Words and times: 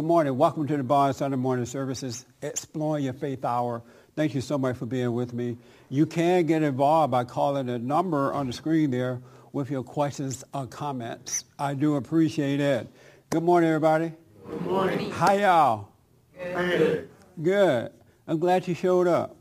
Good 0.00 0.06
morning. 0.06 0.38
Welcome 0.38 0.66
to 0.66 0.78
the 0.78 0.82
Bond 0.82 1.14
Sunday 1.14 1.36
morning 1.36 1.66
services, 1.66 2.24
Exploring 2.40 3.04
Your 3.04 3.12
Faith 3.12 3.44
Hour. 3.44 3.82
Thank 4.16 4.34
you 4.34 4.40
so 4.40 4.56
much 4.56 4.78
for 4.78 4.86
being 4.86 5.12
with 5.12 5.34
me. 5.34 5.58
You 5.90 6.06
can 6.06 6.46
get 6.46 6.62
involved 6.62 7.10
by 7.10 7.24
calling 7.24 7.66
the 7.66 7.78
number 7.78 8.32
on 8.32 8.46
the 8.46 8.54
screen 8.54 8.92
there 8.92 9.20
with 9.52 9.70
your 9.70 9.82
questions 9.82 10.42
or 10.54 10.66
comments. 10.66 11.44
I 11.58 11.74
do 11.74 11.96
appreciate 11.96 12.60
it. 12.60 12.88
Good 13.28 13.42
morning, 13.42 13.68
everybody. 13.68 14.14
Good 14.48 14.62
morning. 14.62 15.10
How 15.10 15.34
y'all? 15.34 15.88
Good. 16.34 17.10
Good. 17.42 17.92
I'm 18.26 18.38
glad 18.38 18.66
you 18.66 18.74
showed 18.74 19.06
up. 19.06 19.36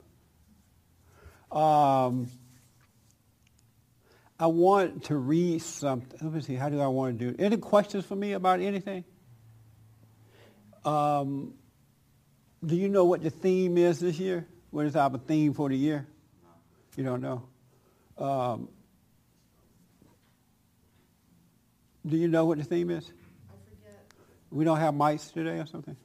Um, 1.58 2.30
I 4.38 4.48
want 4.48 5.06
to 5.06 5.16
read 5.16 5.62
something. 5.62 6.20
Let 6.22 6.34
me 6.34 6.42
see. 6.42 6.56
How 6.56 6.68
do 6.68 6.82
I 6.82 6.88
want 6.88 7.18
to 7.18 7.26
do 7.26 7.32
it? 7.32 7.42
Any 7.42 7.56
questions 7.56 8.04
for 8.04 8.18
me 8.18 8.34
about 8.34 8.60
anything? 8.60 9.06
Um, 10.86 11.54
do 12.66 12.76
you 12.76 12.90
know 12.90 13.06
what 13.06 13.24
the 13.24 13.30
theme 13.30 13.78
is 13.78 14.00
this 14.00 14.20
year? 14.20 14.46
What 14.72 14.86
is 14.86 14.96
our 14.96 15.18
theme 15.18 15.54
for 15.54 15.70
the 15.70 15.76
year? 15.76 16.08
You 16.96 17.04
don't 17.04 17.22
know? 17.22 17.44
Um, 18.18 18.70
do 22.06 22.18
you 22.18 22.28
know 22.28 22.46
what 22.46 22.58
the 22.58 22.64
theme 22.64 22.90
is? 22.90 23.06
I 23.06 23.54
forget. 23.70 24.06
We 24.52 24.66
don't 24.66 24.80
have 24.80 24.94
mics 24.94 25.32
today 25.32 25.60
or 25.60 25.66
something? 25.66 25.96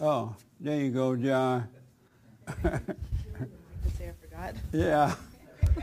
Oh, 0.00 0.34
there 0.60 0.80
you 0.80 0.90
go, 0.90 1.16
John. 1.16 1.68
Yeah. 4.72 5.14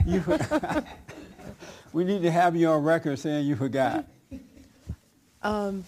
You 0.05 0.23
we 1.93 2.03
need 2.03 2.21
to 2.21 2.31
have 2.31 2.55
you 2.55 2.69
on 2.69 2.83
record 2.83 3.19
saying 3.19 3.45
you 3.47 3.55
forgot. 3.55 4.05
Um, 5.41 5.83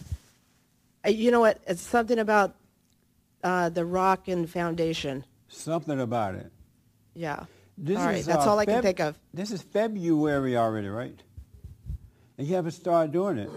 you 1.08 1.32
know 1.32 1.40
what? 1.40 1.60
It's 1.68 1.82
something 1.82 2.20
about 2.20 2.56
uh, 3.44 3.70
the 3.70 3.86
rock 3.86 4.28
and 4.28 4.50
foundation. 4.50 5.26
Something 5.48 6.00
about 6.00 6.36
it. 6.36 6.52
Yeah. 7.14 7.46
This 7.78 7.98
all 7.98 8.06
right. 8.06 8.18
is, 8.18 8.26
That's 8.26 8.46
uh, 8.46 8.50
all 8.50 8.60
I 8.60 8.66
can 8.66 8.82
think 8.82 9.00
of. 9.00 9.18
This 9.34 9.52
is 9.52 9.62
February 9.62 10.58
already, 10.58 10.88
right? 10.88 11.22
And 12.38 12.48
you 12.48 12.56
haven't 12.56 12.72
started 12.72 13.12
doing 13.12 13.38
it. 13.38 13.50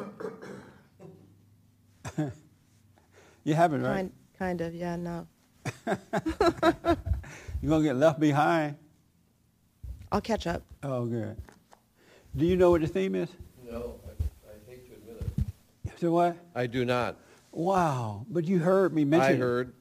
you 3.45 3.55
haven't, 3.55 3.83
right? 3.83 3.95
Kind, 3.95 4.13
kind 4.39 4.61
of. 4.61 4.75
Yeah. 4.75 4.97
No. 4.97 5.27
You're 5.87 5.97
going 7.69 7.83
to 7.83 7.89
get 7.89 7.97
left 7.97 8.21
behind. 8.21 8.77
I'll 10.13 10.21
catch 10.21 10.47
up. 10.47 10.63
Oh, 10.83 11.07
good. 11.07 11.37
Do 12.37 12.47
you 12.47 12.57
know 12.57 12.71
what 12.71 12.81
the 12.81 12.87
theme 12.87 13.15
is? 13.15 13.29
No, 13.69 14.01
I, 14.07 14.11
I 14.49 14.71
hate 14.71 14.87
to 14.89 14.95
admit 14.95 15.23
it. 15.87 16.01
So 16.01 16.13
what? 16.13 16.37
I 16.55 16.67
do 16.67 16.85
not. 16.85 17.17
Wow. 17.53 18.27
But 18.29 18.45
you 18.47 18.59
heard 18.59 18.95
me 18.95 19.05
mention 19.05 19.33
I 19.33 19.35
it. 19.35 19.41
heard. 19.41 19.73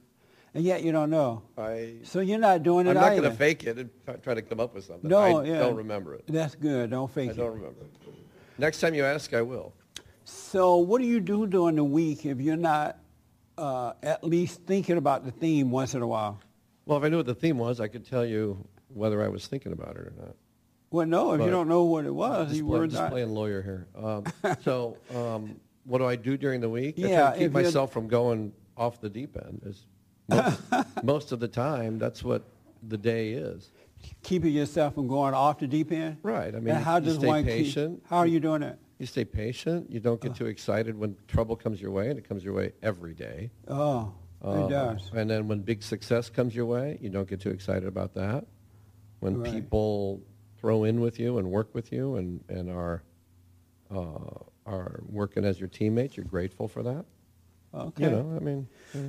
And 0.52 0.64
yet 0.64 0.82
you 0.82 0.90
don't 0.90 1.10
know. 1.10 1.42
I. 1.56 1.94
So 2.02 2.20
you're 2.20 2.38
not 2.38 2.62
doing 2.64 2.86
it 2.86 2.90
I'm 2.90 2.96
not 2.96 3.10
going 3.10 3.22
to 3.22 3.30
fake 3.30 3.64
it 3.64 3.78
and 3.78 3.90
try- 4.22 4.34
to 4.34 4.42
come 4.42 4.58
up 4.58 4.74
with 4.74 4.84
something. 4.84 5.08
No, 5.08 5.40
I 5.40 5.44
yeah. 5.44 5.58
don't 5.60 5.76
remember 5.76 6.14
it. 6.14 6.24
That's 6.26 6.56
good. 6.56 6.90
Don't 6.90 7.08
I 7.08 7.12
fake 7.12 7.30
it. 7.30 7.34
I 7.34 7.36
don't 7.36 7.54
remember 7.54 7.82
it. 7.82 8.14
Next 8.58 8.80
time 8.80 8.94
you 8.94 9.04
ask, 9.04 9.32
I 9.32 9.42
will. 9.42 9.72
So 10.24 10.78
what 10.78 11.00
do 11.00 11.06
you 11.06 11.20
do 11.20 11.46
during 11.46 11.76
the 11.76 11.84
week 11.84 12.26
if 12.26 12.40
you're 12.40 12.56
not 12.56 12.98
uh, 13.56 13.92
at 14.02 14.24
least 14.24 14.62
thinking 14.66 14.96
about 14.96 15.24
the 15.24 15.30
theme 15.30 15.70
once 15.70 15.94
in 15.94 16.02
a 16.02 16.06
while? 16.06 16.40
Well, 16.86 16.98
if 16.98 17.04
I 17.04 17.08
knew 17.08 17.18
what 17.18 17.26
the 17.26 17.34
theme 17.34 17.58
was, 17.58 17.80
I 17.80 17.86
could 17.88 18.04
tell 18.04 18.24
you 18.26 18.66
whether 18.88 19.22
I 19.22 19.28
was 19.28 19.46
thinking 19.46 19.72
about 19.72 19.96
it 19.96 19.98
or 19.98 20.12
not. 20.18 20.36
Well, 20.90 21.06
no, 21.06 21.32
if 21.34 21.40
you 21.40 21.50
don't 21.50 21.68
know 21.68 21.84
what 21.84 22.04
it 22.04 22.10
was, 22.12 22.52
you 22.52 22.66
were 22.66 22.86
just 22.88 23.00
not. 23.00 23.12
playing 23.12 23.30
lawyer 23.30 23.62
here. 23.62 23.86
Um, 23.96 24.24
so, 24.64 24.96
um, 25.14 25.60
what 25.84 25.98
do 25.98 26.04
I 26.06 26.16
do 26.16 26.36
during 26.36 26.60
the 26.60 26.68
week? 26.68 26.96
I 26.98 27.02
try 27.02 27.10
Yeah, 27.10 27.30
to 27.32 27.38
keep 27.38 27.52
myself 27.52 27.92
from 27.92 28.08
going 28.08 28.52
off 28.76 29.00
the 29.00 29.08
deep 29.10 29.36
end. 29.36 29.62
Is 29.64 29.86
most, 30.28 30.60
most 31.02 31.32
of 31.32 31.40
the 31.40 31.48
time, 31.48 31.98
that's 31.98 32.22
what 32.22 32.42
the 32.88 32.96
day 32.98 33.30
is. 33.32 33.70
Keeping 34.22 34.52
yourself 34.52 34.94
from 34.94 35.08
going 35.08 35.34
off 35.34 35.58
the 35.58 35.66
deep 35.66 35.92
end? 35.92 36.16
Right. 36.22 36.54
I 36.54 36.58
mean, 36.60 36.74
and 36.74 36.84
how 36.84 36.96
you 36.96 37.04
does 37.06 37.16
stay 37.16 37.26
one 37.26 37.44
patient. 37.44 38.00
Keep, 38.02 38.08
how 38.08 38.18
are 38.18 38.26
you 38.26 38.40
doing 38.40 38.62
it? 38.62 38.78
You 38.98 39.06
stay 39.06 39.24
patient. 39.24 39.90
You 39.90 40.00
don't 40.00 40.20
get 40.20 40.34
too 40.34 40.46
excited 40.46 40.96
when 40.98 41.16
trouble 41.28 41.56
comes 41.56 41.80
your 41.80 41.90
way, 41.90 42.08
and 42.10 42.18
it 42.18 42.26
comes 42.28 42.44
your 42.44 42.54
way 42.54 42.72
every 42.82 43.14
day. 43.14 43.50
Oh, 43.68 44.12
Uh, 44.44 44.64
it 44.66 44.70
does. 44.70 45.10
And 45.14 45.28
then 45.28 45.48
when 45.48 45.60
big 45.60 45.82
success 45.82 46.30
comes 46.30 46.54
your 46.54 46.64
way, 46.66 46.98
you 47.02 47.10
don't 47.10 47.28
get 47.28 47.40
too 47.40 47.50
excited 47.50 47.86
about 47.86 48.14
that. 48.14 48.46
When 49.20 49.38
Right. 49.38 49.52
people 49.52 50.22
throw 50.58 50.84
in 50.84 51.00
with 51.00 51.18
you 51.20 51.36
and 51.38 51.50
work 51.50 51.74
with 51.74 51.92
you 51.92 52.16
and, 52.16 52.42
and 52.48 52.70
are, 52.70 52.96
uh, 52.96 52.98
Uh, 53.94 54.44
are 54.66 55.00
working 55.08 55.44
as 55.44 55.58
your 55.58 55.68
teammates, 55.68 56.16
you're 56.16 56.24
grateful 56.24 56.68
for 56.68 56.82
that. 56.82 57.04
Okay. 57.74 58.04
You 58.04 58.10
know, 58.10 58.36
I 58.36 58.38
mean, 58.38 58.68
yeah. 58.94 59.02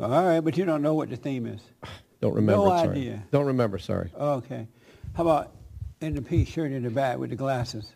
All 0.00 0.08
right, 0.08 0.40
but 0.40 0.56
you 0.56 0.64
don't 0.64 0.82
know 0.82 0.94
what 0.94 1.10
the 1.10 1.16
theme 1.16 1.46
is. 1.46 1.60
don't 2.20 2.34
remember. 2.34 2.64
No 2.64 2.68
sorry. 2.68 2.90
idea. 2.90 3.22
Don't 3.30 3.46
remember. 3.46 3.78
Sorry. 3.78 4.10
Okay. 4.18 4.66
How 5.14 5.22
about 5.22 5.52
in 6.00 6.14
the 6.14 6.22
pink 6.22 6.48
shirt 6.48 6.72
in 6.72 6.82
the 6.82 6.90
back 6.90 7.18
with 7.18 7.30
the 7.30 7.36
glasses? 7.36 7.92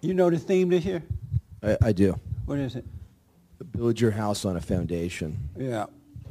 You 0.00 0.14
know 0.14 0.30
the 0.30 0.38
theme 0.38 0.68
this 0.68 0.84
year? 0.84 1.02
I, 1.62 1.76
I 1.82 1.92
do. 1.92 2.18
What 2.44 2.58
is 2.58 2.76
it? 2.76 2.84
Build 3.72 4.00
your 4.00 4.12
house 4.12 4.44
on 4.44 4.56
a 4.56 4.60
foundation. 4.60 5.48
Yeah. 5.58 5.86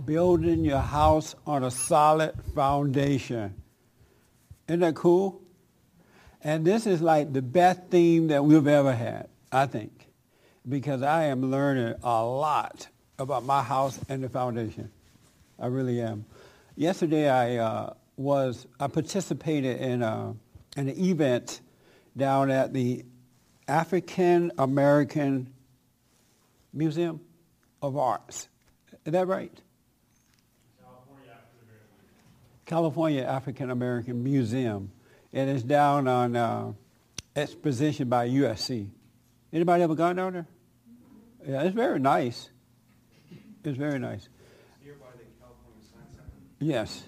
Building 0.05 0.63
your 0.63 0.79
house 0.79 1.35
on 1.45 1.63
a 1.63 1.71
solid 1.71 2.33
foundation. 2.53 3.55
Isn't 4.67 4.79
that 4.79 4.95
cool? 4.95 5.41
And 6.45 6.63
this 6.63 6.85
is 6.85 7.01
like 7.01 7.33
the 7.33 7.41
best 7.41 7.87
theme 7.89 8.27
that 8.27 8.45
we've 8.45 8.67
ever 8.67 8.93
had, 8.93 9.29
I 9.51 9.65
think, 9.65 10.07
because 10.69 11.01
I 11.01 11.23
am 11.23 11.49
learning 11.49 11.95
a 12.03 12.23
lot 12.23 12.87
about 13.17 13.45
my 13.45 13.63
house 13.63 13.99
and 14.09 14.23
the 14.23 14.29
foundation. 14.29 14.91
I 15.57 15.65
really 15.65 15.99
am. 15.99 16.25
Yesterday 16.75 17.27
I 17.27 17.55
uh, 17.55 17.93
was, 18.15 18.67
I 18.79 18.85
participated 18.85 19.81
in, 19.81 20.03
a, 20.03 20.35
in 20.77 20.87
an 20.87 20.99
event 20.99 21.61
down 22.15 22.51
at 22.51 22.73
the 22.73 23.03
African 23.67 24.51
American 24.59 25.51
Museum 26.71 27.21
of 27.81 27.97
Arts. 27.97 28.49
Is 29.03 29.13
that 29.13 29.25
right? 29.25 29.59
California 32.67 33.23
African 33.23 33.71
American 33.71 34.23
Museum. 34.23 34.91
It 35.35 35.49
is 35.49 35.63
down 35.63 36.07
on 36.07 36.33
uh, 36.37 36.71
Exposition 37.35 38.07
by 38.07 38.29
USC. 38.29 38.87
Anybody 39.51 39.83
ever 39.83 39.93
gone 39.93 40.15
down 40.15 40.31
there? 40.31 40.47
Yeah, 41.45 41.63
it's 41.63 41.75
very 41.75 41.99
nice. 41.99 42.49
It's 43.65 43.77
very 43.77 43.99
nice. 43.99 44.29
Nearby 44.81 45.07
the 45.17 45.25
California 45.41 45.83
Science 45.91 46.15
Center. 46.15 46.29
Yes. 46.59 47.03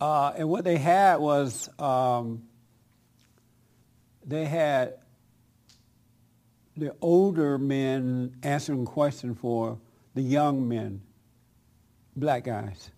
Uh, 0.00 0.34
and 0.36 0.48
what 0.48 0.62
they 0.62 0.76
had 0.76 1.16
was 1.16 1.68
um, 1.80 2.44
they 4.24 4.44
had 4.44 4.94
the 6.76 6.94
older 7.00 7.58
men 7.58 8.36
answering 8.44 8.84
questions 8.84 9.36
for 9.40 9.80
the 10.14 10.22
young 10.22 10.68
men, 10.68 11.02
black 12.14 12.44
guys. 12.44 12.92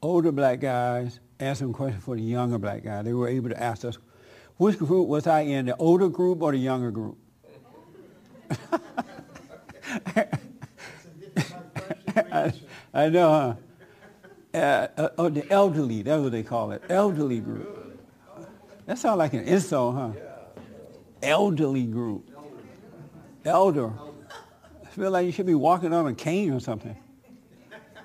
Older 0.00 0.32
black 0.32 0.60
guys 0.60 1.20
answering 1.40 1.72
questions 1.72 2.04
for 2.04 2.16
the 2.16 2.22
younger 2.22 2.58
black 2.58 2.82
guy. 2.84 3.02
They 3.02 3.12
were 3.12 3.28
able 3.28 3.50
to 3.50 3.62
ask 3.62 3.84
us, 3.84 3.98
which 4.56 4.78
group 4.78 5.08
was 5.08 5.26
I 5.26 5.40
in, 5.40 5.66
the 5.66 5.76
older 5.76 6.08
group 6.08 6.42
or 6.42 6.52
the 6.52 6.58
younger 6.58 6.90
group? 6.90 7.16
I, 12.16 12.52
I 12.94 13.08
know, 13.08 13.30
huh? 13.30 13.54
Uh, 14.52 14.88
uh, 14.96 15.08
oh, 15.18 15.28
the 15.28 15.48
elderly, 15.50 16.02
that's 16.02 16.22
what 16.22 16.32
they 16.32 16.42
call 16.42 16.72
it, 16.72 16.82
elderly 16.88 17.38
group. 17.40 18.00
That 18.86 18.98
sounds 18.98 19.18
like 19.18 19.34
an 19.34 19.44
insult, 19.44 19.94
huh? 19.94 20.10
Elderly 21.22 21.84
group. 21.84 22.28
Elder. 23.44 23.92
I 24.84 24.86
feel 24.90 25.10
like 25.10 25.26
you 25.26 25.32
should 25.32 25.46
be 25.46 25.54
walking 25.54 25.92
on 25.92 26.06
a 26.06 26.14
cane 26.14 26.52
or 26.52 26.60
something. 26.60 26.96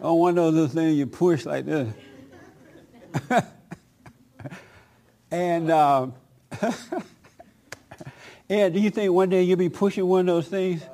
On 0.01 0.17
one 0.17 0.31
of 0.31 0.35
those 0.35 0.53
little 0.53 0.67
things 0.67 0.97
you 0.97 1.07
push 1.07 1.45
like 1.45 1.65
this. 1.65 1.93
and 5.31 5.71
um, 5.71 6.13
Ed, 8.49 8.73
do 8.73 8.79
you 8.79 8.89
think 8.89 9.11
one 9.11 9.29
day 9.29 9.43
you'll 9.43 9.57
be 9.57 9.69
pushing 9.69 10.05
one 10.05 10.21
of 10.21 10.25
those 10.27 10.47
things? 10.47 10.83
Uh, 10.83 10.89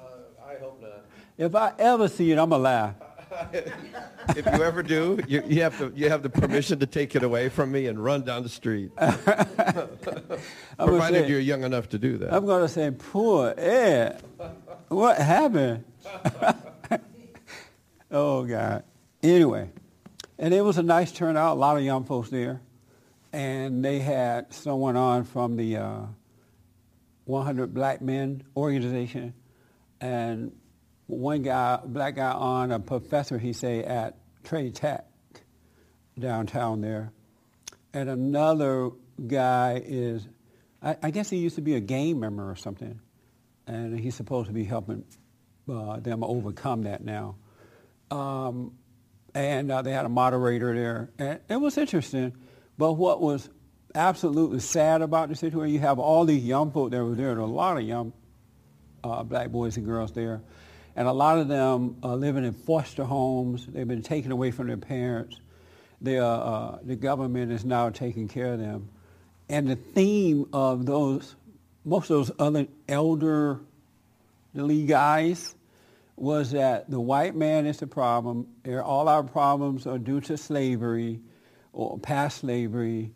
I 0.48 0.56
hope 0.60 0.81
not. 0.81 1.06
If 1.38 1.56
I 1.56 1.74
ever 1.80 2.07
see 2.07 2.31
it, 2.31 2.38
I'm 2.38 2.50
going 2.50 2.60
to 2.60 2.63
laugh. 2.63 2.95
if 4.36 4.45
you 4.45 4.63
ever 4.63 4.83
do, 4.83 5.19
you, 5.27 5.44
you 5.48 5.62
have 5.62 5.77
to 5.77 5.94
you 5.95 6.10
have 6.10 6.24
the 6.24 6.30
permission 6.30 6.80
to 6.80 6.86
take 6.86 7.16
it 7.16 7.24
away 7.24 7.48
from 7.48 7.71
me 7.71 7.86
and 7.88 8.04
run 8.04 8.24
down 8.24 8.44
the 8.44 8.50
street, 8.50 8.92
provided 8.98 9.89
say- 10.77 11.30
you're 11.30 11.39
young 11.39 11.63
enough 11.63 11.89
to 11.89 11.98
do 11.98 12.18
that. 12.18 12.33
I'm 12.33 12.45
going 12.45 12.62
to 12.63 12.68
say, 12.68 12.92
poor 12.92 13.54
Ed. 13.57 14.21
What 14.89 15.18
happened? 15.18 15.86
oh, 18.12 18.44
God. 18.44 18.83
Anyway, 19.21 19.69
and 20.40 20.54
it 20.54 20.62
was 20.62 20.78
a 20.78 20.84
nice 20.84 21.12
turnout, 21.12 21.58
a 21.58 21.60
lot 21.60 21.78
of 21.78 21.84
young 21.84 22.06
folks 22.06 22.30
there. 22.30 22.62
And 23.34 23.84
they 23.84 24.00
had 24.00 24.54
someone 24.54 24.96
on 24.96 25.26
from 25.26 25.58
the 25.58 25.78
uh, 25.78 26.02
100 27.26 27.74
Black 27.74 28.02
Men 28.02 28.44
organization. 28.56 29.34
And 30.00 30.54
one 31.08 31.44
guy, 31.44 31.80
black 31.84 32.16
guy 32.16 32.32
on, 32.32 32.72
a 32.72 32.80
professor, 32.80 33.38
he 33.38 33.52
say, 33.52 33.84
at 33.84 34.18
Trade 34.46 34.76
Tech 34.76 35.06
downtown 36.18 36.80
there. 36.80 37.12
And 37.94 38.10
another 38.10 38.92
guy 39.28 39.82
is, 39.86 40.26
I, 40.82 40.96
I 41.04 41.12
guess 41.12 41.30
he 41.30 41.38
used 41.38 41.56
to 41.56 41.62
be 41.62 41.76
a 41.76 41.82
gang 41.82 42.18
member 42.18 42.50
or 42.50 42.56
something. 42.56 43.02
And 43.68 44.00
he's 44.00 44.16
supposed 44.16 44.48
to 44.48 44.54
be 44.54 44.64
helping 44.64 45.04
uh, 45.70 46.00
them 46.00 46.24
overcome 46.24 46.84
that 46.84 47.04
now. 47.04 47.36
Um, 48.10 48.72
and 49.34 49.72
uh, 49.72 49.81
they 49.81 49.92
had 49.92 50.06
a 50.06 50.10
moderator 50.10 50.74
there. 50.74 51.10
And 51.18 51.40
it 51.50 51.58
was 51.58 51.78
interesting. 51.78 52.34
But 52.78 52.94
what 52.94 53.22
was 53.22 53.50
absolutely 53.96 54.60
sad 54.60 55.02
about 55.02 55.30
the 55.30 55.36
situation, 55.36 55.74
you 55.74 55.80
have 55.80 56.00
all 56.00 56.26
these 56.26 56.44
young 56.44 56.72
folk 56.72 56.92
that 56.92 57.04
were 57.04 57.16
there. 57.16 57.34
There 57.34 57.36
were 57.36 57.42
a 57.42 57.46
lot 57.46 57.78
of 57.78 57.84
young 57.84 58.14
uh, 59.04 59.24
black 59.24 59.50
boys 59.50 59.78
and 59.78 59.86
girls 59.86 60.12
there. 60.14 60.42
And 60.96 61.08
a 61.08 61.14
lot 61.14 61.38
of 61.38 61.48
them 61.48 61.98
are 62.04 62.16
living 62.16 62.44
in 62.44 62.54
foster 62.54 63.04
homes. 63.04 63.66
They've 63.68 63.88
been 63.88 64.02
taken 64.02 64.31
away 64.31 64.52
from 64.52 64.68
their 64.68 64.78
parents. 64.78 65.40
Are, 66.06 66.18
uh, 66.18 66.78
the 66.84 66.96
government 66.96 67.52
is 67.52 67.66
now 67.66 67.90
taking 67.90 68.28
care 68.28 68.54
of 68.54 68.60
them. 68.60 68.90
And 69.50 69.68
the 69.68 69.76
theme 69.76 70.48
of 70.54 70.86
those, 70.86 71.36
most 71.84 72.10
of 72.10 72.28
those 72.28 72.31
other 72.40 72.68
elderly 72.88 73.60
guys, 74.86 75.56
was 76.19 76.51
that 76.51 76.89
the 76.89 77.00
white 77.00 77.36
man 77.36 77.66
is 77.66 77.77
the 77.77 77.88
problem. 77.88 78.48
All 78.68 79.07
our 79.07 79.24
problems 79.24 79.88
are 79.88 79.98
due 79.98 80.21
to 80.21 80.38
slavery 80.38 81.21
or 81.71 81.98
past 82.00 82.39
slavery. 82.39 83.13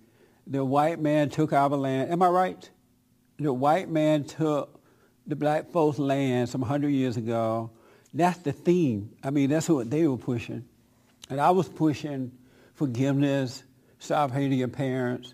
The 0.47 0.63
white 0.63 1.00
man 1.00 1.29
took 1.29 1.53
our 1.53 1.69
land. 1.69 2.11
Am 2.11 2.21
I 2.21 2.27
right? 2.27 2.69
The 3.39 3.53
white 3.53 3.89
man 3.89 4.23
took 4.23 4.79
the 5.25 5.35
black 5.35 5.71
folks' 5.71 6.00
land 6.00 6.50
some 6.50 6.61
hundred 6.61 6.89
years 6.89 7.17
ago. 7.17 7.71
That's 8.13 8.38
the 8.39 8.51
theme. 8.51 9.11
I 9.23 9.31
mean, 9.31 9.50
that's 9.50 9.69
what 9.69 9.89
they 9.89 10.07
were 10.07 10.17
pushing. 10.17 10.65
And 11.29 11.41
I 11.41 11.51
was 11.51 11.67
pushing 11.67 12.31
forgiveness, 12.75 13.63
stop 14.00 14.31
hating 14.31 14.59
your 14.59 14.67
parents. 14.67 15.33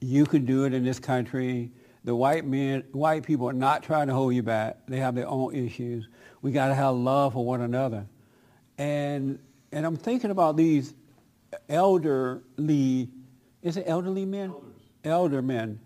You 0.00 0.26
can 0.26 0.44
do 0.44 0.64
it 0.64 0.74
in 0.74 0.84
this 0.84 0.98
country. 0.98 1.70
The 2.04 2.14
white 2.14 2.44
men, 2.44 2.82
white 2.90 3.22
people 3.22 3.48
are 3.48 3.54
not 3.54 3.84
trying 3.84 4.08
to 4.08 4.14
hold 4.14 4.34
you 4.34 4.42
back. 4.42 4.78
They 4.88 4.98
have 4.98 5.14
their 5.14 5.28
own 5.28 5.54
issues. 5.54 6.08
We 6.42 6.52
got 6.52 6.68
to 6.68 6.74
have 6.74 6.94
love 6.94 7.32
for 7.32 7.44
one 7.44 7.60
another. 7.60 8.06
And, 8.76 9.38
and 9.70 9.86
I'm 9.86 9.96
thinking 9.96 10.30
about 10.30 10.56
these 10.56 10.92
elderly, 11.68 13.08
is 13.62 13.76
it 13.76 13.84
elderly 13.86 14.26
men? 14.26 14.50
Elders. 14.50 14.72
Elder 15.04 15.42
men 15.42 15.80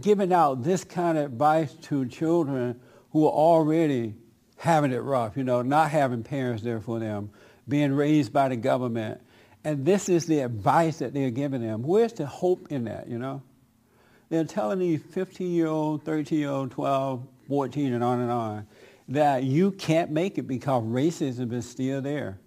giving 0.00 0.32
out 0.32 0.62
this 0.62 0.84
kind 0.84 1.18
of 1.18 1.26
advice 1.26 1.72
to 1.74 2.06
children 2.06 2.80
who 3.10 3.26
are 3.26 3.32
already 3.32 4.14
having 4.56 4.92
it 4.92 4.98
rough, 4.98 5.36
you 5.36 5.44
know, 5.44 5.62
not 5.62 5.90
having 5.90 6.22
parents 6.22 6.62
there 6.62 6.80
for 6.80 6.98
them, 6.98 7.30
being 7.68 7.92
raised 7.92 8.32
by 8.32 8.48
the 8.48 8.56
government. 8.56 9.20
And 9.62 9.84
this 9.84 10.08
is 10.08 10.26
the 10.26 10.40
advice 10.40 10.98
that 10.98 11.12
they're 11.12 11.30
giving 11.30 11.62
them. 11.62 11.82
Where's 11.82 12.12
the 12.12 12.26
hope 12.26 12.68
in 12.70 12.84
that, 12.84 13.08
you 13.08 13.18
know? 13.18 13.42
They're 14.30 14.44
telling 14.44 14.78
these 14.78 15.00
15-year-old, 15.00 16.04
13-year-old, 16.04 16.70
12, 16.70 17.26
14, 17.48 17.92
and 17.92 18.02
on 18.02 18.20
and 18.20 18.30
on, 18.30 18.66
that 19.08 19.44
you 19.44 19.70
can't 19.72 20.10
make 20.10 20.38
it 20.38 20.42
because 20.42 20.82
racism 20.82 21.52
is 21.52 21.68
still 21.68 22.00
there. 22.00 22.38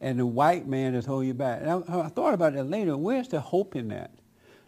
And 0.00 0.18
the 0.18 0.26
white 0.26 0.66
man 0.66 0.94
is 0.94 1.06
holding 1.06 1.28
you 1.28 1.34
back. 1.34 1.60
And 1.62 1.70
I, 1.70 2.00
I 2.00 2.08
thought 2.08 2.34
about 2.34 2.54
it 2.54 2.64
later. 2.64 2.96
Where's 2.96 3.28
the 3.28 3.40
hope 3.40 3.74
in 3.74 3.88
that? 3.88 4.10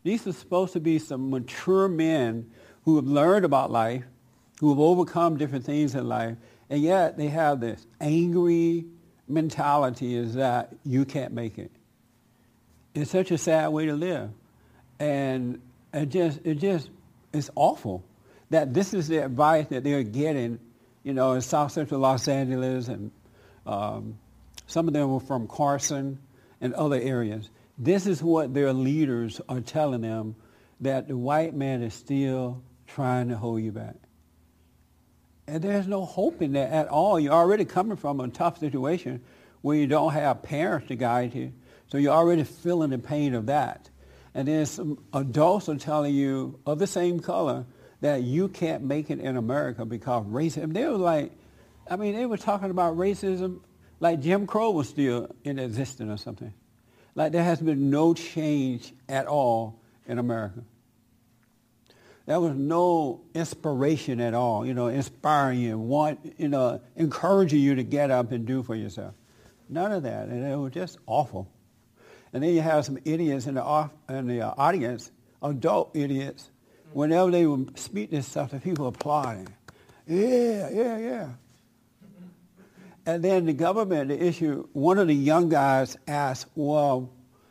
These 0.02 0.26
are 0.26 0.32
supposed 0.32 0.72
to 0.72 0.80
be 0.80 0.98
some 0.98 1.30
mature 1.30 1.88
men 1.88 2.50
who 2.84 2.96
have 2.96 3.06
learned 3.06 3.44
about 3.44 3.70
life, 3.70 4.04
who 4.60 4.70
have 4.70 4.78
overcome 4.78 5.36
different 5.36 5.64
things 5.64 5.94
in 5.94 6.08
life, 6.08 6.36
and 6.70 6.82
yet 6.82 7.16
they 7.16 7.28
have 7.28 7.60
this 7.60 7.86
angry 8.00 8.86
mentality 9.28 10.16
is 10.16 10.34
that 10.34 10.74
you 10.84 11.04
can't 11.04 11.32
make 11.32 11.58
it. 11.58 11.70
It's 12.94 13.10
such 13.10 13.30
a 13.30 13.38
sad 13.38 13.68
way 13.68 13.86
to 13.86 13.94
live. 13.94 14.30
And 14.98 15.60
it 15.92 16.08
just, 16.08 16.40
it 16.44 16.54
just, 16.54 16.90
it's 17.32 17.50
awful 17.54 18.04
that 18.50 18.72
this 18.72 18.94
is 18.94 19.08
the 19.08 19.18
advice 19.18 19.66
that 19.68 19.84
they're 19.84 20.02
getting, 20.02 20.58
you 21.08 21.14
know, 21.14 21.32
in 21.32 21.40
South 21.40 21.72
Central 21.72 22.00
Los 22.00 22.28
Angeles 22.28 22.88
and 22.88 23.10
um, 23.64 24.18
some 24.66 24.88
of 24.88 24.92
them 24.92 25.10
were 25.10 25.20
from 25.20 25.48
Carson 25.48 26.18
and 26.60 26.74
other 26.74 27.00
areas. 27.00 27.48
This 27.78 28.06
is 28.06 28.22
what 28.22 28.52
their 28.52 28.74
leaders 28.74 29.40
are 29.48 29.62
telling 29.62 30.02
them 30.02 30.36
that 30.82 31.08
the 31.08 31.16
white 31.16 31.54
man 31.54 31.82
is 31.82 31.94
still 31.94 32.62
trying 32.86 33.30
to 33.30 33.38
hold 33.38 33.62
you 33.62 33.72
back. 33.72 33.94
And 35.46 35.64
there's 35.64 35.88
no 35.88 36.04
hope 36.04 36.42
in 36.42 36.52
that 36.52 36.70
at 36.72 36.88
all. 36.88 37.18
You're 37.18 37.32
already 37.32 37.64
coming 37.64 37.96
from 37.96 38.20
a 38.20 38.28
tough 38.28 38.58
situation 38.58 39.22
where 39.62 39.78
you 39.78 39.86
don't 39.86 40.12
have 40.12 40.42
parents 40.42 40.88
to 40.88 40.94
guide 40.94 41.34
you. 41.34 41.54
So 41.90 41.96
you're 41.96 42.12
already 42.12 42.44
feeling 42.44 42.90
the 42.90 42.98
pain 42.98 43.32
of 43.32 43.46
that. 43.46 43.88
And 44.34 44.46
then 44.46 44.66
some 44.66 45.02
adults 45.14 45.70
are 45.70 45.76
telling 45.76 46.14
you 46.14 46.60
of 46.66 46.78
the 46.78 46.86
same 46.86 47.20
color 47.20 47.64
that 48.00 48.22
you 48.22 48.48
can't 48.48 48.82
make 48.82 49.10
it 49.10 49.18
in 49.18 49.36
America 49.36 49.84
because 49.84 50.24
racism. 50.26 50.72
They 50.72 50.86
were 50.86 50.92
like, 50.92 51.32
I 51.90 51.96
mean, 51.96 52.14
they 52.14 52.26
were 52.26 52.36
talking 52.36 52.70
about 52.70 52.96
racism 52.96 53.60
like 54.00 54.20
Jim 54.20 54.46
Crow 54.46 54.70
was 54.70 54.88
still 54.88 55.34
in 55.44 55.58
existence 55.58 56.20
or 56.20 56.22
something. 56.22 56.52
Like 57.14 57.32
there 57.32 57.42
has 57.42 57.60
been 57.60 57.90
no 57.90 58.14
change 58.14 58.92
at 59.08 59.26
all 59.26 59.80
in 60.06 60.18
America. 60.18 60.62
There 62.26 62.38
was 62.38 62.54
no 62.54 63.22
inspiration 63.34 64.20
at 64.20 64.34
all, 64.34 64.66
you 64.66 64.74
know, 64.74 64.88
inspiring 64.88 65.60
you, 65.60 65.78
want, 65.78 66.34
you 66.36 66.48
know, 66.48 66.80
encouraging 66.94 67.60
you 67.60 67.76
to 67.76 67.82
get 67.82 68.10
up 68.10 68.32
and 68.32 68.46
do 68.46 68.62
for 68.62 68.74
yourself. 68.74 69.14
None 69.70 69.92
of 69.92 70.02
that, 70.02 70.28
and 70.28 70.46
it 70.46 70.56
was 70.56 70.72
just 70.72 70.98
awful. 71.06 71.50
And 72.32 72.42
then 72.42 72.54
you 72.54 72.60
have 72.60 72.84
some 72.84 72.98
idiots 73.06 73.46
in 73.46 73.54
the, 73.54 73.62
off, 73.62 73.90
in 74.10 74.26
the 74.26 74.42
audience, 74.42 75.10
adult 75.42 75.90
idiots. 75.94 76.50
Whenever 76.92 77.30
they 77.30 77.46
would 77.46 77.78
speak 77.78 78.10
this 78.10 78.26
stuff, 78.26 78.50
the 78.50 78.60
people 78.60 78.86
applauding. 78.86 79.48
Yeah, 80.06 80.70
yeah, 80.70 80.98
yeah. 80.98 81.28
And 83.06 83.22
then 83.22 83.46
the 83.46 83.52
government, 83.52 84.08
the 84.08 84.22
issue, 84.22 84.68
one 84.72 84.98
of 84.98 85.08
the 85.08 85.14
young 85.14 85.48
guys 85.48 85.96
asked, 86.06 86.46
well, 86.54 87.10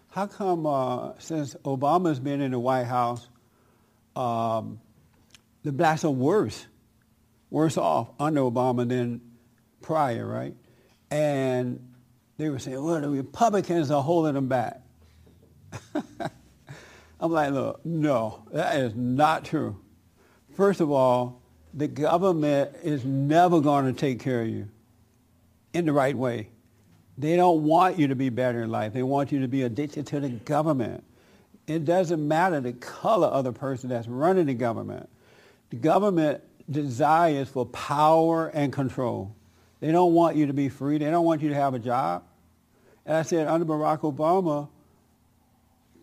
how 0.09 0.27
come 0.27 0.65
uh, 0.65 1.13
since 1.19 1.55
Obama's 1.65 2.19
been 2.19 2.41
in 2.41 2.51
the 2.51 2.59
White 2.59 2.85
House, 2.85 3.27
um, 4.15 4.79
the 5.63 5.71
blacks 5.71 6.03
are 6.03 6.11
worse, 6.11 6.65
worse 7.49 7.77
off 7.77 8.09
under 8.19 8.41
Obama 8.41 8.87
than 8.87 9.21
prior, 9.81 10.25
right? 10.25 10.55
And 11.09 11.93
they 12.37 12.49
were 12.49 12.59
saying, 12.59 12.83
well, 12.83 13.01
the 13.01 13.09
Republicans 13.09 13.91
are 13.91 14.01
holding 14.03 14.33
them 14.33 14.47
back. 14.47 14.81
I'm 17.19 17.31
like, 17.31 17.51
look, 17.51 17.85
no, 17.85 18.43
that 18.51 18.75
is 18.77 18.95
not 18.95 19.45
true. 19.45 19.77
First 20.55 20.81
of 20.81 20.91
all, 20.91 21.41
the 21.73 21.87
government 21.87 22.75
is 22.83 23.05
never 23.05 23.59
going 23.59 23.85
to 23.85 23.93
take 23.93 24.19
care 24.19 24.41
of 24.41 24.47
you 24.47 24.67
in 25.73 25.85
the 25.85 25.93
right 25.93 26.15
way. 26.15 26.49
They 27.17 27.35
don't 27.35 27.63
want 27.63 27.97
you 27.97 28.07
to 28.07 28.15
be 28.15 28.29
better 28.29 28.63
in 28.63 28.69
life. 28.69 28.93
They 28.93 29.03
want 29.03 29.31
you 29.31 29.41
to 29.41 29.47
be 29.47 29.63
addicted 29.63 30.05
to 30.07 30.19
the 30.19 30.29
government. 30.29 31.03
It 31.65 31.85
doesn't 31.85 32.25
matter 32.25 32.61
the 32.61 32.73
color 32.73 33.27
of 33.27 33.43
the 33.43 33.51
person 33.51 33.89
that's 33.89 34.07
running 34.07 34.45
the 34.45 34.53
government. 34.53 35.09
The 35.69 35.75
government 35.77 36.41
desires 36.69 37.49
for 37.49 37.65
power 37.65 38.47
and 38.49 38.71
control. 38.71 39.35
They 39.79 39.91
don't 39.91 40.13
want 40.13 40.35
you 40.35 40.47
to 40.47 40.53
be 40.53 40.69
free. 40.69 40.97
They 40.97 41.09
don't 41.09 41.25
want 41.25 41.41
you 41.41 41.49
to 41.49 41.55
have 41.55 41.73
a 41.73 41.79
job. 41.79 42.23
And 43.05 43.17
I 43.17 43.21
said, 43.23 43.47
under 43.47 43.65
Barack 43.65 43.99
Obama, 43.99 44.69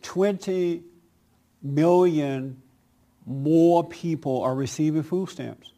20 0.02 0.82
million 1.64 2.62
more 3.26 3.82
people 3.82 4.42
are 4.42 4.54
receiving 4.54 5.02
food 5.02 5.30
stamps. 5.30 5.72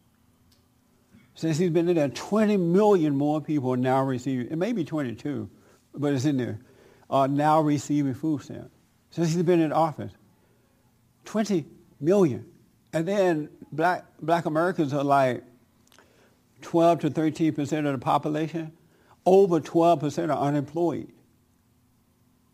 Since 1.34 1.58
he's 1.58 1.70
been 1.70 1.88
in 1.88 1.96
there, 1.96 2.08
20 2.08 2.56
million 2.56 3.16
more 3.16 3.40
people 3.40 3.72
are 3.72 3.76
now 3.78 4.02
receiving, 4.02 4.48
it 4.50 4.56
may 4.56 4.72
be 4.72 4.84
22, 4.84 5.48
but 5.94 6.12
it's 6.12 6.24
in 6.24 6.36
there, 6.36 6.58
are 7.08 7.28
now 7.28 7.60
receiving 7.60 8.14
food 8.14 8.42
stamps. 8.42 8.74
Since 9.10 9.32
he's 9.32 9.42
been 9.42 9.60
in 9.60 9.72
office. 9.72 10.12
20 11.24 11.64
million. 12.00 12.46
And 12.92 13.06
then 13.06 13.48
black, 13.70 14.04
black 14.20 14.46
Americans 14.46 14.92
are 14.92 15.04
like 15.04 15.44
12 16.62 17.00
to 17.00 17.10
13 17.10 17.52
percent 17.52 17.86
of 17.86 17.92
the 17.92 17.98
population. 17.98 18.72
Over 19.24 19.60
12 19.60 20.00
percent 20.00 20.30
are 20.30 20.38
unemployed. 20.38 21.12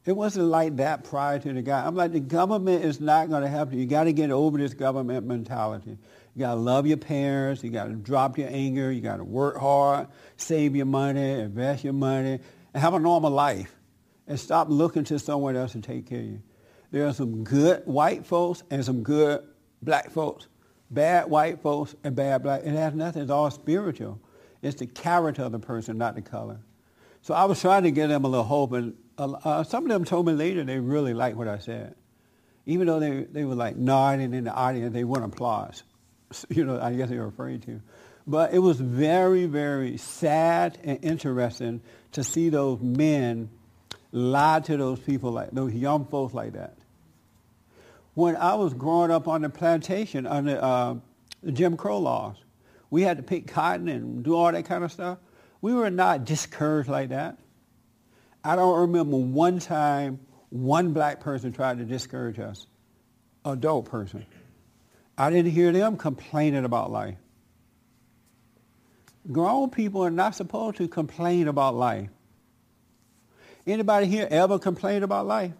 It 0.05 0.17
wasn't 0.17 0.47
like 0.47 0.77
that 0.77 1.05
prior 1.05 1.39
to 1.39 1.53
the 1.53 1.63
guy. 1.63 1.87
I'm 1.87 1.95
like, 1.95 2.13
the 2.13 2.21
government 2.21 2.85
is 2.85 3.01
not 3.01 3.29
going 3.29 3.43
to 3.43 3.49
help 3.49 3.73
you. 3.73 3.79
You 3.79 3.87
got 3.87 4.05
to 4.05 4.13
get 4.13 4.31
over 4.31 4.59
this 4.59 4.75
government 4.75 5.27
mentality. 5.27 5.97
You 6.35 6.41
got 6.41 6.55
to 6.55 6.61
love 6.61 6.87
your 6.87 6.97
parents. 6.97 7.63
You 7.63 7.71
got 7.71 7.85
to 7.85 7.93
drop 7.93 8.37
your 8.37 8.49
anger. 8.51 8.91
You 8.91 9.01
got 9.01 9.19
to 9.19 9.25
work 9.25 9.59
hard, 9.59 10.09
save 10.37 10.75
your 10.75 10.87
money, 10.87 11.41
invest 11.41 11.85
your 11.85 11.93
money, 11.93 12.41
and 12.75 12.83
have 12.83 12.95
a 12.95 12.99
normal 12.99 13.31
life. 13.31 13.77
And 14.27 14.39
stop 14.41 14.69
looking 14.69 15.05
to 15.05 15.19
someone 15.19 15.57
else 15.57 15.73
to 15.73 15.81
take 15.81 16.07
care 16.07 16.21
of 16.21 16.25
you. 16.25 16.43
There 16.91 17.07
are 17.07 17.13
some 17.13 17.45
good 17.45 17.83
white 17.87 18.27
folks 18.27 18.63
and 18.71 18.85
some 18.85 19.03
good 19.03 19.43
black 19.83 20.11
folks. 20.11 20.49
Bad 20.91 21.31
white 21.31 21.61
folks 21.61 21.95
and 22.03 22.15
bad 22.17 22.43
black. 22.43 22.63
It 22.65 22.73
has 22.73 22.93
nothing. 22.93 23.23
It's 23.23 23.31
all 23.31 23.51
spiritual. 23.51 24.21
It's 24.63 24.79
the 24.79 24.87
character 24.87 25.43
of 25.43 25.53
the 25.53 25.59
person, 25.59 25.97
not 25.97 26.15
the 26.15 26.23
color. 26.23 26.61
So 27.23 27.35
I 27.35 27.45
was 27.45 27.61
trying 27.61 27.85
to 27.85 27.91
give 27.91 28.09
them 28.09 28.25
a 28.25 28.29
little 28.29 28.45
hope, 28.45 28.73
and 28.73 28.95
uh, 29.19 29.65
some 29.65 29.85
of 29.85 29.91
them 29.91 30.05
told 30.05 30.27
me 30.27 30.33
later 30.33 30.65
they 30.65 30.79
really 30.79 31.15
liked 31.15 31.37
what 31.37 31.49
I 31.49 31.59
said. 31.59 31.95
Even 32.67 32.87
though 32.87 33.01
they, 33.01 33.25
they 33.25 33.45
were 33.45 33.55
like 33.55 33.77
nodding 33.77 34.35
in 34.35 34.45
the 34.45 34.53
audience, 34.53 34.93
they 34.93 35.05
wouldn't 35.05 35.33
applause. 35.33 35.83
You 36.49 36.65
know, 36.65 36.81
I 36.81 36.95
guess 36.95 37.11
they 37.11 37.19
were 37.19 37.27
afraid 37.27 37.63
to. 37.65 37.83
But 38.27 38.55
it 38.55 38.59
was 38.59 38.81
very, 38.81 39.45
very 39.45 39.99
sad 39.99 40.79
and 40.83 40.99
interesting 41.03 41.83
to 42.13 42.25
see 42.25 42.49
those 42.49 42.81
men 42.81 43.51
lie 44.13 44.61
to 44.61 44.77
those 44.79 44.99
people, 45.01 45.33
like 45.33 45.51
those 45.51 45.75
young 45.75 46.07
folks 46.07 46.33
like 46.33 46.55
that. 46.55 46.77
When 48.15 48.37
I 48.37 48.55
was 48.55 48.73
growing 48.73 49.11
up 49.11 49.29
on 49.29 49.43
the 49.43 49.51
plantation 49.51 50.27
under 50.27 50.59
uh, 50.63 50.95
the 51.43 51.53
Jim 51.53 51.77
Crow 51.77 51.99
laws, 51.99 52.37
we 52.91 53.03
had 53.03 53.17
to 53.17 53.23
pick 53.23 53.47
cotton 53.47 53.89
and 53.89 54.23
do 54.23 54.35
all 54.35 54.53
that 54.53 54.65
kind 54.67 54.85
of 54.85 54.93
stuff. 54.93 55.19
We 55.61 55.75
were 55.75 55.91
not 55.91 56.25
discouraged 56.25 56.89
like 56.89 57.09
that. 57.09 57.39
I 58.45 58.57
don't 58.57 58.81
remember 58.81 59.17
one 59.17 59.59
time 59.59 60.21
one 60.51 60.93
black 60.93 61.21
person 61.21 61.53
tried 61.53 61.79
to 61.79 61.85
discourage 61.85 62.39
us, 62.39 62.67
adult 63.45 63.87
person. 63.87 64.27
I 65.17 65.31
didn't 65.31 65.53
hear 65.53 65.73
them 65.73 65.97
complaining 65.97 66.65
about 66.65 66.91
life. 66.91 67.17
Grown 69.31 69.71
people 69.71 70.05
are 70.05 70.11
not 70.11 70.35
supposed 70.35 70.77
to 70.79 70.89
complain 70.89 71.49
about 71.49 71.75
life. 71.75 72.09
Anybody 73.67 74.07
here 74.07 74.27
ever 74.31 74.59
complain 74.59 75.05
about 75.05 75.27
life? 75.27 75.53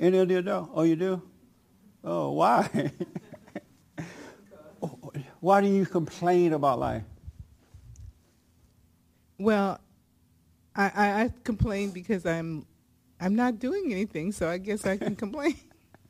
Any 0.00 0.18
of 0.18 0.30
you 0.30 0.42
do? 0.42 0.68
Oh, 0.74 0.82
you 0.82 0.96
do? 0.96 1.22
Oh, 2.02 2.32
why? 2.32 2.92
why 5.40 5.60
do 5.60 5.68
you 5.68 5.86
complain 5.86 6.52
about 6.52 6.80
life? 6.80 7.04
Well, 9.38 9.80
I, 10.78 10.84
I, 10.94 11.22
I 11.24 11.30
complain 11.44 11.90
because 11.90 12.24
I'm 12.24 12.64
I'm 13.20 13.34
not 13.34 13.58
doing 13.58 13.92
anything, 13.92 14.30
so 14.32 14.48
I 14.48 14.58
guess 14.58 14.86
I 14.86 14.96
can 14.96 15.16
complain. 15.16 15.56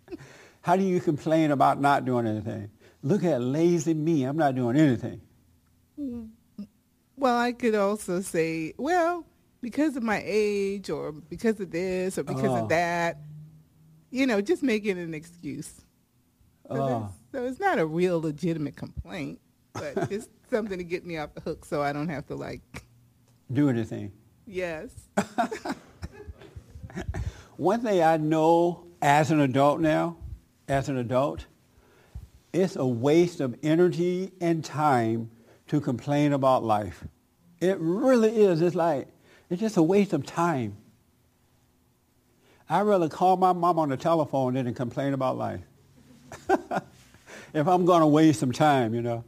How 0.61 0.77
do 0.77 0.83
you 0.85 1.01
complain 1.01 1.51
about 1.53 1.81
not 1.81 2.05
doing 2.05 2.27
anything? 2.27 2.71
Look 3.03 3.25
at 3.25 3.41
lazy 3.41 3.95
me. 3.95 4.25
I'm 4.25 4.37
not 4.37 4.55
doing 4.55 4.77
anything. 4.77 5.23
Well, 7.17 7.37
I 7.37 7.53
could 7.53 7.75
also 7.75 8.21
say, 8.21 8.75
well, 8.77 9.25
because 9.61 9.97
of 9.97 10.03
my 10.03 10.23
age 10.25 10.91
or 10.91 11.13
because 11.13 11.59
of 11.61 11.71
this 11.71 12.19
or 12.19 12.23
because 12.25 12.45
Oh. 12.51 12.63
of 12.65 12.69
that, 12.69 13.19
you 14.11 14.27
know, 14.27 14.41
just 14.41 14.63
making 14.63 14.99
an 14.99 15.15
excuse. 15.15 15.73
So, 16.71 16.77
Oh. 16.77 17.09
so 17.33 17.45
it's 17.47 17.59
not 17.59 17.79
a 17.79 17.87
real 17.87 18.21
legitimate 18.21 18.77
complaint, 18.77 19.41
but 19.73 20.11
just 20.11 20.29
something 20.51 20.77
to 20.77 20.85
get 20.85 21.07
me 21.07 21.17
off 21.17 21.35
the 21.35 21.41
hook 21.41 21.65
so 21.65 21.81
I 21.83 21.93
don't 21.95 22.09
have 22.09 22.27
to 22.27 22.35
like, 22.35 22.85
Do 23.51 23.69
anything. 23.71 24.13
Yes. 24.49 24.91
One 27.57 27.83
thing 27.83 28.03
I 28.03 28.17
know 28.17 28.87
as 29.03 29.31
an 29.31 29.41
adult 29.41 29.81
now, 29.81 30.17
as 30.67 30.89
an 30.89 30.97
adult, 30.97 31.47
it's 32.53 32.77
a 32.77 32.87
waste 32.87 33.41
of 33.41 33.57
energy 33.63 34.33
and 34.41 34.65
time 34.65 35.31
to 35.69 35.81
complain 35.81 36.33
about 36.33 36.65
life. 36.65 37.05
It 37.61 37.77
really 37.81 38.45
is. 38.45 38.63
It's 38.63 38.75
like, 38.75 39.09
it's 39.51 39.61
just 39.61 39.77
a 39.77 39.83
waste 39.83 40.13
of 40.13 40.25
time. 40.25 40.77
I'd 42.69 42.83
rather 42.83 43.09
call 43.09 43.37
my 43.37 43.53
mom 43.53 43.79
on 43.79 43.89
the 43.89 43.97
telephone 43.97 44.55
than 44.55 44.73
complain 44.75 45.15
about 45.15 45.39
life. 45.39 45.61
if 46.51 47.67
I'm 47.67 47.87
going 47.87 48.01
to 48.01 48.07
waste 48.07 48.41
some 48.41 48.53
time, 48.53 48.95
you 48.95 49.03
know. 49.03 49.25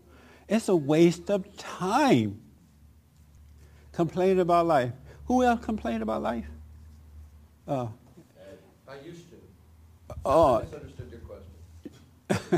It's 0.48 0.68
a 0.68 0.76
waste 0.76 1.30
of 1.30 1.56
time. 1.56 2.40
Complaining 3.92 4.40
about 4.40 4.66
life. 4.66 4.92
Who 5.30 5.44
else 5.44 5.64
complained 5.64 6.02
about 6.02 6.22
life? 6.22 6.44
Uh, 7.68 7.86
I 8.88 8.94
used 9.06 9.30
to. 9.30 9.36
oh, 10.24 10.56
I 10.56 10.62
misunderstood 10.64 11.08
your 11.08 11.20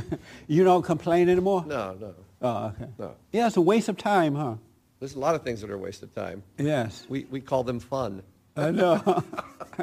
question. 0.01 0.19
you 0.49 0.65
don't 0.65 0.81
complain 0.83 1.29
anymore? 1.29 1.67
No, 1.69 1.95
no, 2.01 2.15
Oh, 2.41 2.67
okay. 2.69 2.87
no. 2.99 3.15
Yeah, 3.31 3.49
it's 3.49 3.59
a 3.59 3.61
waste 3.61 3.91
of 3.91 3.99
time, 3.99 4.35
huh? 4.35 4.55
There's 5.01 5.15
a 5.17 5.19
lot 5.19 5.35
of 5.35 5.43
things 5.43 5.61
that 5.61 5.69
are 5.69 5.75
a 5.75 5.79
waste 5.79 6.03
of 6.03 6.15
time. 6.15 6.43
Yes. 6.57 7.05
We, 7.11 7.27
we 7.31 7.43
call 7.43 7.63
them 7.63 7.79
fun. 7.79 8.23
I 8.57 8.71
know. 8.71 9.23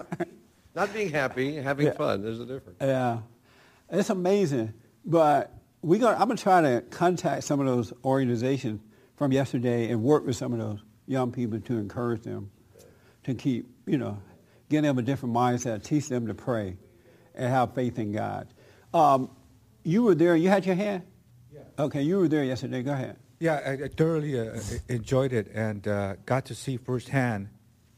Not 0.73 0.91
being 0.91 1.11
happy, 1.11 1.57
having 1.57 1.85
Yeah. 1.85 1.93
fun. 1.93 2.23
There's 2.23 2.39
a 2.39 2.45
difference. 2.47 2.79
yeah. 2.81 3.19
It's 3.91 4.09
amazing. 4.09 4.73
But 5.05 5.53
we 5.83 5.99
got, 5.99 6.19
I'm 6.19 6.25
going 6.25 6.37
to 6.37 6.41
try 6.43 6.61
to 6.61 6.81
contact 6.89 7.43
some 7.43 7.59
of 7.59 7.67
those 7.67 7.93
organizations 8.03 8.81
from 9.15 9.31
yesterday 9.31 9.91
and 9.91 10.01
work 10.01 10.25
with 10.25 10.37
some 10.37 10.53
of 10.53 10.57
those 10.57 10.79
young 11.05 11.31
people 11.31 11.59
to 11.59 11.77
encourage 11.77 12.23
them 12.23 12.49
to 13.29 13.41
keep, 13.41 13.69
you 13.85 13.97
know, 13.97 14.21
give 14.69 14.83
them 14.83 14.97
a 14.97 15.01
different 15.01 15.33
mindset, 15.35 15.83
teach 15.83 16.09
them 16.09 16.27
to 16.27 16.33
pray 16.33 16.77
and 17.35 17.49
have 17.49 17.73
faith 17.73 17.97
in 17.97 18.11
God. 18.11 18.47
Um, 18.93 19.29
you 19.83 20.03
were 20.03 20.15
there. 20.15 20.35
You 20.35 20.49
had 20.49 20.65
your 20.65 20.75
hand? 20.75 21.03
Yeah. 21.53 21.61
Okay, 21.77 22.01
you 22.01 22.17
were 22.17 22.27
there 22.27 22.43
yesterday. 22.43 22.83
Go 22.83 22.91
ahead. 22.93 23.17
Yeah, 23.39 23.61
I, 23.65 23.85
I 23.85 23.87
thoroughly 23.87 24.39
uh, 24.39 24.59
enjoyed 24.89 25.31
it 25.31 25.49
and 25.53 25.87
uh, 25.87 26.15
got 26.25 26.45
to 26.45 26.55
see 26.55 26.77
firsthand 26.77 27.49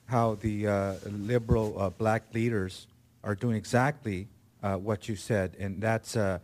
how 0.06 0.36
the 0.36 0.68
uh, 0.68 0.94
liberal 1.06 1.80
uh, 1.80 1.90
black 1.90 2.34
leaders 2.34 2.88
are 3.24 3.34
doing 3.34 3.56
exactly 3.56 4.28
uh, 4.62 4.76
what 4.76 5.10
you 5.10 5.16
said, 5.16 5.56
and 5.58 5.82
that's 5.82 6.16
uh, 6.16 6.40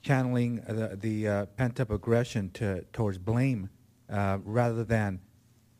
channeling 0.00 0.62
the, 0.66 0.96
the 1.00 1.28
uh, 1.28 1.46
pent-up 1.56 1.90
aggression 1.90 2.50
to, 2.52 2.82
towards 2.92 3.18
blame 3.18 3.68
uh, 4.08 4.38
rather 4.44 4.84
than 4.84 5.20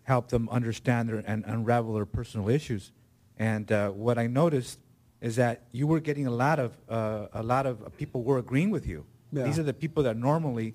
help 0.04 0.28
them 0.28 0.48
understand 0.50 1.08
their, 1.08 1.22
and 1.26 1.44
unravel 1.46 1.94
their 1.94 2.06
personal 2.06 2.48
issues. 2.48 2.92
And 3.38 3.70
uh, 3.70 3.90
what 3.90 4.18
I 4.18 4.26
noticed 4.26 4.78
is 5.20 5.36
that 5.36 5.62
you 5.72 5.86
were 5.86 6.00
getting 6.00 6.26
a 6.26 6.30
lot 6.30 6.58
of 6.58 6.76
uh, 6.88 7.26
a 7.32 7.42
lot 7.42 7.66
of 7.66 7.96
people 7.96 8.22
were 8.22 8.38
agreeing 8.38 8.70
with 8.70 8.86
you. 8.86 9.04
Yeah. 9.32 9.44
These 9.44 9.58
are 9.58 9.62
the 9.62 9.74
people 9.74 10.02
that 10.04 10.16
normally 10.16 10.74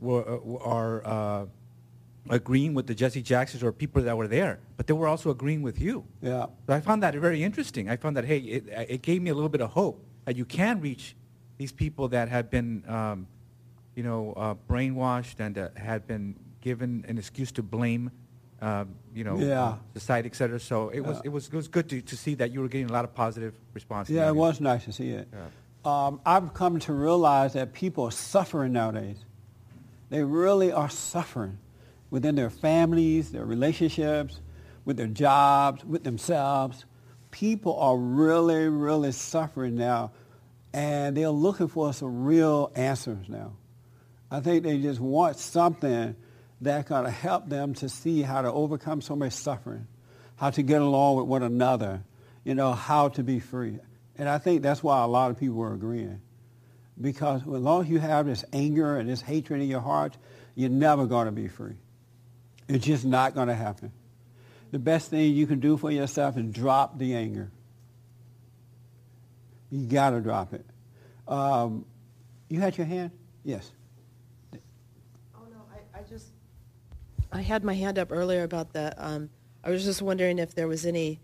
were, 0.00 0.24
uh, 0.26 0.64
are 0.64 1.06
uh, 1.06 1.46
agreeing 2.30 2.74
with 2.74 2.86
the 2.86 2.94
Jesse 2.94 3.22
Jacksons 3.22 3.62
or 3.62 3.72
people 3.72 4.02
that 4.02 4.16
were 4.16 4.28
there, 4.28 4.58
but 4.76 4.86
they 4.86 4.94
were 4.94 5.06
also 5.06 5.30
agreeing 5.30 5.62
with 5.62 5.80
you. 5.80 6.04
Yeah. 6.22 6.46
So 6.66 6.74
I 6.74 6.80
found 6.80 7.02
that 7.02 7.14
very 7.14 7.42
interesting. 7.42 7.88
I 7.88 7.96
found 7.96 8.16
that 8.16 8.24
hey, 8.24 8.38
it, 8.38 8.64
it 8.88 9.02
gave 9.02 9.22
me 9.22 9.30
a 9.30 9.34
little 9.34 9.48
bit 9.50 9.60
of 9.60 9.70
hope 9.70 10.04
that 10.24 10.36
you 10.36 10.44
can 10.44 10.80
reach 10.80 11.14
these 11.58 11.72
people 11.72 12.08
that 12.08 12.28
have 12.28 12.50
been, 12.50 12.82
um, 12.88 13.26
you 13.94 14.02
know, 14.02 14.32
uh, 14.36 14.54
brainwashed 14.68 15.38
and 15.38 15.56
uh, 15.56 15.68
had 15.76 16.06
been 16.06 16.34
given 16.60 17.04
an 17.06 17.18
excuse 17.18 17.52
to 17.52 17.62
blame, 17.62 18.10
um, 18.64 18.94
you 19.14 19.24
know, 19.24 19.36
Yeah. 19.38 19.76
society, 19.94 20.28
et 20.32 20.36
cetera. 20.36 20.58
So 20.58 20.88
it 20.88 21.00
was 21.00 21.16
Yeah. 21.18 21.22
it 21.24 21.32
was 21.32 21.46
it 21.48 21.54
was 21.54 21.68
good 21.68 21.88
to, 21.90 22.00
to 22.00 22.16
see 22.16 22.34
that 22.36 22.50
you 22.52 22.60
were 22.60 22.68
getting 22.68 22.88
a 22.90 22.92
lot 22.92 23.04
of 23.04 23.14
positive 23.14 23.54
response. 23.74 24.08
Yeah, 24.10 24.28
it 24.28 24.36
was 24.36 24.60
nice 24.60 24.84
to 24.86 24.92
see 24.92 25.10
it. 25.10 25.28
Yeah. 25.32 25.46
Um, 25.84 26.20
I've 26.24 26.54
come 26.54 26.78
to 26.80 26.92
realize 26.94 27.52
that 27.52 27.72
people 27.74 28.04
are 28.04 28.10
suffering 28.10 28.72
nowadays. 28.72 29.18
They 30.08 30.22
really 30.24 30.72
are 30.72 30.88
suffering 30.88 31.58
within 32.10 32.34
their 32.36 32.50
families, 32.50 33.32
their 33.32 33.44
relationships, 33.44 34.40
with 34.86 34.96
their 34.96 35.08
jobs, 35.08 35.84
with 35.84 36.04
themselves. 36.04 36.84
People 37.30 37.76
are 37.78 37.96
really, 37.96 38.68
really 38.68 39.12
suffering 39.12 39.74
now, 39.76 40.12
and 40.72 41.16
they're 41.16 41.28
looking 41.28 41.68
for 41.68 41.92
some 41.92 42.24
real 42.24 42.70
answers 42.76 43.28
now. 43.28 43.52
I 44.30 44.40
think 44.40 44.62
they 44.62 44.78
just 44.78 45.00
want 45.00 45.36
something 45.36 46.16
that's 46.64 46.88
going 46.88 47.04
to 47.04 47.10
help 47.10 47.48
them 47.48 47.74
to 47.74 47.88
see 47.88 48.22
how 48.22 48.42
to 48.42 48.52
overcome 48.52 49.00
so 49.00 49.16
much 49.16 49.32
suffering, 49.32 49.86
how 50.36 50.50
to 50.50 50.62
get 50.62 50.82
along 50.82 51.16
with 51.16 51.26
one 51.26 51.42
another, 51.42 52.02
you 52.44 52.54
know, 52.54 52.72
how 52.72 53.08
to 53.10 53.22
be 53.22 53.40
free. 53.40 53.78
And 54.16 54.28
I 54.28 54.38
think 54.38 54.62
that's 54.62 54.82
why 54.82 55.02
a 55.02 55.06
lot 55.06 55.30
of 55.30 55.38
people 55.38 55.60
are 55.62 55.72
agreeing. 55.72 56.20
Because 57.00 57.42
as 57.42 57.46
long 57.46 57.82
as 57.82 57.88
you 57.88 57.98
have 57.98 58.26
this 58.26 58.44
anger 58.52 58.96
and 58.96 59.08
this 59.08 59.20
hatred 59.20 59.60
in 59.60 59.68
your 59.68 59.80
heart, 59.80 60.16
you're 60.54 60.70
never 60.70 61.06
going 61.06 61.26
to 61.26 61.32
be 61.32 61.48
free. 61.48 61.74
It's 62.68 62.84
just 62.84 63.04
not 63.04 63.34
going 63.34 63.48
to 63.48 63.54
happen. 63.54 63.92
The 64.70 64.78
best 64.78 65.10
thing 65.10 65.32
you 65.32 65.46
can 65.46 65.60
do 65.60 65.76
for 65.76 65.90
yourself 65.90 66.36
is 66.36 66.52
drop 66.52 66.98
the 66.98 67.14
anger. 67.14 67.50
You 69.70 69.86
got 69.86 70.10
to 70.10 70.20
drop 70.20 70.52
it. 70.52 70.64
Um, 71.26 71.84
you 72.48 72.60
had 72.60 72.76
your 72.78 72.86
hand? 72.86 73.10
Yes. 73.44 73.70
Oh, 75.34 75.46
no, 75.50 75.62
I, 75.72 75.98
I 75.98 76.02
just, 76.02 76.28
I 77.34 77.40
had 77.42 77.64
my 77.64 77.74
hand 77.74 77.98
up 77.98 78.12
earlier 78.12 78.44
about 78.44 78.72
the, 78.72 78.94
um, 78.96 79.28
I 79.64 79.70
was 79.70 79.82
just 79.84 80.00
wondering 80.00 80.38
if 80.38 80.54
there 80.54 80.68
was 80.68 80.86
any, 80.86 81.18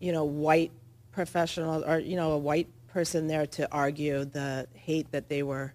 you 0.00 0.10
know, 0.10 0.24
white 0.24 0.72
professional 1.12 1.84
or, 1.84 1.98
you 1.98 2.16
know, 2.16 2.32
a 2.32 2.38
white 2.38 2.68
person 2.88 3.26
there 3.26 3.46
to 3.46 3.70
argue 3.70 4.24
the 4.24 4.66
hate 4.72 5.12
that 5.12 5.28
they 5.28 5.42
were 5.42 5.74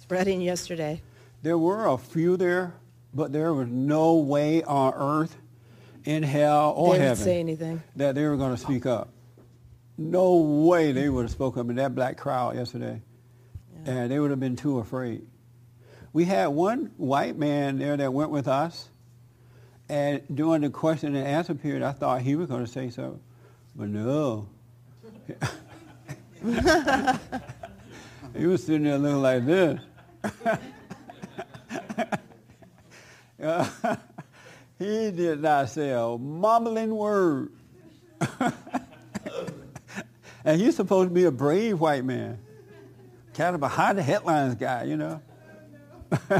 spreading 0.00 0.40
yesterday. 0.40 1.00
There 1.42 1.56
were 1.56 1.86
a 1.86 1.96
few 1.96 2.36
there, 2.36 2.74
but 3.14 3.32
there 3.32 3.54
was 3.54 3.68
no 3.68 4.14
way 4.14 4.64
on 4.64 4.94
earth, 4.94 5.36
in 6.04 6.24
hell 6.24 6.72
or 6.76 6.94
They 6.94 7.04
heaven, 7.04 7.24
say 7.24 7.38
anything. 7.38 7.82
that 7.94 8.16
they 8.16 8.26
were 8.26 8.36
going 8.36 8.50
to 8.50 8.60
speak 8.60 8.84
up. 8.84 9.10
No 9.96 10.34
way 10.34 10.90
they 10.90 11.08
would 11.08 11.22
have 11.22 11.30
spoken 11.30 11.60
up 11.60 11.70
in 11.70 11.76
that 11.76 11.94
black 11.94 12.16
crowd 12.16 12.56
yesterday. 12.56 13.00
And 13.84 14.10
they 14.10 14.18
would 14.18 14.30
have 14.30 14.40
been 14.40 14.56
too 14.56 14.78
afraid. 14.78 15.24
We 16.12 16.24
had 16.24 16.48
one 16.48 16.92
white 16.96 17.36
man 17.36 17.78
there 17.78 17.96
that 17.96 18.12
went 18.12 18.30
with 18.30 18.46
us, 18.48 18.88
And 19.88 20.22
during 20.32 20.62
the 20.62 20.70
question 20.70 21.14
and 21.16 21.26
answer 21.26 21.54
period, 21.54 21.82
I 21.82 21.92
thought 21.92 22.20
he 22.22 22.36
was 22.36 22.48
going 22.48 22.64
to 22.64 22.70
say 22.70 22.90
something, 22.90 23.20
but 23.74 23.88
no. 23.88 24.48
he 28.36 28.46
was 28.46 28.64
sitting 28.64 28.84
there 28.84 28.98
looking 28.98 29.22
like 29.22 29.46
this. 29.46 29.80
He 34.82 35.12
did 35.12 35.42
not 35.42 35.68
say 35.68 35.90
a 35.90 36.18
mumbling 36.18 36.92
word. 36.92 37.52
and 40.44 40.60
he's 40.60 40.74
supposed 40.74 41.10
to 41.10 41.14
be 41.14 41.22
a 41.22 41.30
brave 41.30 41.78
white 41.78 42.04
man, 42.04 42.40
kind 43.32 43.54
of 43.54 43.60
behind 43.60 43.96
the 43.96 44.02
headlines 44.02 44.56
guy, 44.56 44.82
you 44.82 44.96
know. 44.96 45.22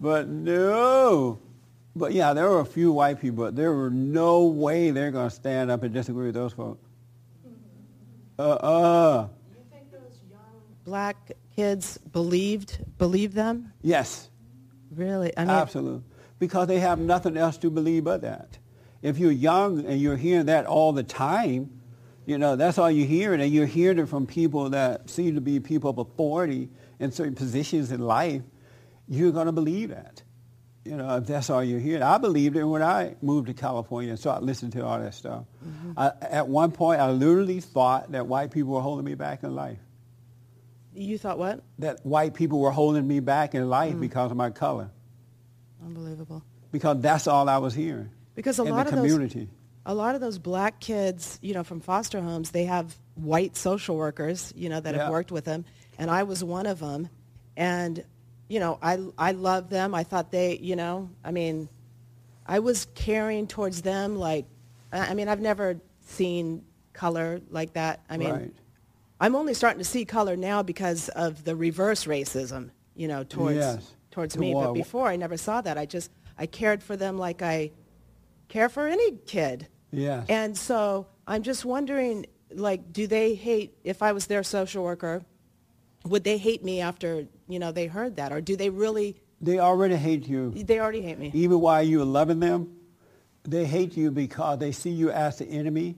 but 0.00 0.28
no. 0.28 1.38
But 1.96 2.12
yeah, 2.12 2.32
there 2.32 2.50
were 2.50 2.60
a 2.60 2.66
few 2.66 2.92
white 2.92 3.20
people, 3.20 3.44
but 3.44 3.56
there 3.56 3.72
were 3.72 3.90
no 3.90 4.44
way 4.44 4.90
they're 4.90 5.10
going 5.10 5.28
to 5.28 5.34
stand 5.34 5.70
up 5.70 5.82
and 5.82 5.94
disagree 5.94 6.26
with 6.26 6.34
those 6.34 6.52
folks. 6.52 6.84
Uh-uh. 8.38 9.28
You 9.52 9.64
think 9.70 9.92
those 9.92 10.18
young 10.28 10.40
black 10.84 11.32
kids 11.54 11.98
believed 11.98 12.78
believed 12.98 13.34
them? 13.34 13.72
Yes. 13.82 14.28
Really? 14.90 15.32
I 15.36 15.42
mean, 15.42 15.50
Absolutely. 15.50 16.02
Because 16.40 16.66
they 16.66 16.80
have 16.80 16.98
nothing 16.98 17.36
else 17.36 17.56
to 17.58 17.70
believe 17.70 18.04
but 18.04 18.22
that. 18.22 18.58
If 19.02 19.18
you're 19.18 19.30
young 19.30 19.84
and 19.86 20.00
you're 20.00 20.16
hearing 20.16 20.46
that 20.46 20.66
all 20.66 20.92
the 20.92 21.02
time, 21.02 21.70
you 22.26 22.38
know, 22.38 22.56
that's 22.56 22.78
all 22.78 22.90
you're 22.90 23.06
hearing. 23.06 23.40
And 23.40 23.52
you're 23.52 23.66
hearing 23.66 23.98
it 23.98 24.08
from 24.08 24.26
people 24.26 24.70
that 24.70 25.08
seem 25.08 25.34
to 25.36 25.40
be 25.40 25.60
people 25.60 25.90
of 25.90 25.98
authority 25.98 26.70
in 27.04 27.12
certain 27.12 27.34
positions 27.34 27.92
in 27.92 28.00
life, 28.00 28.42
you're 29.06 29.32
going 29.32 29.46
to 29.46 29.52
believe 29.52 29.90
that. 29.90 30.22
You 30.84 30.96
know, 30.96 31.16
if 31.16 31.26
that's 31.26 31.48
all 31.48 31.64
you're 31.64 31.80
hearing. 31.80 32.02
I 32.02 32.18
believed 32.18 32.56
it 32.56 32.64
when 32.64 32.82
I 32.82 33.14
moved 33.22 33.46
to 33.46 33.54
California 33.54 34.10
and 34.10 34.18
started 34.18 34.44
listening 34.44 34.72
to 34.72 34.84
all 34.84 34.98
that 34.98 35.14
stuff. 35.14 35.44
Mm-hmm. 35.66 35.92
I, 35.96 36.12
at 36.20 36.48
one 36.48 36.72
point, 36.72 37.00
I 37.00 37.10
literally 37.10 37.60
thought 37.60 38.12
that 38.12 38.26
white 38.26 38.50
people 38.50 38.72
were 38.72 38.82
holding 38.82 39.04
me 39.04 39.14
back 39.14 39.44
in 39.44 39.54
life. 39.54 39.78
you 40.94 41.16
thought 41.16 41.38
what? 41.38 41.62
That 41.78 42.04
white 42.04 42.34
people 42.34 42.60
were 42.60 42.70
holding 42.70 43.06
me 43.06 43.20
back 43.20 43.54
in 43.54 43.68
life 43.70 43.94
mm. 43.94 44.00
because 44.00 44.30
of 44.30 44.36
my 44.36 44.50
color. 44.50 44.90
Unbelievable. 45.82 46.42
Because 46.70 47.00
that's 47.00 47.26
all 47.26 47.48
I 47.48 47.58
was 47.58 47.74
hearing. 47.74 48.10
Because 48.34 48.58
a 48.58 48.64
lot 48.64 48.86
of 48.86 48.92
those 48.92 49.00
community. 49.00 49.48
a 49.86 49.94
lot 49.94 50.14
of 50.14 50.20
those 50.20 50.38
black 50.38 50.80
kids, 50.80 51.38
you 51.40 51.54
know, 51.54 51.64
from 51.64 51.80
foster 51.80 52.20
homes, 52.20 52.50
they 52.50 52.64
have 52.64 52.94
white 53.14 53.56
social 53.56 53.96
workers, 53.96 54.52
you 54.56 54.68
know, 54.68 54.80
that 54.80 54.94
Yeah. 54.94 55.04
have 55.04 55.10
worked 55.10 55.32
with 55.32 55.44
them, 55.44 55.64
and 55.98 56.10
I 56.10 56.22
was 56.24 56.42
one 56.42 56.66
of 56.66 56.80
them, 56.80 57.08
and 57.56 58.04
you 58.48 58.60
know, 58.60 58.78
I 58.82 58.98
I 59.18 59.32
love 59.32 59.70
them. 59.70 59.94
I 59.94 60.04
thought 60.04 60.30
they, 60.30 60.58
you 60.58 60.76
know, 60.76 61.10
I 61.24 61.30
mean, 61.30 61.68
I 62.46 62.58
was 62.58 62.86
caring 62.94 63.46
towards 63.46 63.82
them 63.82 64.16
like, 64.16 64.46
I 64.92 65.10
I 65.10 65.14
mean, 65.14 65.28
I've 65.28 65.40
never 65.40 65.80
seen 66.06 66.64
color 66.92 67.40
like 67.50 67.72
that. 67.74 68.00
I 68.08 68.16
mean, 68.16 68.30
right. 68.32 68.52
I'm 69.20 69.34
only 69.34 69.54
starting 69.54 69.78
to 69.78 69.84
see 69.84 70.04
color 70.04 70.36
now 70.36 70.62
because 70.62 71.08
of 71.10 71.44
the 71.44 71.56
reverse 71.56 72.04
racism, 72.04 72.70
you 72.94 73.08
know, 73.08 73.24
towards 73.24 73.56
Yes. 73.56 73.94
towards 74.10 74.36
me. 74.36 74.54
Well, 74.54 74.66
but 74.68 74.74
before, 74.74 75.08
I 75.08 75.16
never 75.16 75.36
saw 75.36 75.60
that. 75.62 75.78
I 75.78 75.86
just 75.86 76.10
I 76.38 76.46
cared 76.46 76.82
for 76.82 76.96
them 76.96 77.16
like 77.18 77.42
I 77.42 77.70
care 78.48 78.68
for 78.68 78.86
any 78.86 79.12
kid. 79.26 79.68
Yes. 79.90 80.26
And 80.28 80.56
so 80.56 81.06
I'm 81.26 81.42
just 81.42 81.64
wondering, 81.64 82.26
like, 82.50 82.92
do 82.92 83.06
they 83.06 83.34
hate 83.34 83.74
if 83.84 84.02
I 84.02 84.12
was 84.12 84.26
their 84.26 84.42
social 84.42 84.84
worker? 84.84 85.22
Would 86.04 86.24
they 86.24 86.38
hate 86.38 86.64
me 86.64 86.80
after 86.80 87.26
you 87.48 87.58
know 87.58 87.72
they 87.72 87.86
heard 87.86 88.16
that, 88.16 88.32
or 88.32 88.40
do 88.40 88.56
they 88.56 88.70
really? 88.70 89.16
they 89.44 89.58
already 89.58 89.96
hate 89.96 90.26
you. 90.26 90.50
They 90.50 90.80
already 90.80 91.02
hate 91.02 91.18
me. 91.18 91.30
Even 91.34 91.60
while 91.60 91.82
you're 91.82 92.04
loving 92.04 92.40
them, 92.40 92.76
they 93.44 93.64
hate 93.64 93.96
you 93.96 94.10
because 94.10 94.58
they 94.58 94.72
see 94.72 94.90
you 94.90 95.10
as 95.10 95.38
the 95.38 95.46
enemy. 95.46 95.96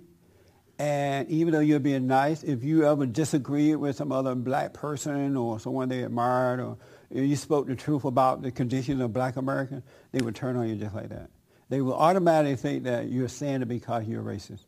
And 0.78 1.28
even 1.30 1.52
though 1.52 1.60
you're 1.60 1.80
being 1.80 2.06
nice, 2.06 2.42
if 2.42 2.62
you 2.62 2.86
ever 2.86 3.06
disagreed 3.06 3.76
with 3.76 3.96
some 3.96 4.12
other 4.12 4.34
black 4.34 4.74
person 4.74 5.36
or 5.36 5.58
someone 5.58 5.88
they 5.88 6.02
admired 6.02 6.60
or 6.60 6.76
you 7.10 7.36
spoke 7.36 7.66
the 7.66 7.76
truth 7.76 8.04
about 8.04 8.42
the 8.42 8.50
condition 8.50 9.00
of 9.00 9.12
black 9.12 9.36
Americans, 9.36 9.84
they 10.12 10.20
would 10.20 10.34
turn 10.34 10.56
on 10.56 10.68
you 10.68 10.74
just 10.74 10.94
like 10.94 11.08
that. 11.08 11.30
They 11.68 11.80
will 11.80 11.94
automatically 11.94 12.56
think 12.56 12.84
that 12.84 13.08
you're 13.08 13.28
saying 13.28 13.62
it 13.62 13.68
because 13.68 14.06
you're 14.06 14.22
racist. 14.22 14.64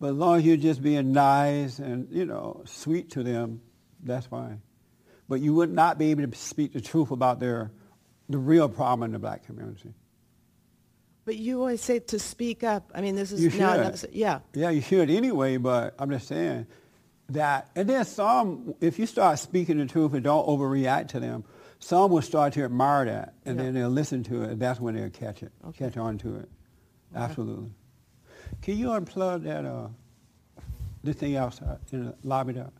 But 0.00 0.10
as 0.10 0.16
long 0.16 0.38
as 0.38 0.44
you're 0.44 0.56
just 0.56 0.82
being 0.82 1.12
nice 1.12 1.78
and, 1.78 2.08
you 2.10 2.24
know, 2.24 2.62
sweet 2.66 3.10
to 3.12 3.22
them, 3.22 3.60
that's 4.02 4.26
fine. 4.26 4.62
But 5.28 5.40
you 5.40 5.54
would 5.54 5.72
not 5.72 5.98
be 5.98 6.10
able 6.10 6.26
to 6.26 6.38
speak 6.38 6.72
the 6.72 6.80
truth 6.80 7.10
about 7.10 7.40
their, 7.40 7.70
the 8.28 8.38
real 8.38 8.68
problem 8.68 9.04
in 9.06 9.12
the 9.12 9.18
black 9.18 9.44
community. 9.44 9.92
But 11.24 11.36
you 11.36 11.58
always 11.58 11.80
say 11.82 11.98
to 11.98 12.18
speak 12.20 12.62
up. 12.62 12.92
I 12.94 13.00
mean, 13.00 13.16
this 13.16 13.32
is 13.32 13.42
You 13.42 13.50
should. 13.50 14.08
Yeah. 14.12 14.40
Yeah, 14.54 14.70
you 14.70 14.80
should 14.80 15.10
anyway, 15.10 15.56
but 15.56 15.94
I'm 15.98 16.08
just 16.10 16.28
saying 16.28 16.66
that, 17.30 17.68
and 17.74 17.88
then 17.88 18.04
some, 18.04 18.74
if 18.80 19.00
you 19.00 19.06
start 19.06 19.40
speaking 19.40 19.78
the 19.78 19.86
truth 19.86 20.14
and 20.14 20.22
don't 20.22 20.46
overreact 20.46 21.08
to 21.08 21.20
them, 21.20 21.42
some 21.80 22.12
will 22.12 22.22
start 22.22 22.52
to 22.52 22.62
admire 22.64 23.04
that, 23.06 23.34
and 23.44 23.56
Yeah. 23.58 23.64
then 23.64 23.74
they'll 23.74 23.88
listen 23.90 24.22
to 24.24 24.44
it, 24.44 24.50
and 24.50 24.60
that's 24.62 24.78
when 24.78 24.94
they'll 24.94 25.10
catch 25.10 25.42
it, 25.42 25.50
Okay. 25.66 25.86
catch 25.86 25.96
on 25.96 26.18
to 26.18 26.36
it. 26.36 26.48
Absolutely. 27.14 27.70
Can 28.62 28.78
you 28.78 28.86
unplug 28.88 29.42
that, 29.42 29.64
uh, 29.64 29.88
this 31.02 31.16
thing 31.16 31.36
outside 31.36 31.78
in 31.90 32.06
the 32.06 32.14
lobby 32.22 32.52
there? 32.52 32.70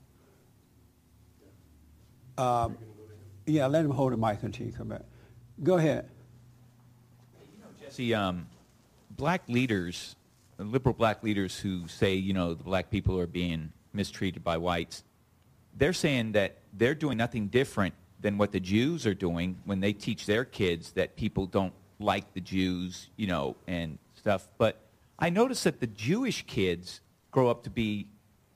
Um, 2.38 2.76
yeah, 3.46 3.66
let 3.66 3.84
him 3.84 3.90
hold 3.90 4.12
the 4.12 4.16
mic 4.16 4.42
until 4.42 4.66
you 4.66 4.72
come 4.72 4.88
back. 4.88 5.02
Go 5.62 5.76
ahead. 5.76 6.08
You 7.52 7.60
know, 7.60 7.66
Jesse, 7.80 8.14
um, 8.14 8.46
black 9.10 9.42
leaders, 9.48 10.16
liberal 10.58 10.94
black 10.94 11.22
leaders 11.22 11.58
who 11.58 11.86
say, 11.88 12.14
you 12.14 12.32
know, 12.32 12.54
the 12.54 12.64
black 12.64 12.90
people 12.90 13.18
are 13.18 13.26
being 13.26 13.72
mistreated 13.92 14.44
by 14.44 14.56
whites, 14.56 15.04
they're 15.76 15.92
saying 15.92 16.32
that 16.32 16.58
they're 16.72 16.94
doing 16.94 17.16
nothing 17.16 17.48
different 17.48 17.94
than 18.20 18.38
what 18.38 18.52
the 18.52 18.60
Jews 18.60 19.06
are 19.06 19.14
doing 19.14 19.58
when 19.64 19.80
they 19.80 19.92
teach 19.92 20.26
their 20.26 20.44
kids 20.44 20.92
that 20.92 21.16
people 21.16 21.46
don't 21.46 21.72
like 21.98 22.32
the 22.34 22.40
Jews, 22.40 23.08
you 23.16 23.26
know, 23.26 23.56
and 23.66 23.98
stuff. 24.14 24.48
But 24.58 24.80
I 25.18 25.30
notice 25.30 25.62
that 25.64 25.80
the 25.80 25.86
Jewish 25.86 26.44
kids 26.46 27.00
grow 27.30 27.48
up 27.48 27.62
to 27.64 27.70
be 27.70 28.08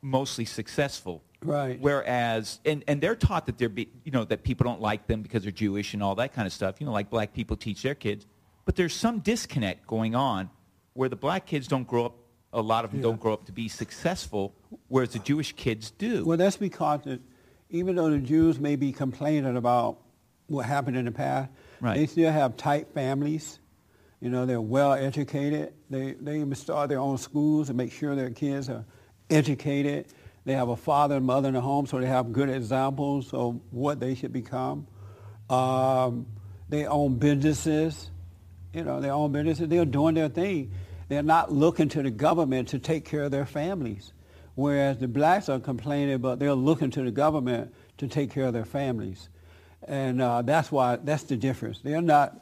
mostly 0.03 0.45
successful. 0.45 1.23
Right. 1.43 1.81
Whereas, 1.81 2.61
and, 2.65 2.85
and 2.87 3.01
they're 3.01 3.17
taught 3.17 3.47
that 3.47 3.57
they're, 3.59 3.69
be, 3.71 3.89
you 4.05 4.13
know, 4.13 4.25
that 4.25 4.43
people 4.43 4.65
don't 4.65 4.81
like 4.81 5.07
them 5.07 5.23
because 5.23 5.43
they're 5.43 5.53
Jewish 5.53 5.95
and 5.95 6.03
all 6.03 6.15
that 6.17 6.35
kind 6.35 6.47
of 6.47 6.53
stuff. 6.53 6.81
You 6.81 6.87
know, 6.87 6.93
like 6.93 7.09
black 7.11 7.33
people 7.33 7.57
teach 7.57 7.83
their 7.83 7.95
kids. 7.95 8.27
But 8.67 8.77
there's 8.77 8.95
some 8.95 9.21
disconnect 9.21 9.87
going 9.87 10.15
on 10.15 10.51
where 10.93 11.09
the 11.09 11.17
black 11.17 11.47
kids 11.47 11.67
don't 11.67 11.87
grow 11.87 12.07
up, 12.07 12.17
a 12.53 12.61
lot 12.61 12.85
of 12.85 12.91
them 12.91 13.01
Yeah. 13.01 13.05
don't 13.05 13.21
grow 13.21 13.33
up 13.33 13.47
to 13.47 13.53
be 13.53 13.69
successful, 13.69 14.55
whereas 14.89 15.11
the 15.11 15.19
Jewish 15.21 15.53
kids 15.55 15.91
do. 15.93 16.25
Well, 16.25 16.37
that's 16.37 16.57
because 16.59 17.07
it, 17.07 17.21
even 17.71 17.97
though 17.97 18.11
the 18.11 18.19
Jews 18.19 18.59
may 18.61 18.77
be 18.77 18.93
complaining 18.93 19.57
about 19.57 19.99
what 20.49 20.67
happened 20.67 20.97
in 20.97 21.05
the 21.07 21.13
past, 21.13 21.49
Right. 21.81 21.97
they 21.97 22.07
still 22.07 22.31
have 22.33 22.57
tight 22.59 22.89
families. 22.93 23.59
You 24.21 24.29
know, 24.29 24.45
they're 24.45 24.61
well 24.61 24.93
educated. 24.93 25.73
They, 25.89 26.13
they 26.13 26.41
even 26.41 26.55
start 26.55 26.91
their 26.91 26.99
own 26.99 27.17
schools 27.17 27.69
to 27.69 27.75
make 27.75 27.93
sure 27.93 28.15
their 28.15 28.29
kids 28.31 28.69
are 28.69 28.85
educated. 29.31 30.07
They 30.45 30.55
have 30.55 30.69
a 30.69 30.77
father 30.77 31.17
and 31.17 31.27
mother 31.27 31.49
in 31.49 31.55
the 31.55 31.61
home, 31.61 31.87
so 31.87 32.01
they 32.01 32.07
have 32.07 32.33
good 32.33 32.49
examples 32.49 33.33
of 33.35 33.61
what 33.71 34.01
they 34.01 34.15
should 34.15 34.33
become. 34.33 34.87
Um, 35.49 36.27
they 36.69 36.87
own 36.87 37.17
businesses. 37.17 38.11
You 38.73 38.85
know, 38.85 39.01
they 39.01 39.11
own 39.11 39.33
businesses. 39.33 39.69
They're 39.69 39.85
doing 39.85 40.15
their 40.15 40.29
thing. 40.29 40.73
They're 41.09 41.23
not 41.23 41.53
looking 41.53 41.89
to 41.91 42.03
the 42.03 42.11
government 42.11 42.69
to 42.69 42.79
take 42.79 43.05
care 43.05 43.25
of 43.25 43.31
their 43.31 43.47
families. 43.47 44.13
Whereas 44.55 44.99
the 44.99 45.09
blacks 45.09 45.49
are 45.49 45.59
complaining, 45.59 46.19
but 46.19 46.39
they're 46.39 46.55
looking 46.55 46.91
to 46.93 47.03
the 47.03 47.11
government 47.11 47.75
to 47.99 48.09
take 48.09 48.31
care 48.31 48.45
of 48.45 48.53
their 48.53 48.65
families. 48.65 49.29
And 49.87 50.23
uh, 50.23 50.43
that's 50.43 50.71
why, 50.71 50.97
that's 50.97 51.25
the 51.25 51.37
difference. 51.37 51.81
They're 51.81 52.03
not 52.03 52.41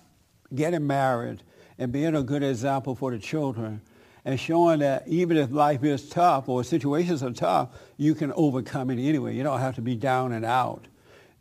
getting 0.54 0.86
married 0.86 1.42
and 1.78 1.92
being 1.92 2.14
a 2.14 2.22
good 2.22 2.42
example 2.42 2.94
for 2.94 3.10
the 3.10 3.18
children 3.18 3.80
and 4.28 4.38
showing 4.38 4.80
that 4.80 5.08
even 5.08 5.38
if 5.38 5.50
life 5.50 5.82
is 5.82 6.06
tough 6.06 6.50
or 6.50 6.62
situations 6.62 7.22
are 7.22 7.30
tough, 7.30 7.70
you 7.96 8.14
can 8.14 8.30
overcome 8.34 8.90
it 8.90 9.02
anyway. 9.02 9.34
You 9.34 9.42
don't 9.42 9.58
have 9.58 9.76
to 9.76 9.80
be 9.80 9.96
down 9.96 10.32
and 10.32 10.44
out. 10.44 10.84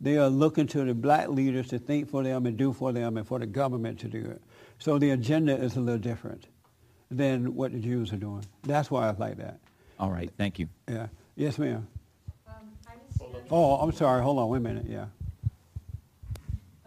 They 0.00 0.16
are 0.16 0.30
looking 0.30 0.66
to 0.68 0.82
the 0.86 0.94
black 0.94 1.28
leaders 1.28 1.68
to 1.68 1.78
think 1.78 2.08
for 2.08 2.22
them 2.22 2.46
and 2.46 2.56
do 2.56 2.72
for 2.72 2.92
them 2.92 3.18
and 3.18 3.26
for 3.26 3.38
the 3.38 3.44
government 3.44 4.00
to 4.00 4.08
do 4.08 4.24
it. 4.24 4.40
So 4.78 4.98
the 4.98 5.10
agenda 5.10 5.54
is 5.54 5.76
a 5.76 5.80
little 5.80 6.00
different 6.00 6.46
than 7.10 7.54
what 7.54 7.72
the 7.72 7.78
Jews 7.78 8.10
are 8.14 8.16
doing. 8.16 8.46
That's 8.62 8.90
why 8.90 9.06
I 9.06 9.10
like 9.10 9.36
that. 9.36 9.58
All 10.00 10.10
right, 10.10 10.30
thank 10.38 10.58
you. 10.58 10.70
Yeah. 10.88 11.08
Yes, 11.36 11.58
ma'am. 11.58 11.86
Um, 12.48 12.54
oh, 13.50 13.74
I'm 13.74 13.92
sorry. 13.92 14.22
Hold 14.22 14.38
on. 14.38 14.48
Wait 14.48 14.56
a 14.56 14.60
minute. 14.60 14.86
Yeah. 14.88 15.06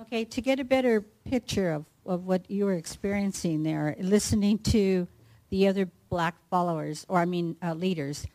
Okay, 0.02 0.26
to 0.26 0.42
get 0.42 0.60
a 0.60 0.64
better 0.64 1.02
picture 1.30 1.70
of, 1.70 1.86
of 2.08 2.26
what 2.26 2.50
you 2.50 2.66
were 2.66 2.74
experiencing 2.74 3.62
there, 3.62 3.96
listening 4.00 4.58
to 4.58 5.08
the 5.52 5.68
other 5.68 5.88
black 6.10 6.36
followers, 6.50 7.06
or 7.08 7.20
I 7.20 7.26
mean 7.26 7.56
uh, 7.62 7.74
leaders, 7.74 8.26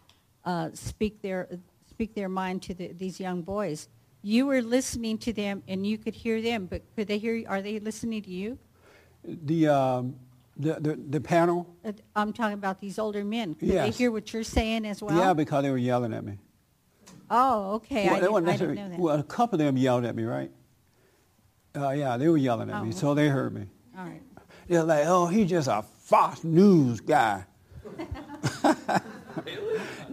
uh, 0.45 0.71
speak 0.75 1.21
their 1.23 1.49
speak 1.91 2.15
their 2.15 2.29
mind 2.29 2.63
to 2.63 2.75
the, 2.75 2.93
these 2.93 3.19
young 3.19 3.43
boys. 3.43 3.89
You 4.23 4.47
were 4.47 4.63
listening 4.63 5.19
to 5.19 5.33
them, 5.33 5.63
and 5.67 5.87
you 5.87 5.99
could 5.99 6.15
hear 6.15 6.41
them, 6.41 6.67
but 6.67 6.83
could 6.95 7.09
they 7.09 7.19
hear? 7.19 7.35
you? 7.35 7.47
Are 7.49 7.63
they 7.63 7.79
listening 7.81 8.23
to 8.23 8.31
you? 8.31 8.59
The, 9.25 9.69
um, 9.69 10.17
the, 10.57 10.75
the, 10.75 10.97
the 10.97 11.21
panel? 11.21 11.67
Uh, 11.85 11.93
I'm 12.15 12.33
talking 12.33 12.55
about 12.55 12.81
these 12.81 12.99
older 12.99 13.25
men. 13.25 13.55
Did 13.55 13.71
they 13.71 13.91
hear 13.91 14.11
what 14.11 14.33
you're 14.33 14.43
saying 14.45 14.85
as 14.85 15.03
well? 15.03 15.17
Yeah, 15.17 15.33
because 15.33 15.63
they 15.63 15.71
were 15.71 15.79
yelling 15.79 16.13
at 16.13 16.25
me. 16.25 16.39
Oh, 17.31 17.75
okay. 17.77 18.07
Well, 18.07 18.17
I, 18.17 18.21
didn't, 18.21 18.49
I 18.49 18.57
didn't 18.57 18.75
know 18.75 18.89
that. 18.89 18.99
Well, 18.99 19.19
a 19.19 19.23
couple 19.23 19.61
of 19.61 19.65
them 19.65 19.77
yelled 19.77 20.05
at 20.05 20.15
me, 20.15 20.25
right? 20.25 20.51
Uh, 21.75 21.91
yeah, 21.91 22.17
they 22.17 22.29
were 22.29 22.37
yelling 22.37 22.71
at 22.71 22.83
me, 22.83 22.89
Oh. 22.89 22.93
so 22.97 23.15
they 23.15 23.29
heard 23.29 23.55
me. 23.55 23.67
All 23.99 24.05
right. 24.05 24.23
They're 24.69 24.83
like, 24.83 25.07
oh, 25.07 25.27
he's 25.27 25.49
just 25.49 25.69
a 25.69 25.85
Fox 26.07 26.45
News 26.45 27.01
guy. 27.01 27.45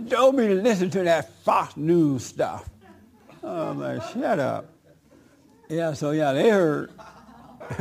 Don't 0.08 0.36
be 0.36 0.48
to 0.48 0.56
listen 0.56 0.90
to 0.90 1.04
that 1.04 1.32
Fox 1.44 1.78
News 1.78 2.26
stuff. 2.26 2.68
Oh, 3.44 3.80
I'm 3.80 4.02
shut 4.12 4.40
up. 4.40 4.74
Yeah, 5.70 5.94
so 5.94 6.10
yeah, 6.10 6.34
they 6.34 6.50
heard. 6.50 6.92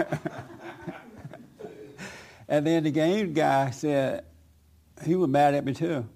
and 2.49 2.67
then 2.67 2.85
the 2.85 2.91
game 2.91 3.33
guy 3.33 3.71
said, 3.71 4.27
he 5.03 5.17
was 5.17 5.31
mad 5.31 5.55
at 5.55 5.65
me 5.65 5.73
too. 5.73 6.07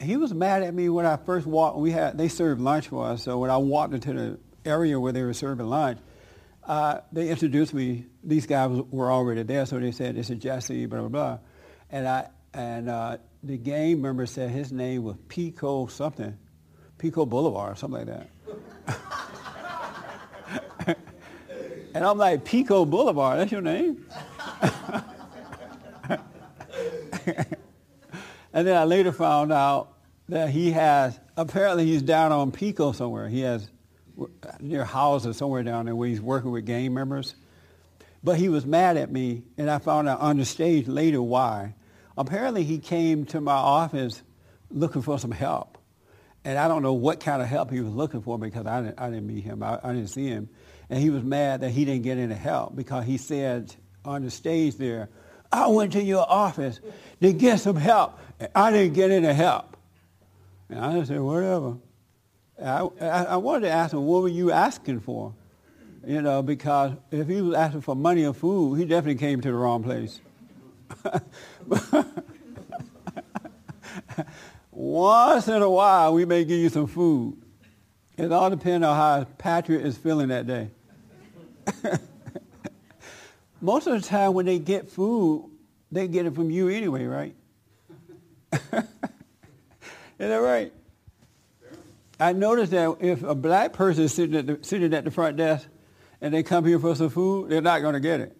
He 0.00 0.16
was 0.16 0.32
mad 0.32 0.62
at 0.62 0.72
me 0.72 0.88
when 0.88 1.04
I 1.04 1.18
first 1.18 1.46
walked. 1.46 1.76
We 1.76 1.90
had 1.90 2.16
they 2.16 2.28
served 2.28 2.62
lunch 2.62 2.88
for 2.88 3.04
us, 3.04 3.22
so 3.22 3.38
when 3.38 3.50
I 3.50 3.58
walked 3.58 3.92
into 3.92 4.14
the 4.14 4.38
area 4.64 4.98
where 4.98 5.12
they 5.12 5.22
were 5.22 5.34
serving 5.34 5.66
lunch, 5.66 5.98
uh, 6.72 7.00
they 7.12 7.28
introduced 7.28 7.74
me. 7.74 8.06
These 8.24 8.46
guys 8.46 8.70
were 8.90 9.12
already 9.12 9.42
there, 9.42 9.66
so 9.66 9.78
they 9.78 9.92
said, 9.92 10.16
"This 10.16 10.30
is 10.30 10.38
Jesse," 10.38 10.86
blah 10.86 11.00
blah 11.00 11.08
blah, 11.08 11.38
and 11.90 12.08
I 12.08 12.28
and 12.54 12.88
uh, 12.88 13.18
the 13.42 13.58
game 13.58 14.00
member 14.00 14.24
said 14.24 14.50
his 14.50 14.72
name 14.72 15.02
was 15.02 15.16
Pico 15.28 15.86
something, 15.86 16.38
Pico 16.96 17.26
Boulevard 17.26 17.76
something 17.76 18.06
like 18.06 18.26
that. 20.86 20.96
and 21.94 22.04
I'm 22.06 22.16
like, 22.16 22.44
Pico 22.44 22.86
Boulevard, 22.86 23.38
that's 23.38 23.52
your 23.52 23.60
name? 23.60 24.06
And 28.54 28.66
then 28.66 28.76
I 28.76 28.84
later 28.84 29.12
found 29.12 29.50
out 29.52 29.96
that 30.28 30.50
he 30.50 30.72
has, 30.72 31.18
apparently 31.36 31.86
he's 31.86 32.02
down 32.02 32.32
on 32.32 32.52
Pico 32.52 32.92
somewhere. 32.92 33.28
He 33.28 33.40
has 33.40 33.70
near 34.60 34.84
houses 34.84 35.36
somewhere 35.36 35.62
down 35.62 35.86
there 35.86 35.94
where 35.94 36.08
he's 36.08 36.20
working 36.20 36.50
with 36.50 36.66
gang 36.66 36.94
members. 36.94 37.34
But 38.24 38.38
he 38.38 38.48
was 38.48 38.64
mad 38.64 38.96
at 38.96 39.10
me, 39.10 39.42
and 39.58 39.70
I 39.70 39.78
found 39.78 40.08
out 40.08 40.20
on 40.20 40.36
the 40.36 40.44
stage 40.44 40.86
later 40.86 41.20
why. 41.20 41.74
Apparently 42.16 42.62
he 42.62 42.78
came 42.78 43.24
to 43.26 43.40
my 43.40 43.52
office 43.52 44.22
looking 44.70 45.02
for 45.02 45.18
some 45.18 45.32
help. 45.32 45.78
And 46.44 46.58
I 46.58 46.68
don't 46.68 46.82
know 46.82 46.92
what 46.92 47.20
kind 47.20 47.40
of 47.40 47.48
help 47.48 47.70
he 47.70 47.80
was 47.80 47.92
looking 47.92 48.22
for 48.22 48.38
because 48.38 48.66
I 48.66 48.82
didn't, 48.82 49.00
I 49.00 49.10
didn't 49.10 49.26
meet 49.26 49.44
him. 49.44 49.62
I, 49.62 49.78
I 49.82 49.92
didn't 49.92 50.08
see 50.08 50.26
him. 50.26 50.48
And 50.90 51.00
he 51.00 51.10
was 51.10 51.22
mad 51.22 51.60
that 51.60 51.70
he 51.70 51.84
didn't 51.84 52.02
get 52.02 52.18
any 52.18 52.34
help 52.34 52.74
because 52.76 53.04
he 53.04 53.16
said 53.16 53.74
on 54.04 54.24
the 54.24 54.30
stage 54.30 54.76
there, 54.76 55.08
I 55.50 55.68
went 55.68 55.92
to 55.92 56.02
your 56.02 56.28
office 56.28 56.80
to 57.20 57.32
get 57.32 57.60
some 57.60 57.76
help. 57.76 58.18
and 58.40 58.50
I 58.54 58.72
didn't 58.72 58.94
get 58.94 59.10
any 59.10 59.32
help. 59.32 59.76
And 60.68 60.80
I 60.80 61.04
said, 61.04 61.20
whatever. 61.20 61.76
I, 62.62 62.88
I, 63.00 63.24
I 63.24 63.36
wanted 63.36 63.66
to 63.66 63.70
ask 63.70 63.92
him, 63.92 64.04
what 64.06 64.22
were 64.22 64.28
you 64.28 64.50
asking 64.52 65.00
for? 65.00 65.34
You 66.06 66.22
know, 66.22 66.42
because 66.42 66.92
if 67.10 67.28
he 67.28 67.40
was 67.40 67.54
asking 67.54 67.82
for 67.82 67.94
money 67.94 68.24
or 68.24 68.34
food, 68.34 68.74
he 68.76 68.84
definitely 68.84 69.20
came 69.20 69.40
to 69.40 69.48
the 69.48 69.54
wrong 69.54 69.82
place. 69.82 70.20
Once 74.72 75.48
in 75.48 75.62
a 75.62 75.70
while, 75.70 76.14
we 76.14 76.24
may 76.24 76.44
give 76.44 76.58
you 76.58 76.68
some 76.68 76.86
food. 76.86 77.36
It 78.16 78.32
all 78.32 78.50
depends 78.50 78.84
on 78.84 78.96
how 78.96 79.24
Patrick 79.38 79.82
is 79.82 79.96
feeling 79.96 80.28
that 80.28 80.46
day. 80.46 80.70
Most 83.60 83.86
of 83.86 84.00
the 84.00 84.06
time 84.06 84.34
when 84.34 84.46
they 84.46 84.58
get 84.58 84.90
food, 84.90 85.48
they 85.92 86.08
get 86.08 86.26
it 86.26 86.34
from 86.34 86.50
you 86.50 86.68
anyway, 86.68 87.04
right? 87.04 87.34
Is 88.52 88.58
that 90.18 90.36
right? 90.36 90.72
I 92.22 92.32
noticed 92.32 92.70
that 92.70 92.98
if 93.00 93.24
a 93.24 93.34
black 93.34 93.72
person 93.72 94.04
is 94.04 94.14
sitting 94.14 94.36
at 94.36 94.46
the, 94.46 94.58
sitting 94.62 94.94
at 94.94 95.04
the 95.04 95.10
front 95.10 95.36
desk 95.36 95.66
and 96.20 96.32
they 96.32 96.44
come 96.44 96.64
here 96.64 96.78
for 96.78 96.94
some 96.94 97.10
food, 97.10 97.50
they're 97.50 97.60
not 97.60 97.82
going 97.82 97.94
to 97.94 98.00
get 98.00 98.20
it. 98.20 98.36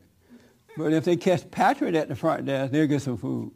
But 0.77 0.93
if 0.93 1.05
they 1.05 1.17
catch 1.17 1.51
Patrick 1.51 1.93
at 1.97 2.09
the 2.09 2.15
front 2.15 2.47
desk, 2.47 2.71
they'll 2.71 2.87
get 2.87 3.03
some 3.03 3.17
food. 3.19 3.51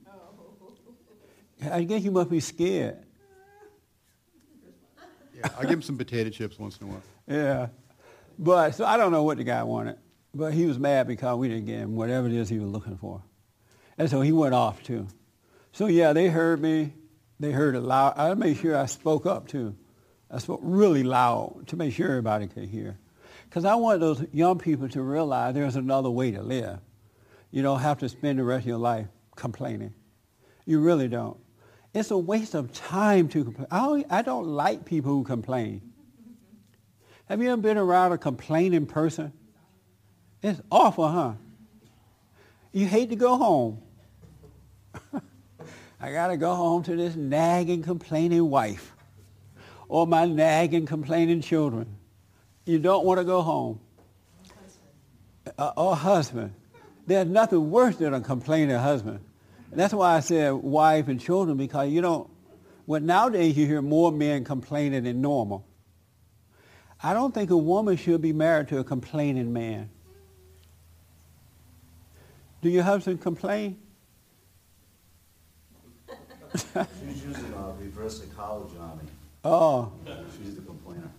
I 1.71 1.85
guess 1.85 2.03
you 2.03 2.11
must 2.11 2.29
be 2.29 2.41
scared. 2.41 2.99
Yeah, 5.33 5.49
I 5.57 5.63
give 5.63 5.75
him 5.75 5.83
some 5.83 5.97
potato 5.97 6.29
chips 6.31 6.59
once 6.59 6.77
in 6.79 6.89
a 6.89 6.91
while. 6.91 7.03
Yeah. 7.29 7.69
But 8.37 8.73
so 8.73 8.85
I 8.85 8.97
don't 8.97 9.13
know 9.13 9.23
what 9.23 9.39
the 9.39 9.45
guy 9.45 9.63
wanted. 9.63 9.97
But 10.35 10.55
he 10.55 10.67
was 10.67 10.77
mad 10.77 11.07
because 11.07 11.39
we 11.39 11.49
didn't 11.49 11.67
get 11.67 11.79
him 11.79 11.95
whatever 11.95 12.27
it 12.27 12.35
is 12.35 12.49
he 12.49 12.59
was 12.59 12.71
looking 12.71 12.97
for. 12.97 13.23
And 13.97 14.11
so 14.11 14.23
he 14.23 14.33
went 14.33 14.55
off 14.55 14.83
too. 14.83 15.07
So 15.71 15.87
yeah, 15.87 16.13
they 16.13 16.27
heard 16.27 16.61
me. 16.61 16.95
They 17.39 17.53
heard 17.53 17.77
a 17.77 17.81
loud. 17.81 18.15
I 18.19 18.35
made 18.35 18.57
sure 18.57 18.77
I 18.77 18.87
spoke 18.87 19.25
up 19.25 19.47
too. 19.47 19.77
I 20.31 20.39
spoke 20.39 20.61
really 20.63 21.03
loud 21.03 21.67
to 21.69 21.77
make 21.77 21.95
sure 21.95 22.09
everybody 22.09 22.49
could 22.49 22.69
hear. 22.69 22.99
Because 23.49 23.65
I 23.65 23.75
want 23.77 24.01
those 24.01 24.25
young 24.33 24.59
people 24.59 24.89
to 24.89 25.03
realize 25.03 25.55
there's 25.55 25.77
another 25.77 26.11
way 26.11 26.33
to 26.33 26.43
live. 26.43 26.81
You 27.53 27.63
don't 27.63 27.81
have 27.81 27.99
to 27.99 28.09
spend 28.09 28.39
the 28.39 28.45
rest 28.45 28.65
of 28.65 28.69
your 28.69 28.79
life 28.79 29.07
complaining. 29.37 29.95
You 30.65 30.81
really 30.81 31.09
don't. 31.09 31.39
It's 31.95 32.11
a 32.11 32.19
waste 32.19 32.55
of 32.55 32.73
time 32.73 33.29
to 33.29 33.45
complain. 33.45 33.69
I 33.71 34.05
I 34.11 34.23
don't 34.23 34.47
like 34.47 34.85
people 34.85 35.13
who 35.13 35.25
complain. 35.25 35.81
Have 37.29 37.41
you 37.41 37.51
ever 37.51 37.61
been 37.61 37.79
around 37.79 38.13
a 38.13 38.19
complaining 38.19 38.87
person? 38.87 39.33
It's 40.43 40.61
awful, 40.71 41.09
huh? 41.09 41.33
You 42.73 42.87
hate 42.87 43.09
to 43.11 43.17
go 43.17 43.37
home. 43.37 43.83
I 46.01 46.13
got 46.13 46.29
to 46.29 46.37
go 46.37 46.55
home 46.55 46.83
to 46.85 46.95
this 46.95 47.17
nagging, 47.17 47.83
complaining 47.83 48.51
wife 48.51 48.96
or 49.89 50.07
my 50.07 50.25
nagging, 50.25 50.87
complaining 50.87 51.41
children. 51.41 51.87
You 52.65 52.79
don't 52.79 53.05
want 53.05 53.19
to 53.19 53.25
go 53.25 53.43
home. 53.43 53.81
Uh, 55.57 55.73
or 55.77 55.95
husband. 55.95 56.53
There's 57.07 57.29
nothing 57.29 57.71
worse 57.71 57.97
than 57.97 58.13
a 58.13 58.21
complaining 58.21 58.77
husband. 58.77 59.21
And 59.71 59.79
that's 59.79 59.95
why 59.95 60.17
I 60.17 60.21
said 60.21 60.51
wife 60.51 61.07
and 61.09 61.21
children, 61.21 61.57
because 61.57 61.91
you 61.91 62.01
don't, 62.01 62.29
well, 62.87 63.01
nowadays 63.01 63.57
you 63.57 63.67
hear 63.67 63.81
more 63.81 64.11
men 64.11 64.45
complaining 64.45 65.05
than 65.05 65.21
normal. 65.21 65.65
I 67.03 67.13
don't 67.13 67.33
think 67.33 67.51
a 67.51 67.57
woman 67.57 67.97
should 67.97 68.23
be 68.23 68.33
married 68.33 68.69
to 68.69 68.79
a 68.79 68.85
complaining 68.85 69.53
man. 69.53 69.91
Do 72.63 72.71
your 72.71 72.83
husband 72.83 73.21
complain? 73.21 73.79
She's 76.57 77.25
using 77.25 77.55
uh, 77.55 77.73
reverse 77.79 78.21
psychology 78.21 78.77
on 78.79 78.99
me. 78.99 79.05
Oh, 79.49 79.93
She's 80.43 80.55
the 80.57 80.63
complainer. 80.63 81.11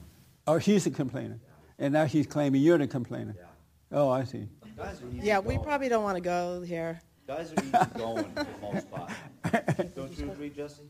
oh, 0.47 0.59
she's 0.59 0.83
the 0.83 0.91
complainer. 0.91 1.39
And 1.79 1.93
now 1.93 2.07
she's 2.07 2.27
claiming 2.27 2.61
you're 2.61 2.77
the 2.77 2.87
complainer. 2.87 3.35
Yeah. 3.37 3.45
Oh, 3.91 4.09
I 4.09 4.23
see. 4.23 4.47
Guys 4.75 5.01
are 5.01 5.07
easy 5.09 5.25
Yeah, 5.27 5.39
we 5.39 5.55
going. 5.55 5.65
probably 5.65 5.89
don't 5.89 6.03
want 6.03 6.17
to 6.17 6.21
go 6.21 6.61
here. 6.61 6.99
Guys 7.27 7.51
are 7.53 7.63
easy 7.63 7.71
going 7.97 8.25
for 8.33 8.43
the 8.43 8.47
most 8.61 8.91
part. 8.91 9.95
Don't 9.95 10.17
you 10.17 10.31
agree, 10.31 10.49
Jesse? 10.49 10.83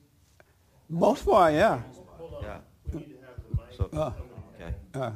Most 0.89 1.25
part, 1.25 1.53
yeah. 1.53 1.81
Yeah. 2.41 2.57
So, 3.75 3.89
Uh, 3.93 4.11
okay. 4.55 4.73
uh, 4.93 5.11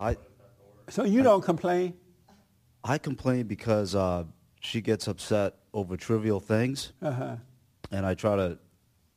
I 0.00 0.16
so 0.88 1.04
you 1.04 1.22
don't 1.22 1.42
complain? 1.42 1.94
I 2.82 2.98
complain 2.98 3.46
because 3.46 3.94
uh, 3.94 4.24
she 4.60 4.80
gets 4.80 5.06
upset 5.08 5.54
over 5.72 5.96
trivial 5.96 6.40
things, 6.40 6.92
Uh-huh. 7.00 7.36
and 7.90 8.04
I 8.04 8.14
try 8.14 8.36
to 8.36 8.58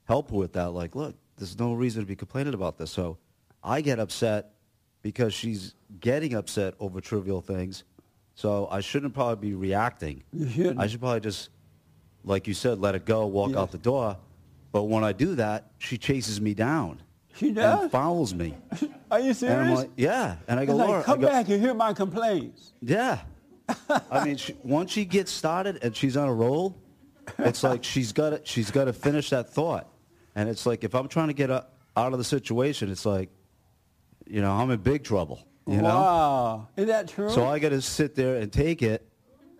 help 0.05 0.29
her 0.31 0.37
with 0.37 0.53
that. 0.53 0.67
Like, 0.71 0.95
look, 0.95 1.15
there's 1.37 1.57
no 1.57 1.73
reason 1.73 2.01
to 2.01 2.07
be 2.07 2.15
complaining 2.15 2.53
about 2.53 2.77
this. 2.77 2.91
So 2.91 3.17
I 3.63 3.81
get 3.81 3.99
upset 3.99 4.51
because 5.01 5.33
she's 5.33 5.73
getting 5.99 6.33
upset 6.33 6.73
over 6.79 6.99
trivial 7.01 7.41
things. 7.41 7.83
So 8.35 8.67
I 8.69 8.81
shouldn't 8.81 9.13
probably 9.13 9.49
be 9.49 9.55
reacting. 9.55 10.23
You 10.33 10.49
shouldn't. 10.49 10.79
I 10.79 10.87
should 10.87 10.99
probably 10.99 11.21
just, 11.21 11.49
like 12.23 12.47
you 12.47 12.53
said, 12.53 12.79
let 12.79 12.93
it 12.95 13.05
go, 13.05 13.25
walk 13.25 13.55
out 13.55 13.71
the 13.71 13.77
door. 13.77 14.17
But 14.71 14.83
when 14.83 15.03
I 15.03 15.11
do 15.13 15.35
that, 15.35 15.71
she 15.79 15.97
chases 15.97 16.39
me 16.41 16.53
down 16.53 17.01
She 17.35 17.51
does? 17.51 17.83
and 17.83 17.91
follows 17.91 18.33
me. 18.35 18.55
Are 19.11 19.19
you 19.19 19.27
And 19.29 19.37
serious? 19.37 19.57
I'm 19.69 19.73
like, 19.75 19.89
yeah. 19.95 20.35
And 20.47 20.59
I 20.59 20.65
go, 20.65 20.75
like, 20.75 20.87
Laura, 20.87 21.03
come 21.03 21.21
go, 21.21 21.27
back 21.27 21.47
and 21.49 21.61
hear 21.61 21.73
my 21.73 21.93
complaints. 21.93 22.73
yeah. 22.81 23.19
I 24.11 24.23
mean, 24.23 24.37
she, 24.37 24.55
once 24.63 24.91
she 24.91 25.03
gets 25.03 25.29
started 25.31 25.79
and 25.81 25.93
she's 25.95 26.15
on 26.15 26.29
a 26.29 26.33
roll, 26.33 26.77
it's 27.39 27.63
like 27.63 27.83
she's 27.83 28.13
got 28.13 28.29
to 28.29 28.41
she's 28.45 28.71
got 28.71 28.85
to 28.85 28.93
finish 28.93 29.29
that 29.31 29.49
thought. 29.49 29.87
And 30.37 30.47
it's 30.47 30.67
like 30.67 30.83
if 30.83 30.93
I'm 30.93 31.07
trying 31.07 31.29
to 31.29 31.33
get 31.33 31.49
out 31.49 31.65
of 31.95 32.17
the 32.19 32.23
situation, 32.23 32.91
it's 32.91 33.07
like, 33.07 33.31
you 34.27 34.39
know, 34.39 34.51
I'm 34.51 34.69
in 34.69 34.79
big 34.79 35.03
trouble. 35.03 35.43
You 35.65 35.77
know. 35.77 35.83
wow. 35.83 36.67
Is 36.77 36.85
that 36.85 37.07
true? 37.09 37.31
So 37.31 37.47
I 37.47 37.57
got 37.57 37.69
to 37.69 37.81
sit 37.81 38.13
there 38.13 38.35
and 38.35 38.53
take 38.53 38.83
it, 38.83 39.05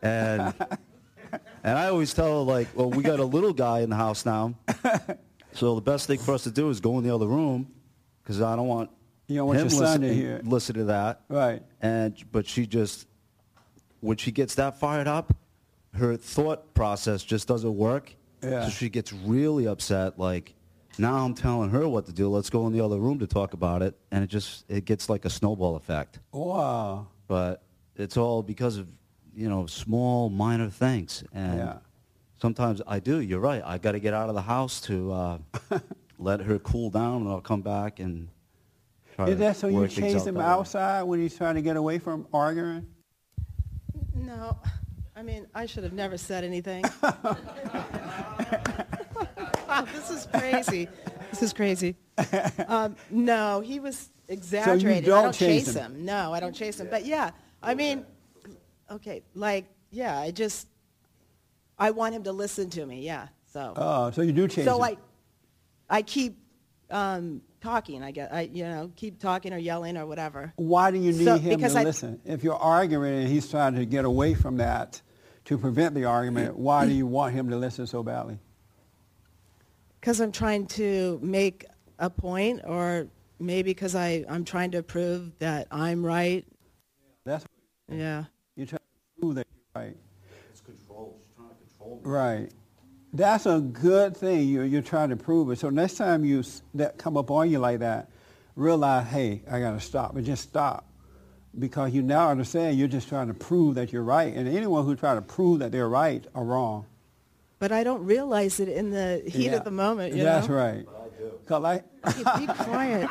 and 0.04 0.54
and 1.64 1.78
I 1.78 1.88
always 1.88 2.14
tell 2.14 2.28
her 2.28 2.52
like, 2.52 2.68
well, 2.76 2.92
we 2.92 3.02
got 3.02 3.20
a 3.20 3.26
little 3.26 3.54
guy 3.54 3.80
in 3.80 3.90
the 3.90 3.96
house 3.96 4.24
now, 4.24 4.54
so 5.54 5.74
the 5.74 5.82
best 5.82 6.06
thing 6.06 6.20
for 6.20 6.36
us 6.36 6.44
to 6.44 6.52
do 6.52 6.70
is 6.70 6.80
go 6.80 7.00
in 7.00 7.04
the 7.04 7.14
other 7.14 7.28
room, 7.28 7.74
because 8.22 8.40
I 8.40 8.56
don't 8.56 8.68
want 8.68 8.92
You 9.28 9.38
don't 9.38 9.48
want 9.48 9.60
him 9.60 9.68
your 9.70 9.80
son 9.80 10.02
to 10.02 10.14
hear 10.14 10.42
listen 10.44 10.76
to 10.76 10.84
that. 10.86 11.22
Right. 11.28 11.64
And 11.82 12.16
but 12.32 12.46
she 12.46 12.68
just 12.68 13.08
when 14.00 14.18
she 14.18 14.32
gets 14.32 14.54
that 14.56 14.80
fired 14.80 15.08
up, 15.08 15.36
her 15.96 16.16
thought 16.16 16.76
process 16.76 17.24
just 17.24 17.48
doesn't 17.48 17.76
work. 17.76 18.14
Yeah. 18.44 18.66
So 18.66 18.70
she 18.70 18.90
gets 18.90 19.12
really 19.12 19.68
upset. 19.68 20.20
Like 20.20 20.54
now 21.00 21.24
I'm 21.26 21.34
telling 21.34 21.70
her 21.70 21.88
what 21.88 22.06
to 22.08 22.14
do. 22.14 22.30
Let's 22.30 22.50
go 22.50 22.68
in 22.68 22.74
the 22.74 22.82
other 22.82 22.98
room 23.00 23.20
to 23.20 23.28
talk 23.28 23.54
about 23.54 23.82
it, 23.82 23.96
and 24.12 24.24
it 24.24 24.28
just 24.28 24.66
it 24.70 24.86
gets 24.86 25.10
like 25.10 25.26
a 25.26 25.30
snowball 25.30 25.76
effect. 25.76 26.20
Wow. 26.32 27.08
But 27.28 27.64
it's 27.96 28.18
all 28.18 28.42
because 28.44 28.78
of 28.78 28.88
you 29.36 29.50
know 29.50 29.66
small 29.68 30.30
minor 30.30 30.70
things, 30.70 31.24
and 31.34 31.58
Yeah. 31.60 31.78
sometimes 32.42 32.82
I 32.88 33.00
do. 33.00 33.20
You're 33.20 33.40
right. 33.40 33.62
I 33.66 33.78
got 33.78 33.94
to 33.94 34.00
get 34.00 34.14
out 34.14 34.30
of 34.30 34.36
the 34.36 34.42
house 34.42 34.80
to 34.82 35.12
uh, 35.12 35.38
let 36.20 36.42
her 36.42 36.60
cool 36.60 36.90
down, 36.90 37.22
and 37.24 37.30
I'll 37.30 37.42
come 37.42 37.62
back 37.62 38.00
and. 38.00 38.30
Try 39.16 39.26
Is 39.30 39.32
to 39.32 39.36
that 39.38 39.56
so 39.58 39.68
you 39.68 39.88
chase 39.88 40.16
out 40.16 40.28
him 40.28 40.36
that 40.36 40.40
way. 40.42 40.46
outside 40.46 41.02
when 41.04 41.20
he's 41.20 41.36
trying 41.36 41.56
to 41.56 41.62
get 41.64 41.76
away 41.76 41.98
from 41.98 42.28
arguing? 42.32 42.86
No, 44.14 44.58
I 45.16 45.24
mean, 45.24 45.48
I 45.56 45.66
should 45.66 45.84
have 45.84 45.94
never 45.94 46.18
said 46.20 46.44
anything. 46.44 46.86
this 49.86 50.10
is 50.10 50.28
crazy. 50.32 50.88
This 51.32 51.44
is 51.44 51.54
crazy. 51.54 51.96
Um, 52.68 52.96
no, 53.12 53.62
he 53.62 53.80
was 53.80 54.10
exaggerating. 54.28 55.04
I 55.04 55.08
don't 55.08 55.24
don't 55.26 55.34
chase 55.34 55.66
chase 55.66 55.76
him. 55.76 55.96
him. 55.96 56.06
No, 56.06 56.34
I 56.34 56.40
don't 56.40 56.54
chase 56.54 56.80
him. 56.80 56.88
But 56.90 57.06
yeah, 57.06 57.32
I 57.62 57.76
mean, 57.76 58.06
okay, 58.90 59.24
like, 59.36 59.66
yeah, 59.92 60.18
I 60.20 60.32
just, 60.32 60.68
I 61.78 61.92
want 61.92 62.16
him 62.16 62.24
to 62.24 62.32
listen 62.32 62.70
to 62.72 62.86
me. 62.86 63.06
Yeah, 63.06 63.28
so. 63.54 63.74
Oh, 63.76 64.12
so 64.12 64.22
you 64.24 64.32
do 64.32 64.48
chase 64.48 64.58
him? 64.58 64.66
so 64.66 64.74
him. 64.76 64.82
like, 64.82 64.98
I 65.90 66.02
keep 66.02 66.38
um, 66.90 67.42
talking. 67.62 68.04
I 68.04 68.12
guess 68.12 68.30
I, 68.32 68.42
you 68.52 68.64
know, 68.64 68.92
keep 68.96 69.20
talking 69.20 69.54
or 69.54 69.58
yelling 69.58 69.96
or 69.98 70.06
whatever. 70.06 70.54
Why 70.56 70.92
do 70.92 70.98
you 70.98 71.12
need 71.12 71.26
So- 71.26 71.38
him 71.38 71.60
to 71.60 71.80
I- 71.80 71.84
listen? 71.84 72.20
If 72.26 72.44
you're 72.44 72.56
arguing 72.56 73.14
and 73.14 73.28
he's 73.28 73.50
trying 73.50 73.76
to 73.76 73.86
get 73.86 74.06
away 74.06 74.34
from 74.34 74.58
that 74.58 75.02
to 75.46 75.58
prevent 75.58 75.96
the 75.96 76.06
argument, 76.06 76.58
why 76.58 76.86
do 76.86 76.94
you 76.94 77.06
want 77.06 77.34
him 77.34 77.50
to 77.52 77.58
listen 77.58 77.88
so 77.88 78.04
badly? 78.04 78.40
Because 80.00 80.20
I'm 80.20 80.32
trying 80.32 80.68
to 80.68 81.20
make 81.22 81.66
a 82.00 82.10
point, 82.10 82.62
or 82.66 83.08
maybe 83.40 83.72
because 83.72 83.96
I 83.96 84.24
I'm 84.30 84.46
trying 84.46 84.72
to 84.72 84.84
prove 84.84 85.38
that 85.40 85.68
I'm 85.72 86.06
right. 86.06 86.46
That's 87.26 87.46
Yeah. 87.92 88.26
you're 88.56 88.68
trying 88.68 88.80
to 88.80 89.20
prove 89.22 89.36
that 89.36 89.48
you're 89.54 89.84
right. 89.84 89.98
It's 90.52 90.62
control. 90.62 91.20
She's 91.20 91.36
trying 91.36 91.50
to 91.50 91.56
control 91.56 91.96
me. 91.98 92.02
Right. 92.10 92.50
That's 93.14 93.46
a 93.46 93.60
good 93.60 94.16
thing. 94.16 94.48
You're, 94.48 94.66
you're 94.66 94.82
trying 94.82 95.10
to 95.10 95.16
prove 95.16 95.50
it. 95.50 95.60
So 95.60 95.70
next 95.70 95.96
time 95.96 96.24
you 96.24 96.44
that 96.76 96.98
come 96.98 97.18
up 97.18 97.32
on 97.32 97.50
you 97.50 97.60
like 97.60 97.80
that, 97.80 98.10
realize, 98.56 99.08
hey, 99.08 99.42
I 99.50 99.60
got 99.60 99.72
to 99.72 99.80
stop. 99.80 100.16
And 100.16 100.26
just 100.26 100.44
stop. 100.44 100.86
Because 101.58 101.92
you 101.92 102.04
now 102.04 102.30
understand 102.30 102.78
you're 102.78 102.88
just 102.88 103.08
trying 103.10 103.28
to 103.30 103.34
prove 103.34 103.76
that 103.76 103.92
you're 103.92 104.04
right. 104.04 104.34
And 104.34 104.48
anyone 104.48 104.86
who 104.86 104.96
try 104.96 105.16
to 105.16 105.22
prove 105.22 105.60
that 105.60 105.72
they're 105.72 105.90
right 105.90 106.24
are 106.36 106.44
wrong. 106.44 106.86
But 107.60 107.72
I 107.72 107.84
don't 107.84 108.06
realize 108.06 108.60
it 108.60 108.70
in 108.70 108.92
the 108.92 109.24
heat 109.26 109.46
Yeah. 109.52 109.56
of 109.58 109.64
the 109.64 109.72
moment. 109.72 110.14
You 110.16 110.24
That's 110.24 110.48
know? 110.48 110.56
right. 110.56 110.86
Cause 111.46 111.64
I, 111.64 111.84
Hey, 112.06 112.46
be 112.46 112.48
quiet. 112.64 113.10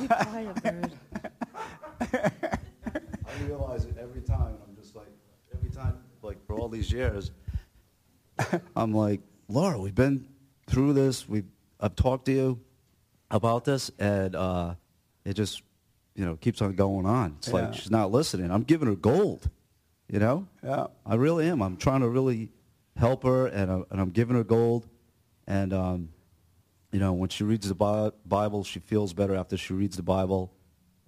be 0.00 0.06
quiet, 0.08 0.62
bird. 0.62 0.92
I 2.00 3.44
realize 3.46 3.84
it 3.84 3.96
every 3.98 4.20
time. 4.22 4.56
I'm 4.68 4.76
just 4.76 4.94
like, 4.96 5.06
every 5.54 5.70
time, 5.70 5.98
like 6.22 6.44
for 6.46 6.58
all 6.58 6.68
these 6.68 6.90
years, 6.92 7.30
I'm 8.76 8.92
like, 8.92 9.20
Laura, 9.48 9.78
we've 9.78 9.94
been 9.94 10.26
through 10.66 10.92
this. 10.94 11.28
We, 11.28 11.44
I've 11.80 11.94
talked 11.96 12.26
to 12.26 12.32
you 12.32 12.60
about 13.30 13.64
this, 13.64 13.90
and 13.98 14.34
uh, 14.34 14.74
it 15.24 15.34
just, 15.34 15.62
you 16.14 16.24
know, 16.24 16.36
keeps 16.36 16.60
on 16.60 16.74
going 16.74 17.06
on. 17.06 17.36
It's 17.38 17.48
Yeah. 17.48 17.54
like 17.54 17.74
she's 17.74 17.90
not 17.90 18.10
listening. 18.10 18.50
I'm 18.50 18.62
giving 18.64 18.88
her 18.88 18.96
gold, 18.96 19.48
you 20.12 20.18
know. 20.20 20.46
yeah. 20.62 20.86
I 21.04 21.14
really 21.16 21.48
am. 21.48 21.62
I'm 21.62 21.76
trying 21.76 22.02
to 22.02 22.08
really 22.08 22.50
help 22.96 23.24
her, 23.24 23.46
and, 23.46 23.70
I, 23.72 23.82
and 23.90 24.00
I'm 24.00 24.10
giving 24.10 24.36
her 24.36 24.44
gold. 24.44 24.86
And 25.48 25.72
um, 25.72 26.10
you 26.92 27.00
know, 27.00 27.12
when 27.14 27.30
she 27.30 27.42
reads 27.42 27.66
the 27.68 28.12
Bible, 28.26 28.62
she 28.62 28.78
feels 28.78 29.12
better 29.14 29.34
after 29.34 29.56
she 29.56 29.72
reads 29.72 29.96
the 29.96 30.02
Bible. 30.02 30.52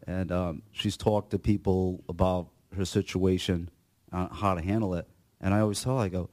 And 0.06 0.32
um, 0.32 0.62
she's 0.72 0.96
talked 0.96 1.30
to 1.30 1.38
people 1.38 2.02
about 2.08 2.48
her 2.76 2.84
situation, 2.84 3.70
uh, 4.12 4.28
how 4.32 4.54
to 4.54 4.62
handle 4.62 4.94
it. 4.94 5.06
And 5.40 5.54
I 5.54 5.60
always 5.60 5.82
tell 5.82 5.98
her, 5.98 6.04
I 6.04 6.08
go, 6.08 6.30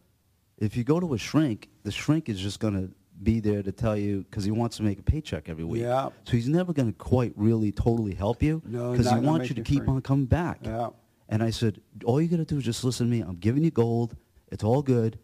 if 0.58 0.76
you 0.76 0.84
go 0.84 1.00
to 1.00 1.14
a 1.14 1.18
shrink, 1.18 1.70
the 1.84 1.92
shrink 1.92 2.30
is 2.30 2.40
just 2.40 2.60
going 2.60 2.74
to 2.74 2.94
be 3.22 3.40
there 3.40 3.62
to 3.62 3.72
tell 3.72 3.96
you 3.96 4.24
because 4.30 4.44
he 4.44 4.52
wants 4.52 4.78
to 4.78 4.84
make 4.84 5.00
a 5.00 5.04
paycheck 5.04 5.48
every 5.48 5.64
week. 5.64 5.82
Yeah. 5.84 6.10
So 6.24 6.32
he's 6.32 6.50
never 6.50 6.74
going 6.74 6.92
to 6.92 6.98
quite 6.98 7.34
really 7.36 7.72
totally 7.72 8.16
help 8.16 8.42
you 8.42 8.62
No, 8.66 8.92
because 8.92 9.06
not 9.06 9.20
he 9.22 9.26
wants 9.26 9.50
you 9.50 9.56
to 9.56 9.62
keep 9.62 9.84
free. 9.86 9.94
on 9.94 10.02
coming 10.02 10.26
back. 10.26 10.60
Yeah. 10.64 10.90
And 11.32 11.42
I 11.42 11.50
said, 11.50 11.80
all 12.04 12.22
you 12.22 12.28
got 12.28 12.38
to 12.38 12.46
do 12.46 12.58
is 12.58 12.66
just 12.66 12.84
listen 12.84 13.08
to 13.08 13.12
me. 13.12 13.22
I'm 13.22 13.38
giving 13.38 13.64
you 13.64 13.72
gold. 13.72 14.18
It's 14.52 14.66
all 14.66 14.82
good. 14.82 15.18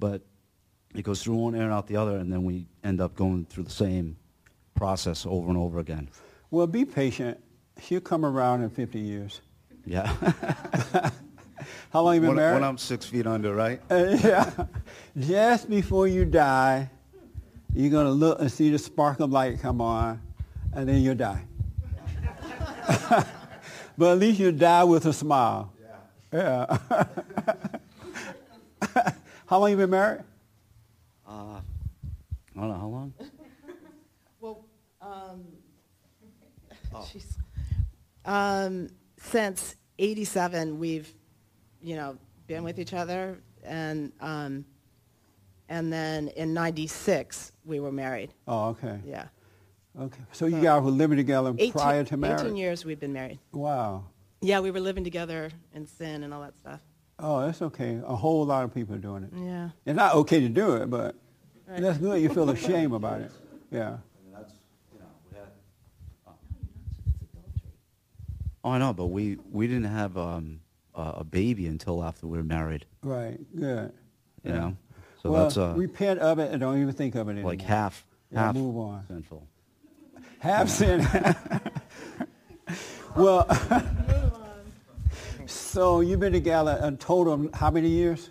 But 0.00 0.22
it 0.96 1.02
goes 1.02 1.22
through 1.22 1.36
one 1.36 1.54
ear 1.54 1.62
and 1.62 1.72
out 1.72 1.86
the 1.86 1.96
other, 1.96 2.16
and 2.16 2.30
then 2.30 2.42
we 2.42 2.66
end 2.82 3.00
up 3.00 3.14
going 3.14 3.46
through 3.46 3.62
the 3.62 3.70
same 3.70 4.16
process 4.74 5.24
over 5.24 5.48
and 5.48 5.56
over 5.56 5.78
again. 5.78 6.10
Well, 6.50 6.66
be 6.66 6.84
patient. 6.84 7.40
She'll 7.80 8.00
come 8.00 8.24
around 8.24 8.62
in 8.62 8.70
50 8.70 8.98
years. 8.98 9.40
Yeah. 9.86 10.06
How 11.90 12.02
long 12.02 12.16
you 12.16 12.20
been 12.20 12.30
when, 12.30 12.36
married? 12.36 12.54
when 12.54 12.64
I'm 12.64 12.78
six 12.78 13.06
feet 13.06 13.26
under, 13.26 13.54
right? 13.54 13.80
Uh, 13.88 14.16
yeah. 14.24 14.50
Just 15.16 15.70
before 15.70 16.08
you 16.08 16.24
die, 16.24 16.90
you're 17.72 17.90
going 17.90 18.06
to 18.06 18.12
look 18.12 18.40
and 18.40 18.50
see 18.50 18.70
the 18.70 18.78
spark 18.78 19.20
of 19.20 19.30
light 19.30 19.60
come 19.60 19.80
on, 19.80 20.20
and 20.72 20.88
then 20.88 21.00
you'll 21.00 21.14
die. 21.14 21.44
but 23.96 24.12
at 24.12 24.18
least 24.18 24.40
you'll 24.40 24.52
die 24.52 24.84
with 24.84 25.06
a 25.06 25.12
smile. 25.12 25.72
Yeah. 26.32 26.78
yeah. 26.92 27.04
how 29.46 29.58
long 29.58 29.70
you 29.70 29.76
been 29.76 29.90
married? 29.90 30.22
Uh, 31.26 31.30
I 31.32 31.60
don't 32.56 32.68
know 32.68 32.74
how 32.74 32.86
long. 32.86 33.14
Well, 34.40 34.64
um, 35.00 35.44
jeez. 36.94 37.36
um, 38.24 38.88
since 39.18 39.76
'87, 39.98 40.78
we've, 40.78 41.12
you 41.82 41.96
know, 41.96 42.16
been 42.46 42.62
with 42.62 42.78
each 42.78 42.94
other, 42.94 43.38
and 43.64 44.12
um, 44.20 44.64
and 45.68 45.92
then 45.92 46.28
in 46.28 46.52
'96 46.52 47.52
we 47.64 47.80
were 47.80 47.92
married. 47.92 48.32
Oh, 48.46 48.68
okay. 48.68 48.98
Yeah. 49.06 49.26
Okay. 50.00 50.20
So 50.32 50.46
you 50.46 50.60
guys 50.60 50.82
were 50.82 50.90
living 50.90 51.16
together 51.16 51.54
18, 51.56 51.72
prior 51.72 52.04
to 52.04 52.16
marriage? 52.16 52.40
18 52.42 52.56
years 52.56 52.84
we've 52.84 52.98
been 52.98 53.12
married. 53.12 53.38
Wow. 53.52 54.04
Yeah, 54.40 54.60
we 54.60 54.70
were 54.70 54.80
living 54.80 55.04
together 55.04 55.50
in 55.74 55.86
sin 55.86 56.22
and 56.24 56.34
all 56.34 56.42
that 56.42 56.56
stuff. 56.58 56.80
Oh, 57.18 57.40
that's 57.46 57.62
okay. 57.62 58.00
A 58.04 58.16
whole 58.16 58.44
lot 58.44 58.64
of 58.64 58.74
people 58.74 58.94
are 58.96 58.98
doing 58.98 59.22
it. 59.24 59.30
Yeah. 59.36 59.70
It's 59.86 59.96
not 59.96 60.14
okay 60.16 60.40
to 60.40 60.48
do 60.48 60.74
it, 60.74 60.90
but 60.90 61.14
Right. 61.66 61.80
that's 61.80 61.98
good. 61.98 62.20
You 62.20 62.28
feel 62.28 62.50
ashamed 62.50 62.92
about 62.92 63.20
it. 63.22 63.30
Yeah. 63.70 63.98
That's, 64.34 64.52
you 64.92 64.98
know, 64.98 65.06
we 65.30 65.38
had, 65.38 65.48
oh, 68.64 68.70
I 68.70 68.78
know, 68.78 68.92
but 68.92 69.06
we, 69.06 69.38
we 69.50 69.66
didn't 69.66 69.84
have 69.90 70.16
um, 70.18 70.60
a, 70.94 71.14
a 71.18 71.24
baby 71.24 71.66
until 71.66 72.02
after 72.02 72.26
we 72.26 72.36
were 72.38 72.44
married, 72.44 72.84
Right. 73.02 73.38
Good. 73.54 73.92
you 74.42 74.50
Yeah. 74.50 74.58
know? 74.58 74.76
So 75.22 75.30
well, 75.30 75.42
that's 75.44 75.56
uh, 75.56 75.72
repent 75.76 76.20
of 76.20 76.38
it 76.38 76.50
and 76.50 76.60
don't 76.60 76.80
even 76.82 76.92
think 76.92 77.14
of 77.14 77.28
it 77.28 77.32
anymore. 77.32 77.52
like 77.52 77.62
half, 77.62 78.04
Yeah, 78.30 78.40
half 78.46 78.54
move 78.56 78.76
on. 78.76 79.06
sinful. 79.06 79.46
Half 80.44 80.68
sin. 80.80 81.06
well, 83.16 83.48
so 85.46 86.02
you've 86.02 86.20
been 86.20 86.34
together 86.34 86.78
a 86.82 86.92
total 86.92 87.48
how 87.54 87.70
many 87.70 87.88
years? 87.88 88.28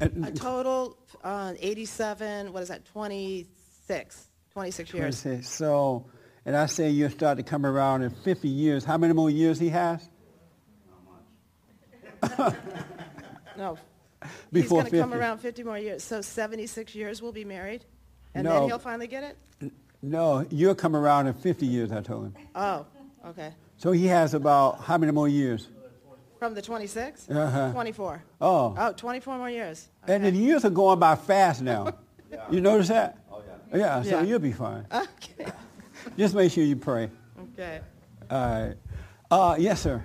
A 0.00 0.08
total, 0.30 0.96
uh, 1.24 1.54
87, 1.58 2.52
what 2.52 2.62
is 2.62 2.68
that, 2.68 2.84
26, 2.84 4.28
26 4.52 4.94
years. 4.94 5.20
26. 5.22 5.48
So, 5.48 6.06
and 6.44 6.56
I 6.56 6.66
say 6.66 6.90
you 6.90 7.08
start 7.08 7.38
to 7.38 7.42
come 7.42 7.66
around 7.66 8.02
in 8.02 8.10
50 8.10 8.46
years. 8.46 8.84
How 8.84 8.96
many 8.96 9.12
more 9.12 9.28
years 9.28 9.58
he 9.58 9.68
has? 9.70 10.08
Not 12.22 12.38
much. 12.38 12.54
No. 13.58 13.78
Before 14.52 14.82
He's 14.82 14.90
going 14.92 14.92
to 14.92 15.10
come 15.10 15.14
around 15.20 15.38
50 15.38 15.64
more 15.64 15.76
years. 15.78 16.04
So 16.04 16.20
76 16.20 16.94
years 16.94 17.20
we'll 17.20 17.32
be 17.32 17.44
married? 17.44 17.84
And 18.32 18.44
No. 18.44 18.60
then 18.60 18.68
he'll 18.68 18.78
finally 18.78 19.08
get 19.08 19.24
it? 19.24 19.72
No, 20.06 20.46
you'll 20.50 20.74
come 20.76 20.94
around 20.94 21.26
in 21.26 21.34
50 21.34 21.66
years, 21.66 21.90
I 21.90 22.00
told 22.00 22.26
him. 22.26 22.34
Oh, 22.54 22.86
okay. 23.26 23.52
So 23.76 23.90
he 23.90 24.06
has 24.06 24.34
about 24.34 24.80
how 24.80 24.96
many 24.98 25.10
more 25.10 25.26
years? 25.28 25.68
From 26.38 26.54
the 26.54 26.62
26? 26.62 27.28
Uh-huh. 27.28 27.72
24. 27.72 28.22
Oh. 28.40 28.74
Oh, 28.78 28.92
24 28.92 29.38
more 29.38 29.50
years. 29.50 29.88
And 30.06 30.24
the 30.24 30.30
years 30.30 30.64
are 30.64 30.70
going 30.70 30.98
by 30.98 31.16
fast 31.16 31.62
now. 31.62 31.94
You 32.50 32.60
notice 32.60 32.88
that? 32.88 33.18
Oh, 33.32 33.40
yeah. 33.72 33.78
Yeah, 33.78 34.02
so 34.02 34.08
Yeah. 34.10 34.22
you'll 34.22 34.38
be 34.40 34.52
fine. 34.52 34.84
Okay. 34.92 35.50
Just 36.18 36.34
make 36.34 36.52
sure 36.52 36.62
you 36.64 36.76
pray. 36.76 37.08
Okay. 37.54 37.80
All 38.30 38.38
right. 38.38 38.74
Uh, 39.30 39.56
yes, 39.58 39.80
sir. 39.80 40.04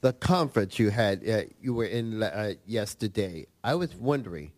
the 0.00 0.12
conference 0.14 0.78
you 0.78 0.90
had 0.90 1.26
uh, 1.28 1.42
you 1.60 1.74
were 1.74 1.84
in 1.84 2.22
uh, 2.22 2.54
yesterday. 2.66 3.46
I 3.62 3.74
was 3.74 3.94
wondering, 3.94 4.52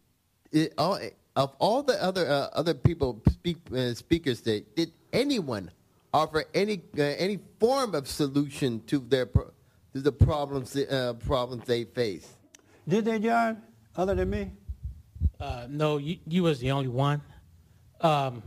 it, 0.52 0.72
all, 0.78 0.98
of 1.36 1.54
all 1.58 1.82
the 1.82 2.02
other 2.02 2.28
uh, 2.28 2.48
other 2.52 2.74
people 2.74 3.22
speak 3.30 3.58
uh, 3.74 3.94
speakers 3.94 4.40
there, 4.40 4.60
did 4.74 4.92
anyone 5.12 5.70
offer 6.12 6.44
any 6.54 6.82
uh, 6.98 7.02
any 7.02 7.38
form 7.58 7.94
of 7.94 8.08
solution 8.08 8.82
to 8.86 8.98
their 8.98 9.26
pro- 9.26 9.52
to 9.92 10.00
the 10.00 10.12
problems 10.12 10.76
uh, 10.76 11.14
problems 11.26 11.64
they 11.64 11.84
face. 11.84 12.28
Did 12.86 13.04
they, 13.04 13.18
John? 13.18 13.62
Other 13.96 14.14
than 14.14 14.30
me? 14.30 14.52
Uh, 15.38 15.66
no, 15.68 15.98
you, 15.98 16.18
you 16.26 16.42
was 16.42 16.60
the 16.60 16.70
only 16.70 16.88
one. 16.88 17.22
Um, 18.00 18.42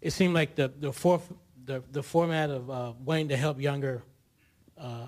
it 0.00 0.10
seemed 0.12 0.34
like 0.34 0.54
the 0.54 0.72
the, 0.78 0.92
fourth, 0.92 1.30
the, 1.64 1.82
the 1.92 2.02
format 2.02 2.50
of 2.50 2.70
uh, 2.70 2.92
wanting 3.04 3.28
to 3.28 3.36
help 3.36 3.60
younger 3.60 4.02
uh, 4.76 5.06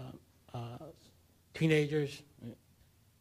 uh, 0.53 0.59
teenagers 1.55 2.23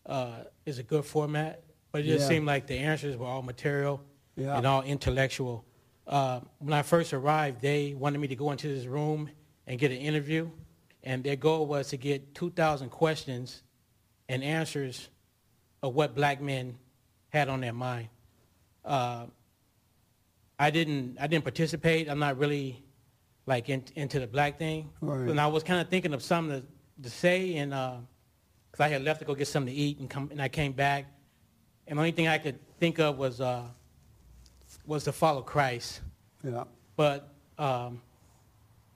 uh, 0.05 0.43
is 0.65 0.79
a 0.79 0.83
good 0.83 1.05
format, 1.05 1.63
but 1.91 2.01
it 2.01 2.05
just 2.05 2.21
Yeah. 2.23 2.27
seemed 2.27 2.45
like 2.45 2.67
the 2.67 2.77
answers 2.77 3.17
were 3.17 3.25
all 3.25 3.41
material 3.41 4.01
Yeah. 4.35 4.57
and 4.57 4.65
all 4.65 4.81
intellectual. 4.83 5.65
Uh, 6.07 6.41
when 6.59 6.73
I 6.73 6.81
first 6.81 7.13
arrived, 7.13 7.61
they 7.61 7.93
wanted 7.93 8.17
me 8.19 8.27
to 8.29 8.35
go 8.35 8.51
into 8.51 8.67
this 8.67 8.85
room 8.85 9.29
and 9.67 9.79
get 9.79 9.91
an 9.91 9.97
interview, 9.97 10.49
and 11.03 11.23
their 11.23 11.35
goal 11.35 11.67
was 11.67 11.89
to 11.89 11.97
get 11.97 12.33
2,000 12.33 12.89
questions 12.89 13.63
and 14.27 14.43
answers 14.43 15.09
of 15.83 15.93
what 15.95 16.15
black 16.15 16.41
men 16.41 16.77
had 17.29 17.47
on 17.49 17.61
their 17.61 17.73
mind. 17.73 18.09
Uh, 18.83 19.27
I 20.57 20.71
didn't 20.71 21.17
I 21.19 21.27
didn't 21.27 21.43
participate. 21.45 22.09
I'm 22.09 22.19
not 22.19 22.37
really 22.37 22.83
like 23.45 23.69
in, 23.69 23.83
into 23.95 24.19
the 24.19 24.27
black 24.27 24.57
thing. 24.59 24.89
Right. 25.01 25.29
And 25.29 25.39
I 25.39 25.47
was 25.47 25.63
kind 25.63 25.79
of 25.79 25.89
thinking 25.89 26.13
of 26.13 26.21
something 26.21 26.61
to, 26.61 27.03
to 27.03 27.09
say, 27.09 27.55
and 27.55 27.71
because 27.71 28.79
I 28.79 28.89
had 28.89 29.03
left 29.03 29.19
to 29.19 29.25
go 29.25 29.35
get 29.35 29.47
something 29.47 29.73
to 29.73 29.79
eat, 29.79 29.99
and 29.99 30.09
come 30.09 30.29
and 30.31 30.41
I 30.41 30.49
came 30.49 30.73
back, 30.73 31.05
and 31.89 31.97
the 31.97 32.01
only 32.01 32.11
thing 32.11 32.27
I 32.27 32.37
could 32.37 32.59
think 32.79 32.99
of 32.99 33.17
was 33.17 33.41
uh, 33.41 33.63
was 34.85 35.03
to 35.05 35.11
follow 35.11 35.41
Christ. 35.41 36.01
Yeah. 36.43 36.63
But 36.95 37.33
um, 37.57 38.01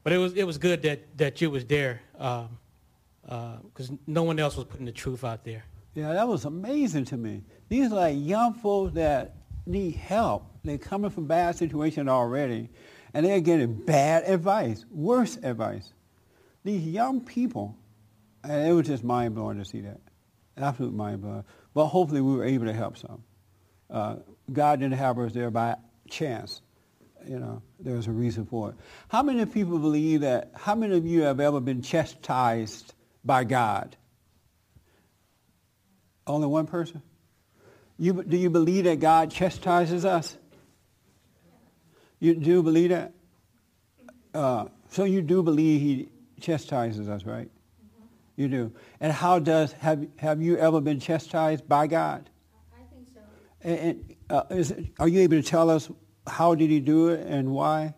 but 0.03 0.13
it 0.13 0.17
was 0.17 0.33
it 0.33 0.43
was 0.43 0.57
good 0.57 0.83
that 0.83 1.17
that 1.17 1.41
you 1.41 1.49
was 1.49 1.65
there 1.65 2.01
because 2.13 3.91
no 4.05 4.23
one 4.23 4.39
else 4.39 4.55
was 4.55 4.65
putting 4.65 4.85
the 4.85 4.91
truth 4.91 5.23
out 5.23 5.43
there. 5.43 5.65
Yeah, 5.95 6.13
that 6.13 6.27
was 6.27 6.45
amazing 6.45 7.05
to 7.05 7.17
me. 7.17 7.43
These 7.69 7.91
are 7.91 7.95
like 7.95 8.15
young 8.17 8.53
folks 8.53 8.93
that 8.93 9.35
need 9.65 9.95
help. 9.95 10.45
They're 10.63 10.77
coming 10.77 11.09
from 11.09 11.27
bad 11.27 11.55
situations 11.55 12.07
already, 12.07 12.69
and 13.13 13.25
they're 13.25 13.41
getting 13.41 13.73
bad 13.73 14.23
advice, 14.25 14.85
worse 14.91 15.37
advice. 15.37 15.93
These 16.63 16.87
young 16.87 17.21
people, 17.21 17.75
and 18.43 18.67
it 18.67 18.73
was 18.73 18.87
just 18.87 19.03
mind 19.03 19.35
blowing 19.35 19.57
to 19.57 19.65
see 19.65 19.81
that. 19.81 19.99
Absolute 20.57 20.93
mind 20.93 21.21
blowing. 21.21 21.43
But 21.73 21.87
hopefully 21.87 22.21
we 22.21 22.35
were 22.35 22.45
able 22.45 22.65
to 22.65 22.73
help 22.73 22.97
some. 22.97 23.23
Uh, 23.89 24.15
God 24.51 24.79
didn't 24.79 24.97
have 24.97 25.17
us 25.19 25.33
there 25.33 25.51
by 25.51 25.75
chance. 26.09 26.61
You 27.25 27.39
know, 27.39 27.61
there 27.79 27.95
was 27.95 28.07
a 28.07 28.11
reason 28.11 28.45
for 28.45 28.69
it. 28.69 28.75
How 29.07 29.23
many 29.23 29.45
people 29.45 29.79
believe 29.79 30.21
that? 30.21 30.51
How 30.55 30.75
many 30.75 30.97
of 30.97 31.05
you 31.05 31.21
have 31.23 31.39
ever 31.39 31.59
been 31.59 31.81
chastised 31.81 32.93
by 33.23 33.43
God? 33.45 33.95
Only 36.27 36.47
one 36.47 36.67
person? 36.67 37.01
You, 37.97 38.23
do 38.23 38.37
you 38.37 38.49
believe 38.49 38.85
that 38.85 38.99
God 38.99 39.31
chastises 39.31 40.03
us? 40.03 40.37
You 42.19 42.35
do 42.35 42.63
believe 42.63 42.89
that? 42.89 43.13
Uh, 44.33 44.65
so 44.89 45.03
you 45.03 45.21
do 45.21 45.43
believe 45.43 45.81
he 45.81 46.09
chastises 46.41 47.07
us, 47.07 47.25
right? 47.25 47.49
You 48.35 48.47
do. 48.47 48.71
And 48.99 49.11
how 49.11 49.39
does, 49.39 49.73
have, 49.73 50.07
have 50.17 50.41
you 50.41 50.57
ever 50.57 50.81
been 50.81 50.99
chastised 50.99 51.67
by 51.67 51.87
God? 51.87 52.29
I 52.73 52.83
think 52.93 53.07
so. 53.13 53.19
And, 53.61 53.79
and 53.79 54.15
uh, 54.29 54.43
is 54.49 54.71
it, 54.71 54.85
are 54.99 55.07
you 55.07 55.21
able 55.21 55.37
to 55.37 55.47
tell 55.47 55.69
us 55.69 55.89
how 56.27 56.55
did 56.55 56.69
he 56.69 56.79
do 56.79 57.09
it 57.09 57.25
and 57.27 57.51
why? 57.51 57.93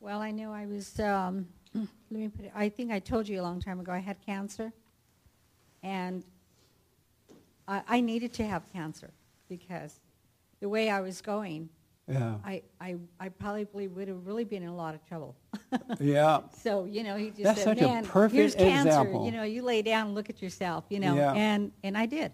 Well, 0.00 0.20
I 0.20 0.30
know 0.30 0.52
I 0.52 0.66
was, 0.66 0.98
um, 1.00 1.46
let 1.74 1.88
me 2.10 2.28
put 2.28 2.46
it, 2.46 2.52
I 2.54 2.68
think 2.68 2.90
I 2.90 2.98
told 2.98 3.28
you 3.28 3.40
a 3.40 3.42
long 3.42 3.60
time 3.60 3.80
ago 3.80 3.92
I 3.92 3.98
had 3.98 4.16
cancer. 4.24 4.72
And 5.82 6.24
I, 7.66 7.82
I 7.86 8.00
needed 8.00 8.32
to 8.34 8.46
have 8.46 8.70
cancer 8.72 9.10
because 9.48 10.00
the 10.60 10.68
way 10.68 10.88
I 10.88 11.00
was 11.00 11.20
going, 11.20 11.68
Yeah. 12.08 12.36
I, 12.44 12.62
I, 12.80 12.96
I 13.20 13.28
probably 13.28 13.86
would 13.88 14.08
have 14.08 14.26
really 14.26 14.44
been 14.44 14.62
in 14.62 14.68
a 14.68 14.74
lot 14.74 14.94
of 14.94 15.04
trouble. 15.06 15.36
Yeah. 16.00 16.40
So, 16.62 16.84
you 16.84 17.02
know, 17.02 17.16
he 17.16 17.30
just 17.30 17.42
That's 17.42 17.62
said, 17.62 17.78
such 17.78 17.82
a 17.84 17.86
man, 17.88 18.04
perfect 18.06 18.34
here's 18.36 18.54
cancer. 18.54 18.88
example." 18.88 19.26
You 19.26 19.32
know, 19.32 19.42
you 19.42 19.62
lay 19.62 19.82
down 19.82 20.06
and 20.06 20.14
look 20.14 20.30
at 20.30 20.40
yourself, 20.40 20.84
you 20.88 21.00
know. 21.00 21.14
Yeah. 21.16 21.32
And, 21.34 21.72
and 21.82 21.96
I 21.98 22.06
did. 22.06 22.32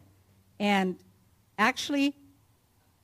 And 0.61 0.97
actually, 1.59 2.15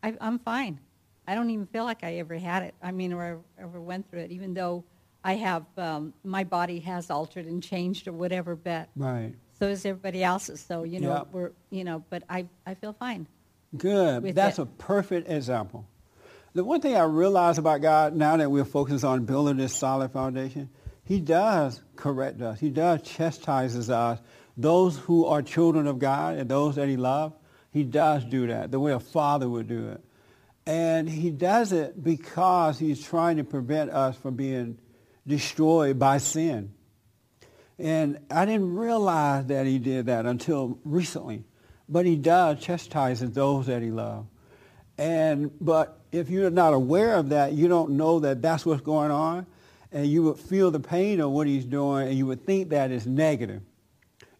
I, 0.03 0.15
I'm 0.21 0.39
fine. 0.39 0.79
I 1.27 1.35
don't 1.35 1.51
even 1.51 1.67
feel 1.67 1.85
like 1.85 2.05
I 2.05 2.15
ever 2.15 2.37
had 2.39 2.63
it. 2.63 2.75
I 2.83 2.91
mean, 2.93 3.13
or 3.13 3.41
I 3.59 3.63
ever 3.63 3.81
went 3.81 4.09
through 4.11 4.21
it, 4.21 4.31
even 4.31 4.55
though 4.55 4.85
I 5.25 5.35
have, 5.35 5.65
um, 5.77 6.13
my 6.25 6.45
body 6.45 6.79
has 6.81 7.11
altered 7.11 7.47
and 7.47 7.63
changed 7.63 8.07
or 8.09 8.13
whatever, 8.13 8.55
but 8.57 8.89
Right. 8.97 9.35
so 9.59 9.67
is 9.69 9.85
everybody 9.85 10.23
else's. 10.25 10.61
So, 10.61 10.85
you 10.85 11.01
know, 11.01 11.11
Yeah. 11.13 11.23
we're, 11.33 11.51
you 11.71 11.85
know, 11.85 12.05
but 12.11 12.23
I, 12.29 12.47
I 12.67 12.75
feel 12.75 12.93
fine. 12.93 13.27
Good. 13.77 14.35
That's 14.35 14.59
it. 14.59 14.63
a 14.63 14.67
perfect 14.67 15.29
example. 15.29 15.87
The 16.53 16.65
one 16.65 16.81
thing 16.81 16.97
I 16.97 17.05
realize 17.05 17.59
about 17.59 17.81
God 17.81 18.15
now 18.15 18.37
that 18.37 18.51
we're 18.51 18.65
focused 18.65 19.05
on 19.05 19.25
building 19.25 19.57
this 19.57 19.75
solid 19.75 20.13
foundation, 20.13 20.69
He 21.05 21.21
does 21.21 21.81
correct 21.97 22.41
us. 22.41 22.59
He 22.59 22.71
does 22.71 23.03
chastises 23.03 23.91
us. 23.91 24.19
Those 24.57 24.99
who 24.99 25.27
are 25.27 25.43
children 25.43 25.87
of 25.87 25.99
God 25.99 26.37
and 26.39 26.51
those 26.51 26.77
that 26.77 26.89
He 26.89 26.97
loves, 26.97 27.35
He 27.73 27.85
does 27.85 28.25
do 28.25 28.49
that 28.49 28.71
the 28.71 28.81
way 28.81 28.93
a 28.93 29.01
father 29.01 29.49
would 29.49 29.69
do 29.69 29.91
it. 29.91 30.05
And 30.67 31.09
He 31.09 31.31
does 31.31 31.73
it 31.73 32.03
because 32.03 32.79
He's 32.79 33.03
trying 33.03 33.37
to 33.37 33.45
prevent 33.45 33.91
us 33.91 34.17
from 34.17 34.35
being 34.35 34.79
destroyed 35.27 35.99
by 35.99 36.19
sin. 36.19 36.73
And 37.79 38.19
I 38.31 38.45
didn't 38.45 38.77
realize 38.77 39.47
that 39.47 39.67
he 39.67 39.79
did 39.79 40.07
that 40.07 40.27
until 40.27 40.79
recently. 40.85 41.45
But 41.89 42.05
he 42.05 42.17
does 42.17 42.61
chastise 42.61 43.21
those 43.21 43.67
that 43.67 43.81
he 43.81 43.91
loves. 43.91 44.29
And 44.99 45.51
but 45.61 46.00
if 46.13 46.29
you're 46.31 46.51
not 46.51 46.75
aware 46.75 47.15
of 47.15 47.29
that, 47.31 47.53
you 47.53 47.69
don't 47.69 47.93
know 47.93 48.21
that 48.21 48.43
that's 48.43 48.67
what's 48.67 48.83
going 48.83 49.11
on, 49.11 49.47
and 49.93 50.07
you 50.07 50.23
would 50.25 50.39
feel 50.39 50.71
the 50.71 50.81
pain 50.81 51.21
of 51.21 51.31
what 51.31 51.47
he's 51.47 51.65
doing, 51.65 52.09
and 52.09 52.17
you 52.17 52.27
would 52.27 52.45
think 52.45 52.71
that 52.71 52.91
it's 52.91 53.07
negative. 53.07 53.63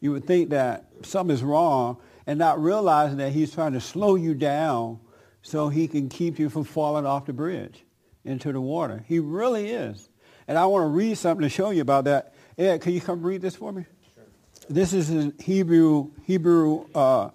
You 0.01 0.13
would 0.13 0.25
think 0.25 0.51
that 0.51 0.87
something 1.03 1.35
is 1.35 1.43
wrong, 1.43 1.99
and 2.27 2.39
not 2.39 2.63
realizing 2.63 3.19
that 3.19 3.33
he's 3.33 3.53
trying 3.53 3.73
to 3.73 3.81
slow 3.81 4.15
you 4.15 4.35
down 4.35 5.01
so 5.43 5.69
he 5.69 5.89
can 5.89 6.09
keep 6.09 6.39
you 6.39 6.49
from 6.49 6.65
falling 6.65 7.07
off 7.07 7.27
the 7.27 7.33
bridge 7.33 7.85
into 8.25 8.53
the 8.53 8.61
water. 8.61 9.05
He 9.09 9.19
really 9.19 9.71
is. 9.71 10.09
And 10.47 10.59
I 10.59 10.67
want 10.67 10.85
to 10.85 10.89
read 10.89 11.17
something 11.17 11.43
to 11.43 11.49
show 11.49 11.71
you 11.71 11.81
about 11.81 12.05
that. 12.05 12.35
Ed, 12.59 12.83
can 12.83 12.93
you 12.93 13.01
come 13.01 13.23
read 13.23 13.41
this 13.41 13.57
for 13.57 13.73
me? 13.73 13.87
Sure. 14.15 14.25
This 14.69 14.93
is 14.93 15.11
in 15.11 15.33
Hebrew, 15.41 16.11
Hebrew, 16.27 16.87
uh, 16.95 17.31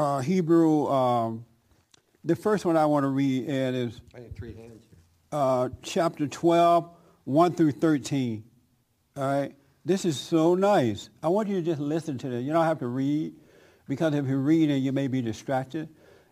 uh, 0.00 0.20
Hebrew. 0.20 0.86
Um, 0.86 1.44
the 2.24 2.36
first 2.36 2.64
one 2.64 2.76
I 2.76 2.86
want 2.86 3.04
to 3.04 3.08
read, 3.08 3.48
Ed, 3.48 3.74
is 3.74 4.00
I 4.14 4.20
need 4.20 4.36
three 4.36 4.54
hands 4.54 4.84
uh, 5.32 5.68
chapter 5.82 6.26
12, 6.26 6.90
1 7.24 7.52
through 7.52 7.72
13. 7.72 8.44
All 9.16 9.22
right? 9.22 9.54
This 9.84 10.04
is 10.04 10.18
so 10.18 10.54
nice. 10.54 11.08
I 11.22 11.28
want 11.28 11.48
you 11.48 11.56
to 11.56 11.62
just 11.62 11.80
listen 11.80 12.18
to 12.18 12.28
this. 12.28 12.44
You 12.44 12.52
don't 12.52 12.64
have 12.64 12.80
to 12.80 12.86
read, 12.86 13.34
because 13.88 14.14
if 14.14 14.26
you 14.26 14.36
read 14.36 14.70
it, 14.70 14.76
you 14.76 14.92
may 14.92 15.08
be 15.08 15.22
distracted. 15.22 15.88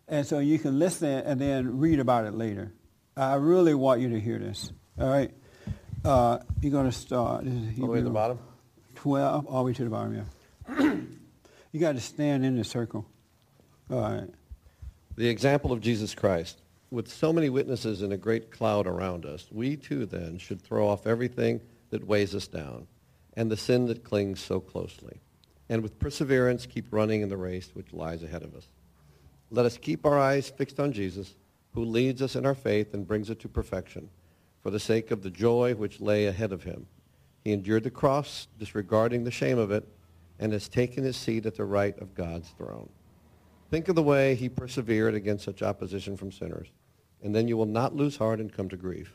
And 0.08 0.26
so 0.26 0.38
you 0.38 0.58
can 0.58 0.78
listen 0.78 1.08
and 1.08 1.40
then 1.40 1.78
read 1.78 2.00
about 2.00 2.24
it 2.24 2.34
later. 2.34 2.72
I 3.16 3.34
really 3.34 3.74
want 3.74 4.00
you 4.00 4.10
to 4.10 4.20
hear 4.20 4.38
this. 4.38 4.72
All 4.98 5.08
right? 5.08 5.30
Uh, 6.04 6.38
you're 6.60 6.72
going 6.72 6.86
to 6.86 6.92
start. 6.92 7.44
This 7.44 7.54
is 7.54 7.80
All 7.80 7.86
the 7.86 7.92
way 7.92 7.98
to 7.98 8.04
the 8.04 8.10
bottom? 8.10 8.38
12, 8.94 9.46
all 9.46 9.58
the 9.58 9.66
way 9.66 9.72
to 9.74 9.84
the 9.84 9.90
bottom, 9.90 10.14
yeah. 10.14 10.92
you 11.72 11.80
got 11.80 11.92
to 11.92 12.00
stand 12.00 12.44
in 12.44 12.56
the 12.56 12.64
circle. 12.64 13.06
All 13.90 14.00
right. 14.00 14.28
The 15.16 15.28
example 15.28 15.72
of 15.72 15.80
Jesus 15.80 16.14
Christ. 16.14 16.60
With 16.90 17.08
so 17.08 17.32
many 17.32 17.48
witnesses 17.48 18.02
and 18.02 18.12
a 18.12 18.18
great 18.18 18.50
cloud 18.50 18.86
around 18.86 19.26
us, 19.26 19.46
we 19.50 19.76
too 19.76 20.06
then 20.06 20.38
should 20.38 20.62
throw 20.62 20.88
off 20.88 21.06
everything 21.06 21.60
that 21.90 22.06
weighs 22.06 22.34
us 22.34 22.46
down 22.46 22.86
and 23.34 23.50
the 23.50 23.56
sin 23.56 23.86
that 23.86 24.04
clings 24.04 24.40
so 24.40 24.58
closely. 24.58 25.20
And 25.68 25.82
with 25.82 25.98
perseverance 25.98 26.66
keep 26.66 26.86
running 26.90 27.22
in 27.22 27.28
the 27.28 27.36
race 27.36 27.70
which 27.74 27.92
lies 27.92 28.22
ahead 28.22 28.42
of 28.42 28.54
us. 28.54 28.68
Let 29.50 29.64
us 29.64 29.78
keep 29.78 30.04
our 30.04 30.18
eyes 30.18 30.50
fixed 30.50 30.80
on 30.80 30.92
Jesus, 30.92 31.34
who 31.72 31.84
leads 31.84 32.20
us 32.20 32.36
in 32.36 32.44
our 32.44 32.54
faith 32.54 32.92
and 32.92 33.06
brings 33.06 33.30
it 33.30 33.40
to 33.40 33.48
perfection, 33.48 34.10
for 34.62 34.70
the 34.70 34.80
sake 34.80 35.10
of 35.10 35.22
the 35.22 35.30
joy 35.30 35.74
which 35.74 36.00
lay 36.00 36.26
ahead 36.26 36.52
of 36.52 36.64
him. 36.64 36.86
He 37.44 37.52
endured 37.52 37.84
the 37.84 37.90
cross, 37.90 38.48
disregarding 38.58 39.24
the 39.24 39.30
shame 39.30 39.58
of 39.58 39.70
it, 39.70 39.88
and 40.38 40.52
has 40.52 40.68
taken 40.68 41.04
his 41.04 41.16
seat 41.16 41.46
at 41.46 41.56
the 41.56 41.64
right 41.64 41.98
of 41.98 42.14
God's 42.14 42.48
throne. 42.50 42.90
Think 43.70 43.88
of 43.88 43.94
the 43.96 44.02
way 44.02 44.34
he 44.34 44.48
persevered 44.48 45.14
against 45.14 45.44
such 45.44 45.62
opposition 45.62 46.16
from 46.16 46.32
sinners, 46.32 46.68
and 47.22 47.34
then 47.34 47.48
you 47.48 47.56
will 47.56 47.66
not 47.66 47.94
lose 47.94 48.16
heart 48.16 48.40
and 48.40 48.52
come 48.52 48.68
to 48.70 48.76
grief. 48.76 49.12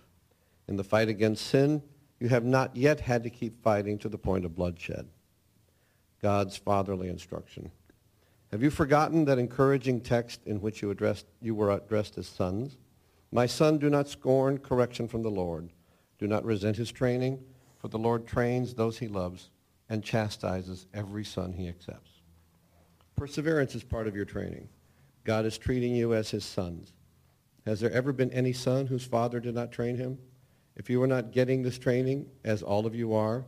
In 0.67 0.75
the 0.75 0.83
fight 0.83 1.09
against 1.09 1.47
sin, 1.47 1.81
you 2.19 2.29
have 2.29 2.45
not 2.45 2.75
yet 2.75 2.99
had 2.99 3.23
to 3.23 3.29
keep 3.29 3.61
fighting 3.63 3.97
to 3.99 4.09
the 4.09 4.17
point 4.17 4.45
of 4.45 4.55
bloodshed. 4.55 5.07
God's 6.21 6.55
fatherly 6.55 7.09
instruction. 7.09 7.71
Have 8.51 8.61
you 8.61 8.69
forgotten 8.69 9.25
that 9.25 9.39
encouraging 9.39 10.01
text 10.01 10.41
in 10.45 10.61
which 10.61 10.81
you, 10.81 10.91
addressed, 10.91 11.25
you 11.41 11.55
were 11.55 11.71
addressed 11.71 12.17
as 12.19 12.27
sons? 12.27 12.77
My 13.31 13.47
son, 13.47 13.79
do 13.79 13.89
not 13.89 14.07
scorn 14.07 14.59
correction 14.59 15.07
from 15.07 15.23
the 15.23 15.31
Lord. 15.31 15.71
Do 16.19 16.27
not 16.27 16.45
resent 16.45 16.77
his 16.77 16.91
training, 16.91 17.43
For 17.79 17.87
the 17.87 17.97
Lord 17.97 18.27
trains 18.27 18.75
those 18.75 18.99
he 18.99 19.07
loves 19.07 19.49
and 19.89 20.03
chastises 20.03 20.87
every 20.93 21.25
son 21.25 21.51
he 21.51 21.67
accepts. 21.67 22.12
Perseverance 23.15 23.75
is 23.75 23.83
part 23.83 24.07
of 24.07 24.15
your 24.15 24.25
training. 24.25 24.67
God 25.23 25.45
is 25.45 25.57
treating 25.57 25.95
you 25.95 26.13
as 26.13 26.31
his 26.31 26.43
sons. 26.43 26.93
Has 27.65 27.79
there 27.79 27.91
ever 27.91 28.11
been 28.11 28.31
any 28.31 28.53
son 28.53 28.87
whose 28.87 29.05
father 29.05 29.39
did 29.39 29.55
not 29.55 29.71
train 29.71 29.97
him? 29.97 30.17
If 30.75 30.89
you 30.89 30.99
were 30.99 31.07
not 31.07 31.31
getting 31.31 31.61
this 31.61 31.77
training, 31.77 32.25
as 32.43 32.61
all 32.61 32.85
of 32.85 32.95
you 32.95 33.13
are, 33.13 33.45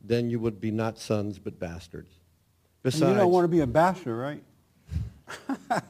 then 0.00 0.30
you 0.30 0.38
would 0.38 0.60
be 0.60 0.70
not 0.70 0.98
sons 0.98 1.38
but 1.38 1.58
bastards. 1.58 2.12
And 2.12 2.82
Besides, 2.84 3.12
you 3.12 3.16
don't 3.18 3.32
want 3.32 3.44
to 3.44 3.48
be 3.48 3.60
a 3.60 3.66
bastard, 3.66 4.16
right? 4.16 4.42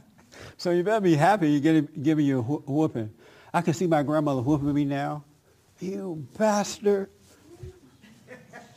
so 0.57 0.71
you 0.71 0.83
better 0.83 1.01
be 1.01 1.15
happy 1.15 1.51
you 1.51 1.61
get 1.61 2.03
giving 2.03 2.27
you 2.27 2.41
a 2.41 2.43
who- 2.43 2.65
whooping. 2.67 3.11
I 3.53 3.63
can 3.63 3.75
see 3.75 3.87
my 3.87 4.03
grandmother 4.03 4.43
whooping 4.43 4.73
me 4.73 4.85
now. 4.85 5.25
You 5.81 6.27
bastard. 6.39 7.11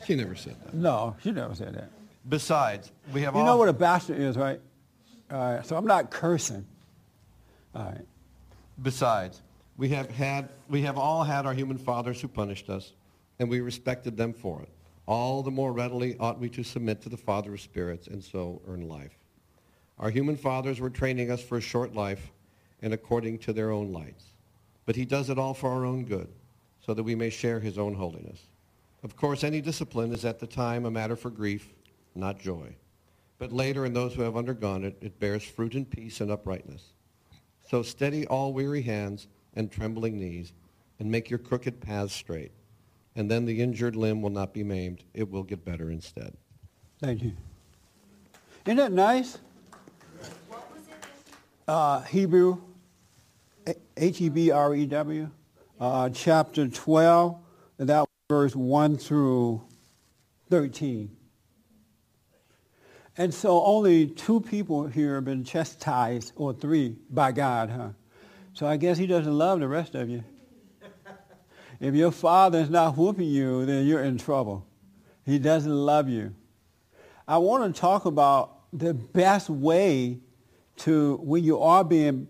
she 0.06 0.14
never 0.14 0.36
said 0.36 0.56
that. 0.64 0.74
No, 0.74 1.16
she 1.22 1.32
never 1.32 1.54
said 1.54 1.74
that. 1.74 1.90
Besides, 2.28 2.90
we 3.12 3.22
have 3.22 3.34
You 3.34 3.40
all... 3.40 3.46
know 3.46 3.56
what 3.56 3.68
a 3.68 3.72
bastard 3.72 4.18
is, 4.18 4.36
right? 4.36 4.60
All 5.30 5.54
right, 5.54 5.66
so 5.66 5.76
I'm 5.76 5.86
not 5.86 6.10
cursing. 6.10 6.64
All 7.74 7.84
right. 7.84 8.06
Besides, 8.82 9.42
we 9.76 9.88
have, 9.90 10.10
had, 10.10 10.48
we 10.68 10.82
have 10.82 10.98
all 10.98 11.24
had 11.24 11.46
our 11.46 11.54
human 11.54 11.78
fathers 11.78 12.20
who 12.20 12.28
punished 12.28 12.70
us, 12.70 12.92
and 13.38 13.48
we 13.48 13.60
respected 13.60 14.16
them 14.16 14.32
for 14.32 14.62
it. 14.62 14.68
All 15.06 15.42
the 15.42 15.50
more 15.50 15.72
readily 15.72 16.16
ought 16.18 16.38
we 16.38 16.48
to 16.50 16.62
submit 16.62 17.02
to 17.02 17.08
the 17.08 17.16
Father 17.16 17.54
of 17.54 17.60
spirits 17.60 18.06
and 18.06 18.22
so 18.22 18.62
earn 18.66 18.88
life. 18.88 19.18
Our 19.98 20.10
human 20.10 20.36
fathers 20.36 20.80
were 20.80 20.90
training 20.90 21.30
us 21.30 21.42
for 21.42 21.58
a 21.58 21.60
short 21.60 21.94
life 21.94 22.32
and 22.82 22.92
according 22.92 23.38
to 23.40 23.52
their 23.52 23.70
own 23.70 23.92
lights. 23.92 24.24
But 24.86 24.96
he 24.96 25.04
does 25.04 25.30
it 25.30 25.38
all 25.38 25.54
for 25.54 25.70
our 25.70 25.84
own 25.84 26.04
good, 26.04 26.28
so 26.84 26.94
that 26.94 27.02
we 27.02 27.14
may 27.14 27.30
share 27.30 27.60
his 27.60 27.78
own 27.78 27.94
holiness. 27.94 28.40
Of 29.02 29.16
course, 29.16 29.44
any 29.44 29.60
discipline 29.60 30.12
is 30.12 30.24
at 30.24 30.38
the 30.38 30.46
time 30.46 30.84
a 30.84 30.90
matter 30.90 31.16
for 31.16 31.30
grief, 31.30 31.74
not 32.14 32.38
joy. 32.38 32.76
But 33.38 33.52
later, 33.52 33.84
in 33.84 33.92
those 33.92 34.14
who 34.14 34.22
have 34.22 34.36
undergone 34.36 34.84
it, 34.84 34.96
it 35.00 35.18
bears 35.18 35.42
fruit 35.42 35.74
in 35.74 35.84
peace 35.84 36.20
and 36.20 36.30
uprightness. 36.30 36.92
So 37.68 37.82
steady 37.82 38.26
all 38.26 38.52
weary 38.52 38.82
hands 38.82 39.26
and 39.54 39.70
trembling 39.70 40.18
knees, 40.18 40.52
and 40.98 41.10
make 41.10 41.30
your 41.30 41.38
crooked 41.38 41.80
paths 41.80 42.12
straight. 42.12 42.52
And 43.16 43.30
then 43.30 43.44
the 43.44 43.60
injured 43.60 43.96
limb 43.96 44.22
will 44.22 44.30
not 44.30 44.52
be 44.52 44.64
maimed. 44.64 45.04
It 45.14 45.30
will 45.30 45.44
get 45.44 45.64
better 45.64 45.90
instead. 45.90 46.36
Thank 47.00 47.22
you. 47.22 47.32
Isn't 48.66 48.76
that 48.78 48.92
nice? 48.92 49.38
What 50.48 50.64
Uh, 51.68 52.00
Hebrew, 52.02 52.60
H-E-B-R-E-W, 53.96 55.30
uh, 55.80 56.08
chapter 56.10 56.68
12, 56.68 57.38
and 57.78 57.88
that 57.88 58.00
was 58.00 58.08
verse 58.28 58.56
1 58.56 58.96
through 58.96 59.62
13. 60.50 61.13
And 63.16 63.32
so 63.32 63.62
only 63.62 64.08
two 64.08 64.40
people 64.40 64.86
here 64.88 65.14
have 65.14 65.24
been 65.24 65.44
chastised, 65.44 66.32
or 66.34 66.52
three, 66.52 66.96
by 67.10 67.32
God, 67.32 67.70
huh? 67.70 67.88
So 68.54 68.66
I 68.66 68.76
guess 68.76 68.98
he 68.98 69.06
doesn't 69.06 69.32
love 69.32 69.60
the 69.60 69.68
rest 69.68 69.94
of 69.94 70.08
you. 70.08 70.24
If 71.80 71.94
your 71.94 72.12
father 72.12 72.60
is 72.60 72.70
not 72.70 72.96
whooping 72.96 73.28
you, 73.28 73.66
then 73.66 73.86
you're 73.86 74.02
in 74.02 74.18
trouble. 74.18 74.66
He 75.24 75.38
doesn't 75.38 75.74
love 75.74 76.08
you. 76.08 76.34
I 77.26 77.38
want 77.38 77.74
to 77.74 77.80
talk 77.80 78.04
about 78.04 78.58
the 78.72 78.94
best 78.94 79.48
way 79.48 80.18
to, 80.78 81.16
when 81.16 81.44
you 81.44 81.60
are 81.60 81.84
being 81.84 82.28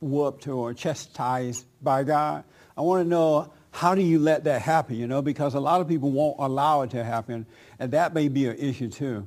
whooped 0.00 0.46
or 0.48 0.74
chastised 0.74 1.66
by 1.82 2.04
God, 2.04 2.44
I 2.76 2.82
want 2.82 3.04
to 3.04 3.08
know 3.08 3.52
how 3.70 3.94
do 3.94 4.02
you 4.02 4.18
let 4.18 4.44
that 4.44 4.62
happen, 4.62 4.96
you 4.96 5.06
know, 5.06 5.22
because 5.22 5.54
a 5.54 5.60
lot 5.60 5.80
of 5.80 5.88
people 5.88 6.10
won't 6.10 6.36
allow 6.38 6.82
it 6.82 6.90
to 6.90 7.04
happen, 7.04 7.46
and 7.78 7.92
that 7.92 8.14
may 8.14 8.28
be 8.28 8.46
an 8.46 8.56
issue 8.56 8.88
too. 8.88 9.26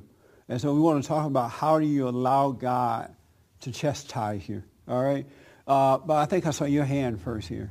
And 0.50 0.60
so 0.60 0.74
we 0.74 0.80
want 0.80 1.00
to 1.00 1.06
talk 1.06 1.26
about 1.26 1.48
how 1.52 1.78
do 1.78 1.86
you 1.86 2.08
allow 2.08 2.50
God 2.50 3.14
to 3.60 3.70
chastise 3.70 4.48
you, 4.48 4.64
all 4.88 5.00
right? 5.00 5.24
Uh, 5.64 5.98
but 5.98 6.16
I 6.16 6.26
think 6.26 6.44
I 6.44 6.50
saw 6.50 6.64
your 6.64 6.84
hand 6.84 7.22
first 7.22 7.46
here. 7.46 7.70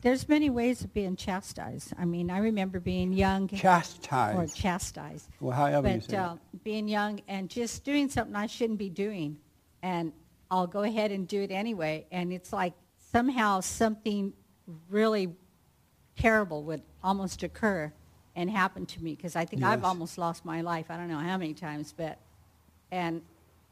There's 0.00 0.28
many 0.28 0.48
ways 0.48 0.84
of 0.84 0.94
being 0.94 1.16
chastised. 1.16 1.92
I 1.98 2.04
mean, 2.04 2.30
I 2.30 2.38
remember 2.38 2.78
being 2.78 3.12
young. 3.12 3.48
Chastised. 3.48 4.38
Or 4.38 4.46
chastised. 4.46 5.28
Well, 5.40 5.56
however 5.56 5.92
you 5.92 6.02
say 6.02 6.16
uh, 6.16 6.36
being 6.62 6.86
young 6.86 7.20
and 7.26 7.50
just 7.50 7.82
doing 7.82 8.08
something 8.08 8.36
I 8.36 8.46
shouldn't 8.46 8.78
be 8.78 8.90
doing, 8.90 9.38
and 9.82 10.12
I'll 10.52 10.68
go 10.68 10.84
ahead 10.84 11.10
and 11.10 11.26
do 11.26 11.42
it 11.42 11.50
anyway. 11.50 12.06
And 12.12 12.32
it's 12.32 12.52
like 12.52 12.74
somehow 13.10 13.58
something 13.58 14.34
really 14.88 15.34
terrible 16.16 16.62
would 16.62 16.82
almost 17.02 17.42
occur 17.42 17.92
and 18.38 18.48
happened 18.48 18.88
to 18.88 19.02
me 19.02 19.16
because 19.16 19.34
I 19.34 19.44
think 19.44 19.64
I've 19.64 19.82
almost 19.82 20.16
lost 20.16 20.44
my 20.44 20.60
life. 20.60 20.86
I 20.90 20.96
don't 20.96 21.08
know 21.08 21.18
how 21.18 21.36
many 21.36 21.54
times, 21.54 21.92
but 21.94 22.18
and 22.92 23.20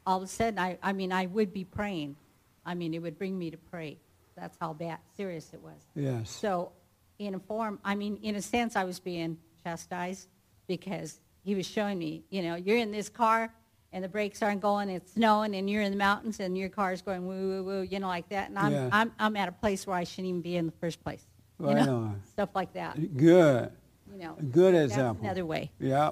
all 0.04 0.16
of 0.16 0.24
a 0.24 0.26
sudden, 0.26 0.58
I, 0.58 0.76
I 0.82 0.92
mean, 0.92 1.12
I 1.12 1.26
would 1.26 1.52
be 1.52 1.62
praying. 1.62 2.16
I 2.64 2.74
mean, 2.74 2.92
it 2.92 2.98
would 3.00 3.16
bring 3.16 3.38
me 3.38 3.52
to 3.52 3.56
pray. 3.56 3.96
That's 4.36 4.56
how 4.60 4.72
bad, 4.72 4.98
serious 5.16 5.52
it 5.54 5.62
was. 5.62 5.80
Yes. 5.94 6.30
So, 6.30 6.72
in 7.20 7.36
a 7.36 7.38
form, 7.38 7.78
I 7.84 7.94
mean, 7.94 8.18
in 8.22 8.34
a 8.34 8.42
sense, 8.42 8.74
I 8.74 8.82
was 8.82 8.98
being 8.98 9.38
chastised 9.62 10.26
because 10.66 11.20
he 11.44 11.54
was 11.54 11.64
showing 11.64 11.96
me, 11.96 12.24
you 12.30 12.42
know, 12.42 12.56
you're 12.56 12.76
in 12.76 12.90
this 12.90 13.08
car 13.08 13.52
and 13.92 14.02
the 14.02 14.08
brakes 14.08 14.42
aren't 14.42 14.60
going, 14.60 14.90
it's 14.90 15.12
snowing, 15.12 15.54
and 15.54 15.70
you're 15.70 15.82
in 15.82 15.92
the 15.92 15.96
mountains 15.96 16.40
and 16.40 16.58
your 16.58 16.70
car's 16.70 17.02
going 17.02 17.24
woo 17.24 17.62
woo 17.62 17.64
woo, 17.64 17.82
you 17.82 18.00
know, 18.00 18.08
like 18.08 18.28
that. 18.30 18.48
And 18.48 18.58
I'm 18.58 18.72
Yeah. 18.72 18.88
I'm 18.90 19.12
I'm 19.20 19.36
at 19.36 19.48
a 19.48 19.52
place 19.52 19.86
where 19.86 19.96
I 19.96 20.02
shouldn't 20.02 20.26
even 20.26 20.42
be 20.42 20.56
in 20.56 20.66
the 20.66 20.72
first 20.80 21.02
place. 21.04 21.24
You 21.60 21.72
know, 21.72 21.96
on. 21.96 22.22
stuff 22.32 22.50
like 22.54 22.72
that. 22.74 23.16
Good. 23.16 23.70
You 24.12 24.18
know, 24.18 24.36
Good 24.50 24.74
that's 24.74 24.92
example. 24.92 25.24
another 25.24 25.44
way. 25.44 25.70
Yeah. 25.78 26.10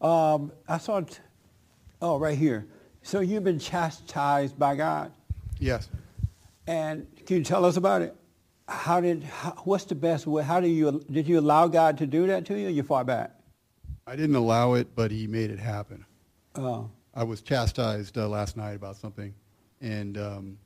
Um, 0.00 0.52
I 0.68 0.78
saw 0.78 0.98
it. 0.98 1.20
Oh, 2.02 2.18
right 2.18 2.36
here. 2.36 2.66
So 3.02 3.20
you've 3.20 3.44
been 3.44 3.58
chastised 3.58 4.58
by 4.58 4.76
God, 4.76 5.12
Yes. 5.58 5.88
and 6.66 7.06
can 7.24 7.38
you 7.38 7.44
tell 7.44 7.64
us 7.64 7.76
about 7.76 8.02
it? 8.02 8.14
How 8.68 9.00
did? 9.00 9.22
How, 9.22 9.52
what's 9.64 9.84
the 9.84 9.94
best 9.94 10.26
way? 10.26 10.42
How 10.42 10.60
do 10.60 10.68
you? 10.68 11.04
Did 11.10 11.26
you 11.28 11.38
allow 11.38 11.68
God 11.68 11.98
to 11.98 12.06
do 12.06 12.26
that 12.26 12.44
to 12.46 12.58
you? 12.58 12.66
Or 12.66 12.70
you 12.70 12.82
fought 12.82 13.06
back. 13.06 13.32
I 14.06 14.16
didn't 14.16 14.36
allow 14.36 14.74
it, 14.74 14.88
but 14.94 15.10
he 15.10 15.26
made 15.26 15.50
it 15.50 15.58
happen. 15.58 16.04
Oh. 16.56 16.90
I 17.14 17.24
was 17.24 17.40
chastised 17.42 18.18
uh, 18.18 18.28
last 18.28 18.56
night 18.56 18.74
about 18.74 18.96
something, 18.96 19.32
and 19.80 20.18
um, 20.18 20.58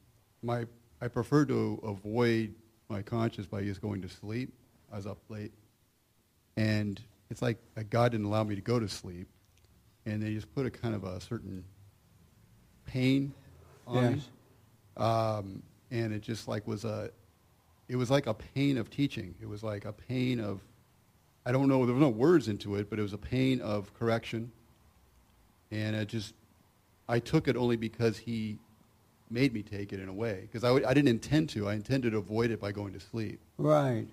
my 0.42 0.64
I 1.01 1.09
prefer 1.09 1.44
to 1.46 1.78
avoid 1.84 2.55
my 2.88 3.03
conscience 3.03 3.46
by 3.46 3.62
just 3.62 3.80
going 3.80 4.03
to 4.03 4.09
sleep. 4.09 4.53
I 4.92 4.96
was 4.96 5.07
up 5.07 5.18
late, 5.28 5.53
and 6.61 7.00
it's 7.30 7.40
like 7.40 7.56
uh, 7.76 7.82
God 7.88 8.12
didn't 8.12 8.26
allow 8.26 8.44
me 8.44 8.54
to 8.54 8.61
go 8.61 8.78
to 8.78 8.88
sleep, 8.88 9.28
and 10.04 10.22
they 10.22 10.34
just 10.34 10.52
put 10.54 10.66
a 10.66 10.70
kind 10.70 10.94
of 10.94 11.04
a 11.04 11.20
certain 11.20 11.64
pain 12.86 13.32
on 13.86 14.02
Yes. 14.02 14.12
me, 14.98 15.02
um, 15.04 15.62
and 15.90 16.12
it 16.12 16.20
just 16.20 16.48
like 16.48 16.66
was 16.66 16.84
a, 16.84 17.11
it 17.88 17.96
was 17.96 18.11
like 18.11 18.26
a 18.26 18.34
pain 18.34 18.76
of 18.76 18.90
teaching. 18.90 19.34
It 19.40 19.48
was 19.48 19.62
like 19.62 19.84
a 19.84 19.92
pain 19.92 20.38
of, 20.40 20.61
I 21.46 21.52
don't 21.52 21.68
know, 21.68 21.84
there 21.86 21.94
were 21.94 22.00
no 22.00 22.08
words 22.08 22.48
into 22.48 22.76
it, 22.76 22.90
but 22.90 22.98
it 22.98 23.02
was 23.02 23.12
a 23.14 23.18
pain 23.18 23.61
of 23.61 23.92
correction, 23.94 24.52
and 25.70 25.96
it 25.96 26.08
just 26.08 26.34
I 27.08 27.18
took 27.20 27.48
it 27.48 27.56
only 27.56 27.76
because 27.76 28.18
he 28.18 28.58
made 29.30 29.54
me 29.54 29.62
take 29.62 29.92
it 29.92 30.00
in 30.00 30.08
a 30.08 30.12
way 30.12 30.40
because 30.42 30.64
I, 30.64 30.68
w- 30.68 30.84
I 30.86 30.92
didn't 30.92 31.08
intend 31.08 31.48
to. 31.50 31.68
I 31.68 31.74
intended 31.74 32.11
to 32.12 32.18
avoid 32.18 32.50
it 32.50 32.61
by 32.61 32.72
going 32.72 32.92
to 32.92 33.00
sleep. 33.00 33.40
Right. 33.56 34.06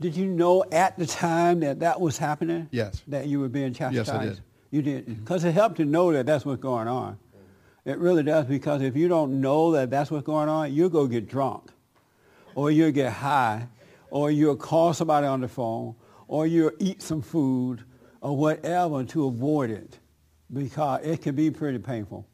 Did 0.00 0.16
you 0.16 0.26
know 0.26 0.64
at 0.72 0.98
the 0.98 1.06
time 1.06 1.60
that 1.60 1.80
that 1.80 2.00
was 2.00 2.18
happening? 2.18 2.68
Yes. 2.70 3.02
That 3.08 3.26
you 3.28 3.40
were 3.40 3.48
being 3.48 3.72
chastised. 3.72 4.08
Yes, 4.08 4.08
I 4.08 4.24
did. 4.24 4.40
You 4.70 4.82
did 4.82 5.06
mm-hmm. 5.06 5.20
because 5.20 5.44
it 5.44 5.52
helped 5.52 5.76
to 5.76 5.84
know 5.84 6.12
that 6.12 6.26
that's 6.26 6.44
what's 6.44 6.60
going 6.60 6.88
on. 6.88 7.18
It 7.84 7.98
really 7.98 8.22
does 8.22 8.46
because 8.46 8.82
if 8.82 8.96
you 8.96 9.08
don't 9.08 9.40
know 9.40 9.72
that 9.72 9.90
that's 9.90 10.10
what's 10.10 10.24
going 10.24 10.48
on, 10.48 10.72
you'll 10.72 10.88
go 10.88 11.06
get 11.06 11.28
drunk, 11.28 11.70
or 12.54 12.70
you'll 12.70 12.92
get 12.92 13.12
high, 13.12 13.68
or 14.10 14.30
you'll 14.30 14.56
call 14.56 14.94
somebody 14.94 15.26
on 15.26 15.42
the 15.42 15.48
phone, 15.48 15.94
or 16.26 16.46
you'll 16.46 16.72
eat 16.78 17.02
some 17.02 17.20
food, 17.20 17.84
or 18.22 18.36
whatever 18.36 19.04
to 19.04 19.26
avoid 19.26 19.70
it, 19.70 19.98
because 20.52 21.04
it 21.04 21.20
can 21.20 21.34
be 21.34 21.50
pretty 21.50 21.78
painful. 21.78 22.26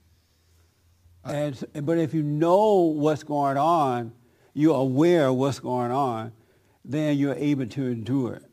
And, 1.24 1.62
but 1.82 1.98
if 1.98 2.14
you 2.14 2.22
know 2.22 2.82
what's 2.82 3.24
going 3.24 3.56
on, 3.56 4.12
you're 4.54 4.80
aware 4.80 5.26
of 5.26 5.34
what's 5.34 5.58
going 5.58 5.90
on, 5.90 6.32
then 6.90 7.16
you're 7.18 7.34
able 7.34 7.66
to 7.66 7.86
endure 7.86 8.34
it. 8.34 8.44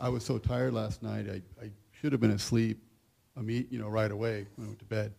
I 0.00 0.08
was 0.08 0.24
so 0.24 0.38
tired 0.38 0.72
last 0.72 1.02
night. 1.02 1.26
I, 1.28 1.42
I 1.64 1.70
should 1.92 2.12
have 2.12 2.20
been 2.20 2.30
asleep, 2.30 2.82
you 3.46 3.66
know, 3.78 3.88
right 3.88 4.10
away 4.10 4.46
when 4.56 4.66
I 4.66 4.68
went 4.70 4.78
to 4.80 4.84
bed. 4.86 5.12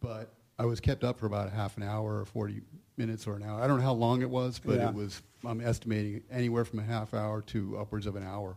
But 0.00 0.32
I 0.58 0.64
was 0.64 0.80
kept 0.80 1.04
up 1.04 1.18
for 1.18 1.26
about 1.26 1.48
a 1.48 1.50
half 1.50 1.76
an 1.76 1.82
hour 1.82 2.20
or 2.20 2.24
40 2.24 2.60
minutes 2.96 3.26
or 3.26 3.34
an 3.36 3.42
hour. 3.42 3.60
I 3.60 3.66
don't 3.66 3.78
know 3.78 3.84
how 3.84 3.92
long 3.92 4.22
it 4.22 4.30
was, 4.30 4.60
but 4.64 4.76
Yeah. 4.78 4.88
it 4.88 4.94
was, 4.94 5.20
I'm 5.44 5.60
estimating 5.60 6.22
anywhere 6.30 6.64
from 6.64 6.78
a 6.78 6.84
half 6.84 7.12
hour 7.12 7.42
to 7.42 7.76
upwards 7.78 8.06
of 8.06 8.16
an 8.16 8.22
hour 8.22 8.56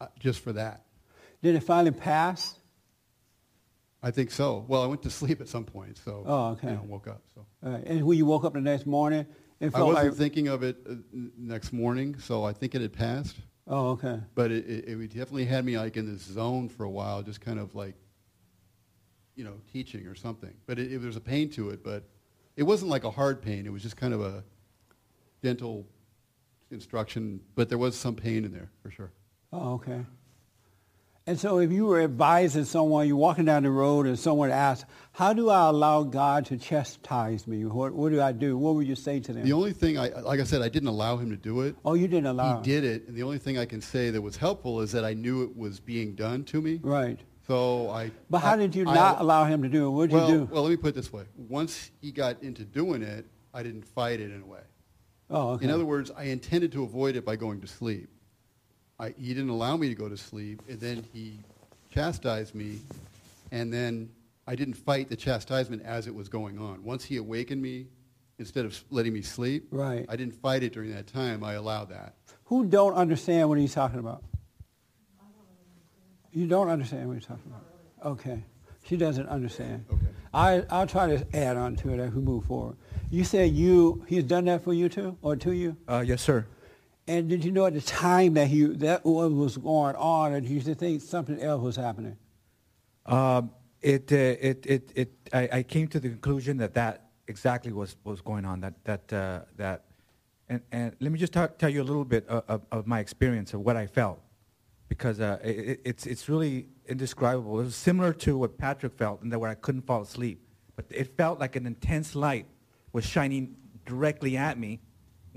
uh, 0.00 0.06
just 0.20 0.40
for 0.40 0.52
that. 0.52 0.84
Did 1.42 1.54
it 1.56 1.60
finally 1.60 1.90
pass? 1.90 2.54
I 4.02 4.12
think 4.12 4.30
so. 4.30 4.64
Well, 4.68 4.82
I 4.82 4.86
went 4.86 5.02
to 5.02 5.10
sleep 5.20 5.40
at 5.40 5.48
some 5.48 5.64
point, 5.64 5.98
so 5.98 6.22
Oh, 6.26 6.46
okay. 6.52 6.68
you 6.68 6.74
know, 6.74 6.84
woke 6.86 7.08
up. 7.08 7.22
So 7.34 7.44
Uh, 7.64 7.78
and 7.84 8.04
when 8.04 8.16
you 8.16 8.26
woke 8.26 8.44
up 8.44 8.52
the 8.54 8.60
next 8.60 8.86
morning, 8.86 9.26
I 9.74 9.82
wasn't 9.82 10.16
thinking 10.18 10.48
of 10.48 10.62
it 10.62 10.76
uh, 10.88 10.92
n- 11.12 11.32
next 11.36 11.72
morning, 11.72 12.18
so 12.18 12.44
I 12.44 12.52
think 12.52 12.74
it 12.74 12.80
had 12.80 12.92
passed. 12.92 13.36
oh, 13.66 13.90
okay. 13.90 14.20
But 14.34 14.50
it, 14.52 14.66
it, 14.66 14.88
it 15.00 15.08
definitely 15.08 15.46
had 15.46 15.64
me 15.64 15.76
like 15.78 15.96
in 15.96 16.10
this 16.10 16.22
zone 16.22 16.68
for 16.68 16.84
a 16.84 16.90
while, 16.90 17.22
just 17.22 17.40
kind 17.40 17.58
of 17.58 17.74
like, 17.74 17.94
you 19.34 19.44
know, 19.44 19.54
teaching 19.72 20.06
or 20.06 20.14
something. 20.14 20.54
But 20.66 20.78
it, 20.78 20.92
it, 20.92 20.98
there 20.98 21.06
was 21.06 21.16
a 21.16 21.20
pain 21.20 21.50
to 21.50 21.70
it, 21.70 21.82
but 21.82 22.04
it 22.56 22.62
wasn't 22.62 22.90
like 22.90 23.04
a 23.04 23.10
hard 23.10 23.42
pain. 23.42 23.66
It 23.66 23.72
was 23.72 23.82
just 23.82 23.96
kind 23.96 24.14
of 24.14 24.20
a 24.20 24.44
dental 25.42 25.86
instruction, 26.70 27.40
but 27.54 27.68
there 27.68 27.78
was 27.78 27.96
some 27.96 28.14
pain 28.14 28.44
in 28.44 28.52
there 28.52 28.70
for 28.82 28.90
sure. 28.90 29.10
Oh, 29.52 29.74
okay. 29.74 30.04
And 31.28 31.38
so 31.38 31.58
if 31.58 31.70
you 31.70 31.84
were 31.84 32.00
advising 32.00 32.64
someone, 32.64 33.06
you're 33.06 33.14
walking 33.14 33.44
down 33.44 33.62
the 33.62 33.70
road 33.70 34.06
and 34.06 34.18
someone 34.18 34.50
asks, 34.50 34.88
how 35.12 35.34
do 35.34 35.50
I 35.50 35.68
allow 35.68 36.02
God 36.02 36.46
to 36.46 36.56
chastise 36.56 37.46
me? 37.46 37.66
What, 37.66 37.92
what 37.92 38.12
do 38.12 38.22
I 38.22 38.32
do? 38.32 38.56
What 38.56 38.76
would 38.76 38.86
you 38.86 38.94
say 38.94 39.20
to 39.20 39.34
them? 39.34 39.44
The 39.44 39.52
only 39.52 39.74
thing, 39.74 39.98
I, 39.98 40.08
like 40.20 40.40
I 40.40 40.44
said, 40.44 40.62
I 40.62 40.70
didn't 40.70 40.88
allow 40.88 41.18
him 41.18 41.28
to 41.28 41.36
do 41.36 41.60
it. 41.60 41.76
oh, 41.84 41.92
you 41.92 42.08
didn't 42.08 42.28
allow 42.28 42.62
He 42.62 42.62
did 42.62 42.82
it, 42.82 43.08
and 43.08 43.14
the 43.14 43.24
only 43.24 43.36
thing 43.36 43.58
I 43.58 43.66
can 43.66 43.82
say 43.82 44.08
that 44.08 44.22
was 44.22 44.38
helpful 44.38 44.80
is 44.80 44.90
that 44.92 45.04
I 45.04 45.12
knew 45.12 45.42
it 45.42 45.54
was 45.54 45.80
being 45.80 46.14
done 46.14 46.44
to 46.44 46.62
me. 46.62 46.80
Right. 46.82 47.20
So 47.46 47.90
I. 47.90 48.10
But 48.30 48.38
how 48.38 48.54
I- 48.54 48.56
did 48.56 48.74
you 48.74 48.88
I- 48.88 48.94
not 48.94 49.20
allow 49.20 49.44
him 49.44 49.62
to 49.64 49.68
do 49.68 49.88
it? 49.88 49.90
What 49.90 50.08
did 50.08 50.16
well, 50.16 50.30
you 50.30 50.38
do? 50.38 50.44
Well, 50.50 50.62
let 50.62 50.70
me 50.70 50.76
put 50.76 50.88
it 50.88 50.94
this 50.94 51.12
way. 51.12 51.24
Once 51.36 51.90
he 52.00 52.10
got 52.10 52.42
into 52.42 52.64
doing 52.64 53.02
it, 53.02 53.26
I 53.52 53.62
didn't 53.62 53.84
fight 53.84 54.20
it 54.20 54.30
in 54.30 54.40
a 54.40 54.46
way. 54.46 54.62
Oh, 55.28 55.50
okay. 55.50 55.66
In 55.66 55.70
other 55.70 55.84
words, 55.84 56.10
I 56.16 56.24
intended 56.24 56.72
to 56.72 56.84
avoid 56.84 57.16
it 57.16 57.26
by 57.26 57.36
going 57.36 57.60
to 57.60 57.66
sleep. 57.66 58.08
I, 59.00 59.14
he 59.16 59.28
didn't 59.28 59.50
allow 59.50 59.76
me 59.76 59.88
to 59.88 59.94
go 59.94 60.08
to 60.08 60.16
sleep, 60.16 60.60
and 60.68 60.80
then 60.80 61.04
he 61.12 61.38
chastised 61.92 62.54
me, 62.54 62.80
and 63.52 63.72
then 63.72 64.10
I 64.46 64.56
didn't 64.56 64.74
fight 64.74 65.08
the 65.08 65.16
chastisement 65.16 65.82
as 65.84 66.06
it 66.06 66.14
was 66.14 66.28
going 66.28 66.58
on. 66.58 66.82
Once 66.82 67.04
he 67.04 67.16
awakened 67.16 67.62
me, 67.62 67.86
instead 68.38 68.64
of 68.64 68.78
letting 68.90 69.12
me 69.12 69.22
sleep, 69.22 69.68
Right. 69.70 70.04
I 70.08 70.16
didn't 70.16 70.34
fight 70.34 70.62
it 70.62 70.72
during 70.72 70.92
that 70.94 71.06
time. 71.06 71.44
I 71.44 71.54
allowed 71.54 71.90
that. 71.90 72.14
Who 72.46 72.64
don't 72.64 72.94
understand 72.94 73.48
what 73.48 73.58
he's 73.58 73.74
talking 73.74 73.98
about? 73.98 74.24
You 76.32 76.46
don't 76.46 76.68
understand 76.68 77.06
what 77.08 77.14
he's 77.14 77.26
talking 77.26 77.42
about. 77.46 77.64
Okay. 78.12 78.42
She 78.84 78.96
doesn't 78.96 79.28
understand. 79.28 79.84
Okay. 79.92 80.06
I, 80.32 80.64
I'll 80.70 80.86
try 80.86 81.08
to 81.16 81.36
add 81.36 81.56
on 81.56 81.76
to 81.76 81.92
it 81.92 82.00
as 82.00 82.12
we 82.12 82.20
move 82.22 82.44
forward. 82.44 82.76
You 83.10 83.24
said 83.24 83.52
you, 83.52 84.04
he's 84.08 84.24
done 84.24 84.44
that 84.46 84.62
for 84.62 84.72
you 84.72 84.88
too, 84.88 85.16
or 85.22 85.36
to 85.36 85.52
you? 85.52 85.76
Uh, 85.88 86.04
yes, 86.06 86.22
sir. 86.22 86.46
And 87.08 87.26
did 87.26 87.42
you 87.42 87.50
know 87.50 87.64
at 87.64 87.72
the 87.72 87.80
time 87.80 88.34
that 88.34 88.48
he, 88.48 88.64
that 88.64 89.02
was 89.02 89.56
going 89.56 89.96
on, 89.96 90.32
did 90.32 90.44
you 90.44 90.60
think 90.60 91.00
something 91.00 91.40
else 91.40 91.62
was 91.62 91.76
happening? 91.76 92.18
Um, 93.06 93.50
it, 93.80 94.12
uh, 94.12 94.16
it, 94.16 94.66
it, 94.66 94.92
it, 94.94 95.12
I, 95.32 95.48
I 95.50 95.62
came 95.62 95.88
to 95.88 96.00
the 96.00 96.10
conclusion 96.10 96.58
that 96.58 96.74
that 96.74 97.08
exactly 97.26 97.72
was, 97.72 97.96
was 98.04 98.20
going 98.20 98.44
on. 98.44 98.60
That, 98.60 98.84
that, 98.84 99.12
uh, 99.12 99.40
that, 99.56 99.84
and, 100.50 100.60
and 100.70 100.96
let 101.00 101.10
me 101.10 101.18
just 101.18 101.32
tell 101.32 101.70
you 101.70 101.80
a 101.80 101.88
little 101.90 102.04
bit 102.04 102.28
of, 102.28 102.44
of, 102.46 102.66
of 102.70 102.86
my 102.86 103.00
experience 103.00 103.54
of 103.54 103.60
what 103.62 103.76
I 103.76 103.86
felt, 103.86 104.20
because 104.90 105.18
uh, 105.18 105.38
it, 105.42 105.80
it's, 105.86 106.04
it's 106.04 106.28
really 106.28 106.68
indescribable. 106.86 107.58
It 107.60 107.64
was 107.64 107.74
similar 107.74 108.12
to 108.14 108.36
what 108.36 108.58
Patrick 108.58 108.92
felt, 108.98 109.22
and 109.22 109.32
that 109.32 109.38
where 109.38 109.50
I 109.50 109.54
couldn't 109.54 109.86
fall 109.86 110.02
asleep. 110.02 110.42
But 110.76 110.84
it 110.90 111.16
felt 111.16 111.40
like 111.40 111.56
an 111.56 111.64
intense 111.64 112.14
light 112.14 112.44
was 112.92 113.06
shining 113.06 113.56
directly 113.86 114.36
at 114.36 114.58
me, 114.58 114.80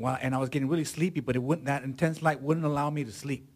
and 0.08 0.36
I 0.36 0.38
was 0.38 0.50
getting 0.50 0.68
really 0.68 0.84
sleepy. 0.86 1.20
But 1.20 1.36
it 1.36 1.40
wouldn't, 1.40 1.68
that 1.68 1.84
intense 1.84 2.22
light 2.22 2.42
wouldn't 2.42 2.66
allow 2.66 2.90
me 2.90 3.04
to 3.04 3.12
sleep. 3.12 3.48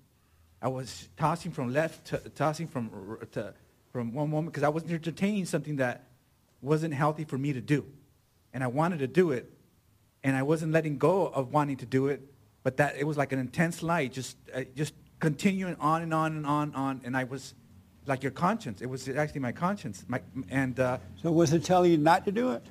I 0.62 0.68
was 0.68 1.10
tossing 1.18 1.52
from 1.52 1.74
left 1.74 2.06
to 2.08 2.18
tossing 2.18 2.68
from 2.68 3.18
to 3.32 3.54
from 3.92 4.14
one 4.14 4.30
moment 4.30 4.54
because 4.54 4.64
I 4.64 4.70
was 4.70 4.84
entertaining 4.84 5.46
something 5.46 5.78
that 5.78 6.08
wasn't 6.62 6.94
healthy 6.94 7.24
for 7.24 7.38
me 7.38 7.54
to 7.54 7.62
do, 7.62 7.86
and 8.54 8.64
I 8.64 8.68
wanted 8.68 9.00
to 9.00 9.08
do 9.08 9.32
it, 9.32 9.52
and 10.24 10.36
I 10.36 10.44
wasn't 10.44 10.72
letting 10.72 10.98
go 10.98 11.28
of 11.28 11.52
wanting 11.52 11.78
to 11.78 11.86
do 11.86 12.08
it. 12.08 12.22
But 12.64 12.78
that 12.78 12.98
it 12.98 13.06
was 13.06 13.16
like 13.16 13.32
an 13.32 13.40
intense 13.40 13.84
light, 13.84 14.14
just 14.14 14.38
uh, 14.54 14.64
just 14.76 14.96
continuing 15.20 15.76
on 15.80 16.02
and 16.02 16.14
on 16.14 16.36
and 16.36 16.46
on 16.48 16.68
and 16.70 16.76
on, 16.76 17.02
and 17.04 17.16
I 17.16 17.26
was 17.26 17.54
like 18.08 18.24
your 18.24 18.32
conscience. 18.32 18.82
It 18.82 18.88
was 18.88 19.08
actually 19.10 19.42
my 19.42 19.52
conscience, 19.52 20.06
my, 20.08 20.22
and 20.50 20.80
uh, 20.80 20.98
So 21.22 21.32
was 21.32 21.54
it 21.54 21.64
telling 21.64 21.92
you 21.92 21.98
not 21.98 22.26
to 22.26 22.32
do 22.32 22.52
it? 22.52 22.66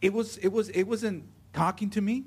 it 0.00 0.12
was 0.12 0.38
it 0.38 0.48
was 0.48 0.68
it 0.70 0.84
wasn't 0.84 1.24
talking 1.52 1.90
to 1.90 2.00
me, 2.00 2.24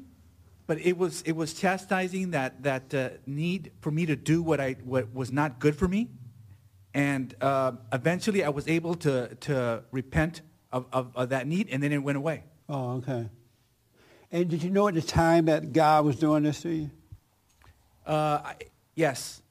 but 0.68 0.80
it 0.80 0.97
was 0.97 1.22
it 1.24 1.34
was 1.34 1.53
chastising 1.53 2.32
that 2.32 2.64
that 2.64 2.93
uh, 2.93 3.09
need 3.26 3.72
for 3.82 3.91
me 3.91 4.05
to 4.05 4.16
do 4.16 4.41
what 4.41 4.59
I 4.59 4.74
what 4.84 5.14
was 5.14 5.32
not 5.32 5.59
good 5.59 5.76
for 5.76 5.88
me, 5.88 6.09
and 6.93 7.36
uh, 7.41 7.74
eventually 7.91 8.43
I 8.43 8.49
was 8.49 8.68
able 8.68 8.95
to 8.95 9.36
to 9.41 9.84
repent 9.91 10.41
of, 10.72 10.86
of, 10.91 11.11
of 11.16 11.30
that 11.30 11.47
need, 11.47 11.70
and 11.70 11.82
then 11.82 11.91
it 11.91 11.99
went 11.99 12.18
away. 12.18 12.43
Oh, 12.68 12.93
okay. 12.97 13.30
And 14.32 14.49
did 14.49 14.64
you 14.64 14.72
know 14.72 14.88
at 14.88 14.95
the 14.95 15.01
time 15.01 15.45
that 15.45 15.74
God 15.74 16.05
was 16.05 16.16
doing 16.16 16.43
this 16.43 16.61
to 16.61 16.70
you? 16.70 16.89
Uh, 18.05 18.39
I, 18.43 18.55
yes, 18.95 19.43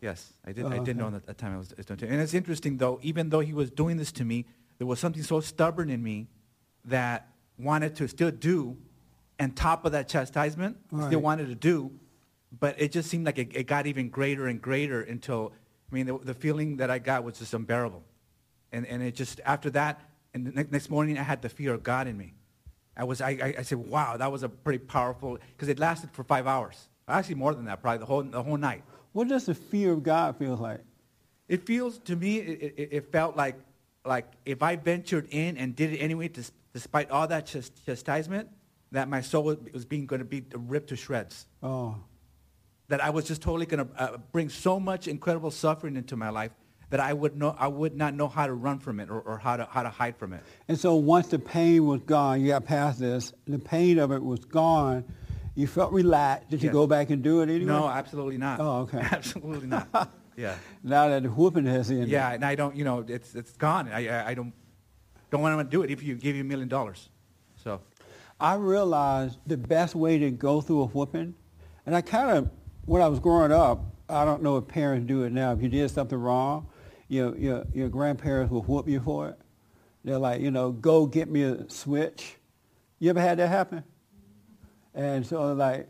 yes, 0.00 0.32
I 0.46 0.52
did. 0.52 0.64
Oh, 0.64 0.68
I 0.68 0.78
did 0.78 0.90
okay. 0.90 0.92
know 0.92 1.16
at 1.16 1.26
the 1.26 1.34
time 1.34 1.54
I 1.54 1.58
was, 1.58 1.72
I 1.72 1.74
was 1.78 1.86
doing 1.86 2.00
it. 2.00 2.10
And 2.10 2.20
it's 2.22 2.34
interesting 2.34 2.76
though. 2.76 3.00
Even 3.02 3.30
though 3.30 3.40
he 3.40 3.52
was 3.52 3.70
doing 3.70 3.96
this 3.96 4.12
to 4.12 4.24
me, 4.24 4.46
there 4.78 4.86
was 4.86 5.00
something 5.00 5.22
so 5.22 5.40
stubborn 5.40 5.90
in 5.90 6.02
me 6.02 6.28
that 6.84 7.28
wanted 7.58 7.96
to 7.96 8.06
still 8.06 8.30
do, 8.30 8.76
and 9.38 9.54
top 9.56 9.84
of 9.84 9.92
that 9.92 10.08
chastisement, 10.08 10.76
Right. 10.90 11.06
still 11.06 11.20
wanted 11.20 11.46
to 11.48 11.54
do, 11.54 11.90
but 12.58 12.80
it 12.80 12.92
just 12.92 13.08
seemed 13.08 13.26
like 13.26 13.38
it, 13.38 13.54
it 13.54 13.66
got 13.66 13.86
even 13.86 14.08
greater 14.08 14.46
and 14.46 14.60
greater 14.60 15.02
until, 15.02 15.52
I 15.90 15.94
mean, 15.94 16.06
the, 16.06 16.18
the 16.18 16.34
feeling 16.34 16.78
that 16.78 16.90
I 16.90 16.98
got 16.98 17.24
was 17.24 17.38
just 17.38 17.54
unbearable, 17.54 18.02
and 18.72 18.86
and 18.86 19.02
it 19.02 19.14
just 19.14 19.40
after 19.44 19.70
that, 19.70 20.00
and 20.34 20.46
the 20.46 20.50
ne- 20.50 20.68
next 20.70 20.90
morning 20.90 21.18
I 21.18 21.22
had 21.22 21.40
the 21.42 21.48
fear 21.48 21.72
of 21.74 21.82
God 21.82 22.06
in 22.08 22.16
me. 22.16 22.34
I 22.96 23.04
was 23.04 23.20
I, 23.20 23.30
I, 23.30 23.54
I 23.58 23.62
said, 23.62 23.78
wow, 23.78 24.16
that 24.16 24.30
was 24.32 24.42
a 24.42 24.48
pretty 24.48 24.78
powerful 24.80 25.38
because 25.56 25.68
it 25.68 25.78
lasted 25.78 26.10
for 26.10 26.24
five 26.24 26.46
hours. 26.46 26.88
Actually, 27.06 27.36
more 27.36 27.54
than 27.54 27.64
that, 27.66 27.80
probably 27.80 27.98
the 27.98 28.06
whole 28.06 28.22
the 28.22 28.42
whole 28.42 28.56
night. 28.56 28.82
What 29.12 29.28
does 29.28 29.46
the 29.46 29.54
fear 29.54 29.92
of 29.92 30.02
God 30.02 30.36
feel 30.36 30.56
like? 30.56 30.80
It 31.48 31.64
feels 31.64 31.98
to 32.00 32.16
me, 32.16 32.38
it, 32.38 32.74
it, 32.76 32.88
it 32.92 33.12
felt 33.12 33.36
like 33.36 33.56
like 34.04 34.26
if 34.44 34.62
I 34.62 34.76
ventured 34.76 35.28
in 35.30 35.56
and 35.56 35.74
did 35.76 35.92
it 35.92 35.98
anyway, 35.98 36.30
despite 36.72 37.10
all 37.10 37.26
that 37.28 37.46
chas- 37.46 37.70
chastisement, 37.86 38.48
that 38.92 39.08
my 39.08 39.20
soul 39.20 39.56
was, 39.72 39.84
being 39.84 40.06
going 40.06 40.20
to 40.20 40.24
be 40.24 40.44
ripped 40.54 40.88
to 40.88 40.96
shreds. 40.96 41.46
Oh, 41.62 41.96
That 42.88 43.02
I 43.02 43.10
was 43.10 43.26
just 43.26 43.42
totally 43.42 43.66
going 43.66 43.86
to 43.86 44.02
uh, 44.02 44.16
bring 44.32 44.48
so 44.48 44.80
much 44.80 45.08
incredible 45.08 45.50
suffering 45.50 45.96
into 45.96 46.16
my 46.16 46.30
life 46.30 46.52
that 46.90 47.00
I 47.00 47.12
would 47.12 47.36
know 47.36 47.54
I 47.58 47.68
would 47.68 47.94
not 47.94 48.14
know 48.14 48.28
how 48.28 48.46
to 48.46 48.54
run 48.54 48.78
from 48.78 48.98
it 48.98 49.10
or, 49.10 49.20
or 49.20 49.36
how 49.36 49.58
to 49.58 49.66
how 49.70 49.82
to 49.82 49.90
hide 49.90 50.16
from 50.16 50.32
it. 50.32 50.42
and 50.68 50.78
so 50.78 50.94
once 50.94 51.26
the 51.28 51.38
pain 51.38 51.84
was 51.86 52.00
gone, 52.00 52.40
you 52.40 52.48
got 52.48 52.64
past 52.64 52.98
this, 52.98 53.34
the 53.46 53.58
pain 53.58 53.98
of 53.98 54.10
it 54.10 54.22
was 54.22 54.40
gone, 54.46 55.04
you 55.54 55.66
felt 55.66 55.92
relaxed. 55.92 56.48
Did 56.48 56.62
you 56.62 56.70
go 56.70 56.86
back 56.86 57.10
and 57.10 57.22
do 57.22 57.40
it 57.42 57.50
anyway? 57.50 57.66
No, 57.66 57.88
absolutely 57.88 58.38
not. 58.38 58.58
Oh, 58.60 58.80
okay. 58.82 58.98
Absolutely 59.12 59.66
not. 59.66 59.88
yeah. 60.36 60.54
Now 60.82 61.08
that 61.08 61.24
the 61.24 61.28
whooping 61.28 61.66
has 61.66 61.90
ended. 61.90 62.08
Yeah, 62.08 62.32
and 62.32 62.42
I 62.44 62.54
don't, 62.54 62.74
you 62.74 62.84
know, 62.84 63.04
it's 63.06 63.34
it's 63.34 63.52
gone. 63.52 63.90
I 63.92 64.08
I, 64.08 64.28
I 64.28 64.34
don't 64.34 64.54
don't 65.30 65.42
want 65.42 65.58
to 65.58 65.64
do 65.76 65.82
it 65.82 65.90
if 65.90 66.02
you 66.02 66.14
give 66.14 66.36
you 66.36 66.42
a 66.42 66.46
million 66.46 66.68
dollars. 66.68 67.10
So 67.56 67.82
I 68.40 68.54
realized 68.54 69.38
the 69.46 69.56
best 69.56 69.94
way 69.94 70.18
to 70.18 70.30
go 70.30 70.60
through 70.60 70.82
a 70.82 70.86
whooping, 70.86 71.34
and 71.86 71.96
I 71.96 72.00
kind 72.00 72.38
of, 72.38 72.50
when 72.84 73.02
I 73.02 73.08
was 73.08 73.18
growing 73.18 73.52
up, 73.52 73.84
I 74.08 74.24
don't 74.24 74.42
know 74.42 74.56
if 74.56 74.68
parents 74.68 75.06
do 75.06 75.24
it 75.24 75.32
now. 75.32 75.52
If 75.52 75.62
you 75.62 75.68
did 75.68 75.90
something 75.90 76.18
wrong, 76.18 76.68
your, 77.08 77.36
your, 77.36 77.64
your 77.74 77.88
grandparents 77.88 78.50
will 78.50 78.62
whoop 78.62 78.88
you 78.88 79.00
for 79.00 79.28
it. 79.28 79.38
They're 80.04 80.18
like, 80.18 80.40
you 80.40 80.50
know, 80.50 80.70
go 80.72 81.06
get 81.06 81.28
me 81.28 81.42
a 81.42 81.68
switch. 81.68 82.36
You 82.98 83.10
ever 83.10 83.20
had 83.20 83.38
that 83.38 83.48
happen? 83.48 83.84
And 84.94 85.26
so 85.26 85.52
like, 85.52 85.88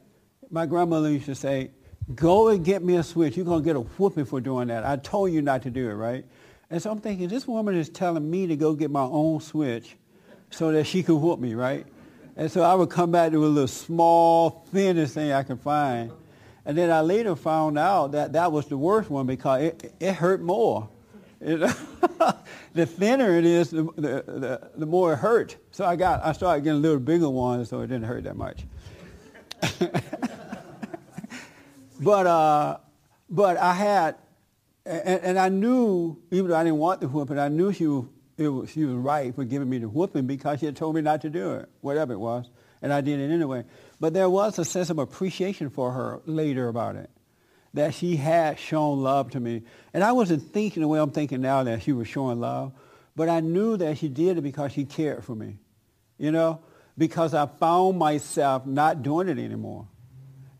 my 0.50 0.66
grandmother 0.66 1.10
used 1.10 1.26
to 1.26 1.34
say, 1.34 1.70
go 2.14 2.48
and 2.48 2.64
get 2.64 2.82
me 2.82 2.96
a 2.96 3.02
switch. 3.02 3.36
You're 3.36 3.46
going 3.46 3.62
to 3.62 3.64
get 3.64 3.76
a 3.76 3.80
whooping 3.80 4.24
for 4.24 4.40
doing 4.40 4.68
that. 4.68 4.84
I 4.84 4.96
told 4.96 5.32
you 5.32 5.42
not 5.42 5.62
to 5.62 5.70
do 5.70 5.88
it, 5.90 5.94
right? 5.94 6.24
And 6.70 6.82
so 6.82 6.90
I'm 6.90 7.00
thinking, 7.00 7.28
this 7.28 7.46
woman 7.46 7.76
is 7.76 7.88
telling 7.88 8.28
me 8.28 8.46
to 8.46 8.56
go 8.56 8.74
get 8.74 8.90
my 8.90 9.02
own 9.02 9.40
switch 9.40 9.96
so 10.50 10.72
that 10.72 10.84
she 10.84 11.02
could 11.02 11.16
whoop 11.16 11.38
me, 11.38 11.54
right? 11.54 11.86
And 12.38 12.50
so 12.50 12.62
I 12.62 12.72
would 12.72 12.88
come 12.88 13.10
back 13.10 13.32
to 13.32 13.44
a 13.44 13.48
little 13.48 13.66
small, 13.66 14.64
thinnest 14.72 15.14
thing 15.14 15.32
I 15.32 15.42
could 15.42 15.60
find. 15.60 16.12
And 16.64 16.78
then 16.78 16.88
I 16.88 17.00
later 17.00 17.34
found 17.34 17.76
out 17.76 18.12
that 18.12 18.32
that 18.34 18.52
was 18.52 18.66
the 18.66 18.78
worst 18.78 19.10
one 19.10 19.26
because 19.26 19.62
it, 19.62 19.92
it 19.98 20.12
hurt 20.14 20.40
more. 20.40 20.88
It- 21.40 21.58
the 22.74 22.86
thinner 22.86 23.36
it 23.36 23.44
is, 23.44 23.70
the, 23.70 23.82
the, 23.96 24.22
the, 24.24 24.70
the 24.76 24.86
more 24.86 25.14
it 25.14 25.16
hurt. 25.16 25.56
So 25.72 25.84
I 25.84 25.96
got, 25.96 26.24
I 26.24 26.30
started 26.30 26.62
getting 26.62 26.78
a 26.78 26.80
little 26.80 27.00
bigger 27.00 27.28
ones, 27.28 27.70
so 27.70 27.80
it 27.80 27.88
didn't 27.88 28.04
hurt 28.04 28.22
that 28.22 28.36
much. 28.36 28.64
but, 32.00 32.26
uh, 32.26 32.76
but 33.28 33.56
I 33.56 33.72
had, 33.72 34.14
and, 34.86 35.20
and 35.22 35.38
I 35.40 35.48
knew, 35.48 36.16
even 36.30 36.50
though 36.50 36.56
I 36.56 36.62
didn't 36.62 36.78
want 36.78 37.00
the 37.00 37.08
whooping, 37.08 37.36
I 37.36 37.48
knew 37.48 37.72
she 37.72 37.88
was, 37.88 38.04
it 38.38 38.48
was, 38.48 38.70
she 38.70 38.84
was 38.84 38.96
right 38.96 39.34
for 39.34 39.44
giving 39.44 39.68
me 39.68 39.78
the 39.78 39.88
whooping 39.88 40.26
because 40.26 40.60
she 40.60 40.66
had 40.66 40.76
told 40.76 40.94
me 40.94 41.00
not 41.00 41.20
to 41.22 41.30
do 41.30 41.52
it, 41.54 41.68
whatever 41.80 42.12
it 42.12 42.18
was, 42.18 42.48
and 42.80 42.92
I 42.92 43.00
did 43.00 43.20
it 43.20 43.32
anyway. 43.32 43.64
But 44.00 44.14
there 44.14 44.30
was 44.30 44.58
a 44.58 44.64
sense 44.64 44.90
of 44.90 44.98
appreciation 44.98 45.70
for 45.70 45.92
her 45.92 46.20
later 46.24 46.68
about 46.68 46.96
it, 46.96 47.10
that 47.74 47.94
she 47.94 48.16
had 48.16 48.58
shown 48.58 49.02
love 49.02 49.30
to 49.32 49.40
me. 49.40 49.62
And 49.92 50.02
I 50.02 50.12
wasn't 50.12 50.42
thinking 50.52 50.80
the 50.80 50.88
way 50.88 51.00
I'm 51.00 51.10
thinking 51.10 51.40
now 51.40 51.64
that 51.64 51.82
she 51.82 51.92
was 51.92 52.08
showing 52.08 52.40
love, 52.40 52.72
but 53.14 53.28
I 53.28 53.40
knew 53.40 53.76
that 53.76 53.98
she 53.98 54.08
did 54.08 54.38
it 54.38 54.42
because 54.42 54.72
she 54.72 54.84
cared 54.84 55.24
for 55.24 55.34
me, 55.34 55.58
you 56.16 56.30
know? 56.30 56.60
because 56.98 57.32
I 57.32 57.46
found 57.46 57.96
myself 57.96 58.66
not 58.66 59.04
doing 59.04 59.28
it 59.28 59.38
anymore. 59.38 59.86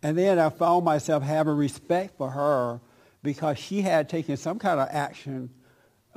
And 0.03 0.17
then 0.17 0.39
I 0.39 0.49
found 0.49 0.85
myself 0.85 1.25
having 1.25 1.55
respect 1.55 2.17
for 2.17 2.31
her 2.31 2.81
because 3.25 3.59
she 3.59 3.83
had 3.83 4.09
taken 4.09 4.37
some 4.37 4.61
kind 4.61 4.79
of 4.79 4.89
action 4.93 5.51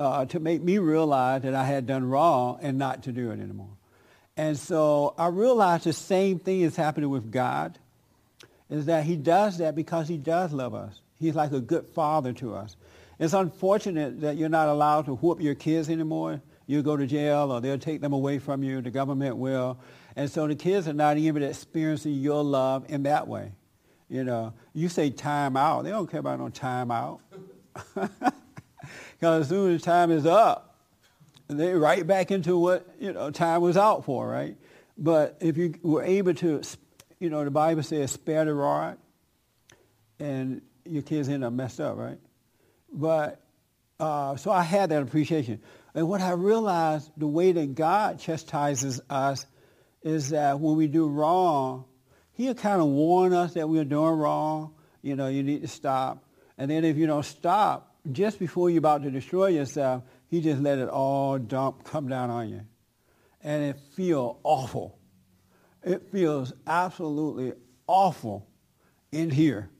uh, 0.02 0.24
to 0.26 0.40
make 0.40 0.60
me 0.62 0.78
realize 0.78 1.42
that 1.42 1.54
I 1.54 1.64
had 1.64 1.86
done 1.86 2.08
wrong 2.08 2.58
and 2.60 2.76
not 2.76 3.04
to 3.04 3.12
do 3.12 3.30
it 3.30 3.38
anymore. 3.38 3.76
And 4.36 4.58
so 4.58 5.14
I 5.16 5.28
realized 5.28 5.84
the 5.84 5.92
same 5.92 6.38
thing 6.38 6.62
is 6.62 6.74
happening 6.74 7.10
with 7.10 7.30
God, 7.30 7.78
is 8.68 8.86
that 8.86 9.04
he 9.04 9.16
does 9.16 9.58
that 9.58 9.76
because 9.76 10.08
he 10.08 10.16
does 10.16 10.52
love 10.52 10.74
us. 10.74 11.00
He's 11.20 11.36
like 11.36 11.52
a 11.52 11.60
good 11.60 11.86
father 11.86 12.32
to 12.34 12.54
us. 12.54 12.76
It's 13.20 13.34
unfortunate 13.34 14.22
that 14.22 14.36
you're 14.36 14.48
not 14.48 14.68
allowed 14.68 15.04
to 15.06 15.14
whoop 15.14 15.40
your 15.40 15.54
kids 15.54 15.88
anymore. 15.88 16.42
You 16.66 16.82
go 16.82 16.96
to 16.96 17.06
jail 17.06 17.52
or 17.52 17.60
they'll 17.60 17.78
take 17.78 18.00
them 18.00 18.12
away 18.12 18.38
from 18.38 18.64
you. 18.64 18.80
The 18.80 18.90
government 18.90 19.36
will. 19.36 19.78
And 20.16 20.28
so 20.30 20.48
the 20.48 20.56
kids 20.56 20.88
are 20.88 20.92
not 20.92 21.16
even 21.18 21.42
experiencing 21.42 22.14
your 22.14 22.42
love 22.42 22.86
in 22.88 23.04
that 23.04 23.28
way. 23.28 23.52
You 24.08 24.24
know, 24.24 24.54
you 24.74 24.88
say 24.88 25.10
time 25.10 25.56
out. 25.56 25.84
They 25.84 25.90
don't 25.90 26.10
care 26.10 26.20
about 26.20 26.40
no 26.40 26.48
time 26.48 26.90
out. 26.90 27.20
Because 29.18 29.42
as 29.42 29.48
soon 29.48 29.74
as 29.74 29.82
time 29.82 30.10
is 30.10 30.26
up, 30.26 30.76
they 31.48 31.74
right 31.74 32.06
back 32.06 32.30
into 32.30 32.58
what, 32.58 32.86
you 32.98 33.12
know, 33.12 33.30
time 33.30 33.60
was 33.60 33.76
out 33.76 34.04
for, 34.04 34.26
right? 34.28 34.56
But 34.96 35.38
if 35.40 35.56
you 35.56 35.74
were 35.82 36.02
able 36.02 36.34
to, 36.34 36.62
you 37.18 37.30
know, 37.30 37.44
the 37.44 37.50
Bible 37.50 37.82
says 37.82 38.10
spare 38.10 38.44
the 38.44 38.54
rod, 38.54 38.98
and 40.18 40.62
your 40.84 41.02
kids 41.02 41.28
end 41.28 41.44
up 41.44 41.52
messed 41.52 41.80
up, 41.80 41.96
right? 41.96 42.18
But, 42.92 43.40
uh, 43.98 44.36
so 44.36 44.50
I 44.50 44.62
had 44.62 44.90
that 44.90 45.02
appreciation. 45.02 45.60
And 45.94 46.08
what 46.08 46.20
I 46.20 46.32
realized, 46.32 47.10
the 47.16 47.26
way 47.26 47.52
that 47.52 47.74
God 47.74 48.18
chastises 48.18 49.00
us 49.10 49.46
is 50.02 50.30
that 50.30 50.58
when 50.58 50.76
we 50.76 50.86
do 50.86 51.08
wrong, 51.08 51.84
he'll 52.32 52.54
kind 52.54 52.80
of 52.80 52.88
warn 52.88 53.32
us 53.32 53.54
that 53.54 53.68
we're 53.68 53.84
doing 53.84 54.18
wrong. 54.18 54.74
You 55.02 55.16
know, 55.16 55.28
you 55.28 55.42
need 55.42 55.62
to 55.62 55.68
stop. 55.68 56.24
And 56.58 56.70
then 56.70 56.84
if 56.84 56.96
you 56.96 57.06
don't 57.06 57.24
stop, 57.24 57.91
just 58.10 58.38
before 58.38 58.70
you're 58.70 58.78
about 58.78 59.02
to 59.02 59.10
destroy 59.10 59.48
yourself, 59.48 60.02
he 60.28 60.40
just 60.40 60.60
let 60.60 60.78
it 60.78 60.88
all 60.88 61.38
dump, 61.38 61.84
come 61.84 62.08
down 62.08 62.30
on 62.30 62.48
you. 62.48 62.62
And 63.42 63.64
it 63.64 63.76
feels 63.94 64.38
awful. 64.42 64.98
It 65.84 66.10
feels 66.10 66.52
absolutely 66.66 67.52
awful 67.86 68.46
in 69.10 69.30
here. 69.30 69.70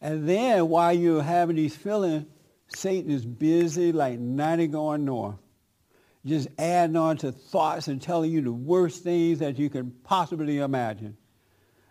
And 0.00 0.28
then 0.28 0.68
while 0.68 0.92
you're 0.92 1.22
having 1.22 1.56
these 1.56 1.74
feelings, 1.74 2.26
Satan 2.68 3.10
is 3.10 3.24
busy 3.24 3.92
like 3.92 4.18
90 4.18 4.68
going 4.68 5.04
north, 5.04 5.36
just 6.24 6.48
adding 6.58 6.96
on 6.96 7.16
to 7.18 7.32
thoughts 7.32 7.88
and 7.88 8.00
telling 8.00 8.30
you 8.30 8.42
the 8.42 8.52
worst 8.52 9.02
things 9.02 9.38
that 9.38 9.58
you 9.58 9.70
can 9.70 9.90
possibly 10.04 10.58
imagine. 10.58 11.16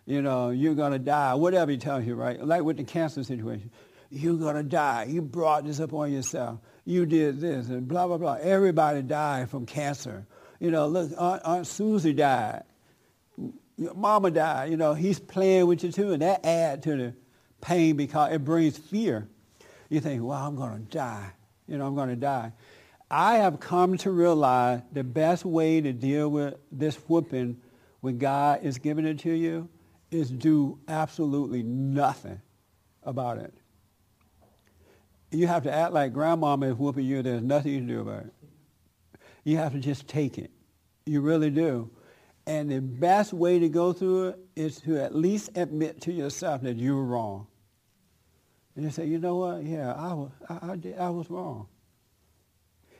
You 0.06 0.22
know, 0.22 0.50
you're 0.50 0.74
going 0.74 0.92
to 0.92 0.98
die, 0.98 1.34
whatever 1.34 1.70
he 1.70 1.76
tells 1.76 2.06
you, 2.06 2.14
right? 2.14 2.42
Like 2.42 2.62
with 2.62 2.78
the 2.78 2.84
cancer 2.84 3.24
situation. 3.24 3.70
You're 4.10 4.36
going 4.36 4.56
to 4.56 4.62
die. 4.62 5.04
You 5.04 5.22
brought 5.22 5.64
this 5.64 5.80
upon 5.80 6.12
yourself. 6.12 6.60
You 6.84 7.04
did 7.04 7.40
this 7.40 7.68
and 7.68 7.86
blah, 7.86 8.06
blah, 8.06 8.16
blah. 8.16 8.38
Everybody 8.40 9.02
died 9.02 9.50
from 9.50 9.66
cancer. 9.66 10.26
You 10.60 10.70
know, 10.70 10.86
look, 10.86 11.12
Aunt, 11.18 11.42
Aunt 11.44 11.66
Susie 11.66 12.14
died. 12.14 12.64
Your 13.76 13.94
mama 13.94 14.30
died. 14.30 14.70
You 14.70 14.76
know, 14.76 14.94
he's 14.94 15.20
playing 15.20 15.66
with 15.66 15.84
you 15.84 15.92
too, 15.92 16.12
and 16.12 16.22
that 16.22 16.44
adds 16.44 16.84
to 16.84 16.96
the 16.96 17.14
pain 17.60 17.96
because 17.96 18.32
it 18.32 18.44
brings 18.44 18.78
fear. 18.78 19.28
You 19.88 20.00
think, 20.00 20.22
well, 20.22 20.38
I'm 20.38 20.56
going 20.56 20.72
to 20.72 20.90
die. 20.90 21.32
You 21.66 21.78
know, 21.78 21.86
I'm 21.86 21.94
going 21.94 22.08
to 22.08 22.16
die. 22.16 22.52
I 23.10 23.36
have 23.36 23.60
come 23.60 23.96
to 23.98 24.10
realize 24.10 24.82
the 24.92 25.04
best 25.04 25.44
way 25.44 25.80
to 25.80 25.92
deal 25.92 26.28
with 26.28 26.54
this 26.70 26.96
whooping 27.08 27.60
when 28.00 28.18
God 28.18 28.60
is 28.62 28.78
giving 28.78 29.06
it 29.06 29.20
to 29.20 29.32
you 29.32 29.68
is 30.10 30.30
do 30.30 30.78
absolutely 30.88 31.62
nothing 31.62 32.40
about 33.02 33.38
it. 33.38 33.54
You 35.30 35.46
have 35.46 35.64
to 35.64 35.72
act 35.72 35.92
like 35.92 36.12
grandmama 36.12 36.66
is 36.66 36.74
whooping 36.74 37.04
you. 37.04 37.22
There's 37.22 37.42
nothing 37.42 37.72
you 37.72 37.78
can 37.78 37.88
do 37.88 38.00
about 38.00 38.24
it. 38.24 38.34
You 39.44 39.58
have 39.58 39.72
to 39.72 39.78
just 39.78 40.08
take 40.08 40.38
it. 40.38 40.50
You 41.06 41.20
really 41.20 41.50
do. 41.50 41.90
And 42.46 42.70
the 42.70 42.80
best 42.80 43.32
way 43.32 43.58
to 43.58 43.68
go 43.68 43.92
through 43.92 44.28
it 44.28 44.38
is 44.56 44.80
to 44.82 44.98
at 45.02 45.14
least 45.14 45.50
admit 45.54 46.00
to 46.02 46.12
yourself 46.12 46.62
that 46.62 46.76
you 46.76 46.96
were 46.96 47.04
wrong. 47.04 47.46
And 48.74 48.84
you 48.84 48.90
say, 48.90 49.06
you 49.06 49.18
know 49.18 49.36
what? 49.36 49.64
Yeah, 49.64 49.92
I 49.92 50.14
was, 50.14 50.30
I, 50.48 50.72
I, 50.72 50.76
did, 50.76 50.98
I 50.98 51.10
was 51.10 51.28
wrong. 51.28 51.68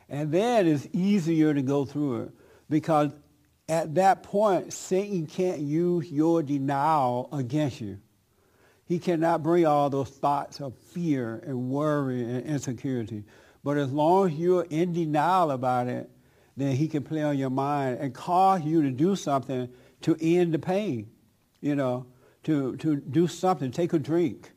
And 0.08 0.32
then 0.32 0.66
it's 0.66 0.86
easier 0.92 1.54
to 1.54 1.62
go 1.62 1.84
through 1.84 2.22
it 2.22 2.30
because 2.68 3.12
at 3.68 3.94
that 3.96 4.22
point, 4.22 4.72
Satan 4.72 5.26
can't 5.26 5.60
use 5.60 6.10
your 6.10 6.42
denial 6.42 7.28
against 7.32 7.80
you. 7.80 7.98
He 8.88 8.98
cannot 8.98 9.42
bring 9.42 9.66
all 9.66 9.90
those 9.90 10.08
thoughts 10.08 10.60
of 10.60 10.74
fear 10.74 11.44
and 11.46 11.68
worry 11.68 12.22
and 12.22 12.46
insecurity. 12.46 13.22
But 13.62 13.76
as 13.76 13.92
long 13.92 14.28
as 14.28 14.32
you're 14.32 14.66
in 14.70 14.94
denial 14.94 15.50
about 15.50 15.88
it, 15.88 16.08
then 16.56 16.74
he 16.74 16.88
can 16.88 17.02
play 17.02 17.22
on 17.22 17.36
your 17.36 17.50
mind 17.50 17.98
and 17.98 18.14
cause 18.14 18.62
you 18.64 18.80
to 18.80 18.90
do 18.90 19.14
something 19.14 19.68
to 20.00 20.16
end 20.22 20.54
the 20.54 20.58
pain, 20.58 21.10
you 21.60 21.74
know, 21.74 22.06
to, 22.44 22.76
to 22.76 22.96
do 22.96 23.26
something, 23.26 23.70
take 23.70 23.92
a 23.92 23.98
drink, 23.98 24.52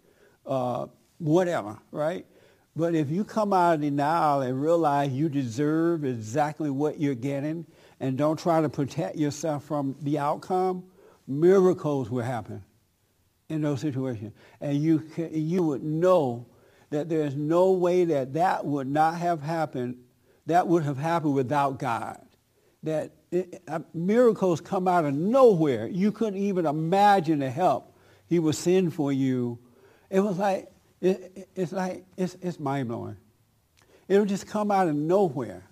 uh, 0.45 0.87
whatever, 1.17 1.77
right? 1.91 2.25
But 2.73 2.95
if 2.95 3.09
you 3.09 3.25
come 3.25 3.51
out 3.51 3.75
of 3.75 3.81
denial 3.81 4.41
and 4.41 4.61
realize 4.61 5.11
you 5.11 5.27
deserve 5.27 6.05
exactly 6.05 6.69
what 6.69 7.01
you're 7.01 7.15
getting 7.15 7.65
and 7.99 8.17
don't 8.17 8.39
try 8.39 8.61
to 8.61 8.69
protect 8.69 9.17
yourself 9.17 9.65
from 9.65 9.97
the 9.99 10.19
outcome, 10.19 10.85
miracles 11.27 12.09
will 12.09 12.23
happen 12.23 12.63
in 13.51 13.61
those 13.61 13.81
situations. 13.81 14.33
And 14.61 14.81
you, 14.81 14.99
can, 14.99 15.29
you 15.33 15.63
would 15.63 15.83
know 15.83 16.45
that 16.89 17.09
there's 17.09 17.35
no 17.35 17.71
way 17.71 18.05
that 18.05 18.33
that 18.33 18.65
would 18.65 18.87
not 18.87 19.15
have 19.17 19.41
happened, 19.41 19.97
that 20.45 20.67
would 20.67 20.83
have 20.83 20.97
happened 20.97 21.33
without 21.33 21.79
God. 21.79 22.25
That 22.83 23.11
it, 23.31 23.61
uh, 23.67 23.79
miracles 23.93 24.61
come 24.61 24.87
out 24.87 25.05
of 25.05 25.13
nowhere. 25.13 25.87
You 25.87 26.11
couldn't 26.11 26.39
even 26.39 26.65
imagine 26.65 27.39
the 27.39 27.49
help 27.49 27.95
he 28.27 28.39
would 28.39 28.55
send 28.55 28.93
for 28.93 29.11
you. 29.11 29.59
It 30.09 30.21
was 30.21 30.37
like, 30.37 30.71
it, 31.01 31.47
it's 31.55 31.71
like, 31.71 32.05
it's, 32.17 32.35
it's 32.41 32.59
mind-blowing. 32.59 33.17
It'll 34.07 34.25
just 34.25 34.47
come 34.47 34.71
out 34.71 34.87
of 34.87 34.95
nowhere. 34.95 35.63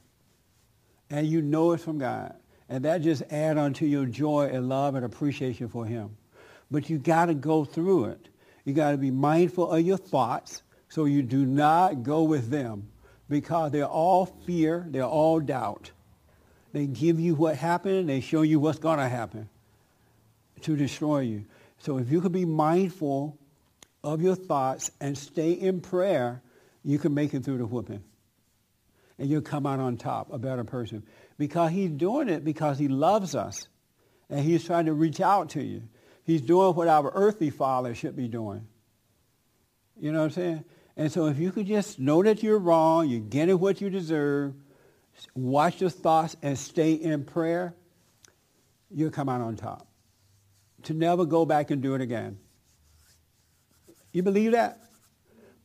And 1.10 1.26
you 1.28 1.42
know 1.42 1.72
it's 1.72 1.84
from 1.84 1.98
God. 1.98 2.36
And 2.70 2.86
that 2.86 3.02
just 3.02 3.24
add 3.32 3.58
on 3.58 3.74
to 3.76 3.86
your 3.86 4.06
joy 4.06 4.50
and 4.54 4.70
love 4.70 4.96
and 4.96 5.04
appreciation 5.04 5.70
for 5.70 5.86
him. 5.86 6.16
But 6.72 6.90
you 6.90 6.98
got 6.98 7.26
to 7.26 7.34
go 7.34 7.66
through 7.66 8.06
it. 8.06 8.30
You 8.66 8.74
got 8.74 8.92
to 8.92 8.98
be 8.98 9.12
mindful 9.12 9.72
of 9.72 9.82
your 9.82 9.98
thoughts 9.98 10.62
so 10.90 11.06
you 11.06 11.24
do 11.24 11.46
not 11.46 12.04
go 12.04 12.24
with 12.24 12.50
them 12.50 12.90
because 13.30 13.72
they're 13.72 13.86
all 13.86 14.26
fear, 14.26 14.86
they're 14.90 15.04
all 15.04 15.40
doubt. 15.40 15.92
They 16.74 16.86
give 16.86 17.20
you 17.20 17.36
what 17.36 17.56
happened, 17.56 18.10
they 18.10 18.22
show 18.22 18.42
you 18.42 18.60
what's 18.60 18.80
going 18.80 19.00
to 19.00 19.10
happen 19.10 19.50
to 20.62 20.76
destroy 20.76 21.22
you. 21.22 21.46
So 21.80 21.98
if 21.98 22.12
you 22.12 22.22
could 22.22 22.32
be 22.32 22.46
mindful 22.46 23.38
of 24.04 24.22
your 24.22 24.36
thoughts 24.36 24.92
and 25.00 25.18
stay 25.18 25.52
in 25.52 25.82
prayer, 25.82 26.42
you 26.84 27.00
can 27.00 27.14
make 27.14 27.34
it 27.34 27.44
through 27.44 27.58
the 27.60 27.66
whooping. 27.66 28.04
And 29.18 29.30
you'll 29.30 29.42
come 29.42 29.66
out 29.66 29.80
on 29.80 29.98
top, 29.98 30.32
a 30.32 30.38
better 30.38 30.64
person. 30.64 31.04
Because 31.38 31.72
he's 31.72 31.92
doing 31.92 32.30
it 32.30 32.46
because 32.46 32.80
he 32.80 32.88
loves 32.88 33.36
us. 33.36 33.68
And 34.30 34.40
he's 34.40 34.64
trying 34.64 34.86
to 34.86 34.94
reach 34.94 35.20
out 35.20 35.50
to 35.52 35.64
you. 35.64 35.84
He's 36.30 36.42
doing 36.42 36.76
what 36.76 36.88
our 36.88 37.12
earthly 37.16 37.50
father 37.50 37.96
should 37.96 38.16
be 38.16 38.28
doing. 38.28 38.68
You 40.00 40.12
know 40.12 40.20
what 40.20 40.26
I'm 40.26 40.32
saying? 40.32 40.66
And 40.96 41.12
so 41.12 41.26
if 41.26 41.40
you 41.40 41.52
could 41.52 41.66
just 41.66 41.98
know 41.98 42.22
that 42.22 42.44
you're 42.44 42.60
wrong, 42.60 43.10
you're 43.10 43.20
getting 43.20 43.58
what 43.58 43.82
you 43.82 43.90
deserve, 43.90 44.54
watch 45.34 45.82
your 45.82 45.90
thoughts 45.90 46.36
and 46.44 46.56
stay 46.56 46.94
in 46.94 47.24
prayer, 47.24 47.74
you'll 48.92 49.10
come 49.10 49.28
out 49.28 49.42
on 49.42 49.56
top. 49.56 49.88
To 50.84 50.94
never 50.94 51.26
go 51.26 51.48
back 51.48 51.72
and 51.72 51.82
do 51.82 51.96
it 51.96 52.02
again. 52.02 52.38
You 54.12 54.22
believe 54.22 54.52
that? 54.52 54.84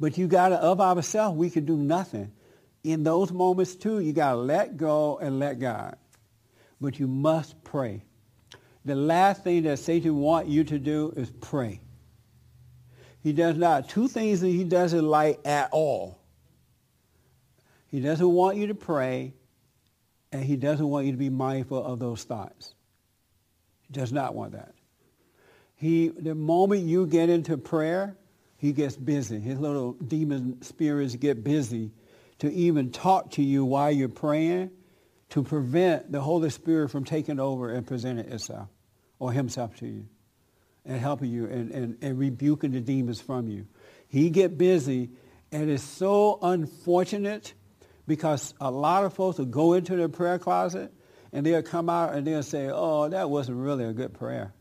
But 0.00 0.16
you 0.16 0.28
got 0.28 0.48
to, 0.48 0.56
of 0.56 0.80
ourselves, 0.80 1.36
we 1.36 1.50
can 1.50 1.66
do 1.66 1.76
nothing. 1.76 2.32
In 2.82 3.02
those 3.02 3.30
moments, 3.30 3.74
too, 3.74 4.00
you 4.00 4.14
got 4.14 4.30
to 4.30 4.38
let 4.38 4.78
go 4.78 5.18
and 5.18 5.38
let 5.38 5.58
God. 5.58 5.98
But 6.80 6.98
you 6.98 7.06
must 7.06 7.62
pray. 7.64 8.02
The 8.84 8.94
last 8.94 9.42
thing 9.42 9.62
that 9.62 9.78
Satan 9.78 10.16
wants 10.16 10.50
you 10.50 10.64
to 10.64 10.78
do 10.78 11.12
is 11.16 11.30
pray. 11.30 11.80
He 13.22 13.32
does 13.32 13.56
not. 13.56 13.88
Two 13.88 14.08
things 14.08 14.42
that 14.42 14.48
he 14.48 14.64
doesn't 14.64 15.04
like 15.04 15.40
at 15.46 15.70
all. 15.72 16.20
He 17.86 18.00
doesn't 18.00 18.28
want 18.28 18.58
you 18.58 18.66
to 18.66 18.74
pray, 18.74 19.32
and 20.30 20.44
he 20.44 20.56
doesn't 20.56 20.86
want 20.86 21.06
you 21.06 21.12
to 21.12 21.18
be 21.18 21.30
mindful 21.30 21.82
of 21.82 21.98
those 21.98 22.24
thoughts. 22.24 22.74
He 23.80 23.92
does 23.94 24.12
not 24.12 24.34
want 24.34 24.52
that. 24.52 24.74
He, 25.76 26.08
the 26.08 26.34
moment 26.34 26.82
you 26.82 27.06
get 27.06 27.30
into 27.30 27.56
prayer, 27.56 28.16
he 28.58 28.72
gets 28.72 28.96
busy. 28.96 29.40
His 29.40 29.58
little 29.58 29.92
demon 29.92 30.60
spirits 30.60 31.16
get 31.16 31.42
busy 31.42 31.92
to 32.40 32.52
even 32.52 32.90
talk 32.90 33.30
to 33.32 33.42
you 33.42 33.64
while 33.64 33.90
you're 33.90 34.08
praying 34.08 34.70
to 35.30 35.42
prevent 35.42 36.12
the 36.12 36.20
Holy 36.20 36.50
Spirit 36.50 36.90
from 36.90 37.04
taking 37.04 37.40
over 37.40 37.70
and 37.70 37.86
presenting 37.86 38.30
itself 38.30 38.68
or 39.18 39.32
himself 39.32 39.76
to 39.76 39.86
you 39.86 40.06
and 40.84 41.00
helping 41.00 41.30
you 41.30 41.46
and, 41.46 41.70
and, 41.70 41.98
and 42.02 42.18
rebuking 42.18 42.72
the 42.72 42.80
demons 42.80 43.20
from 43.20 43.48
you. 43.48 43.66
He 44.08 44.30
get 44.30 44.58
busy 44.58 45.10
and 45.50 45.70
it's 45.70 45.82
so 45.82 46.38
unfortunate 46.42 47.54
because 48.06 48.54
a 48.60 48.70
lot 48.70 49.04
of 49.04 49.14
folks 49.14 49.38
will 49.38 49.46
go 49.46 49.72
into 49.74 49.96
their 49.96 50.08
prayer 50.08 50.38
closet 50.38 50.92
and 51.32 51.44
they'll 51.44 51.62
come 51.62 51.88
out 51.88 52.14
and 52.14 52.26
they'll 52.26 52.42
say, 52.42 52.68
oh, 52.72 53.08
that 53.08 53.30
wasn't 53.30 53.58
really 53.58 53.84
a 53.84 53.92
good 53.92 54.14
prayer. 54.14 54.52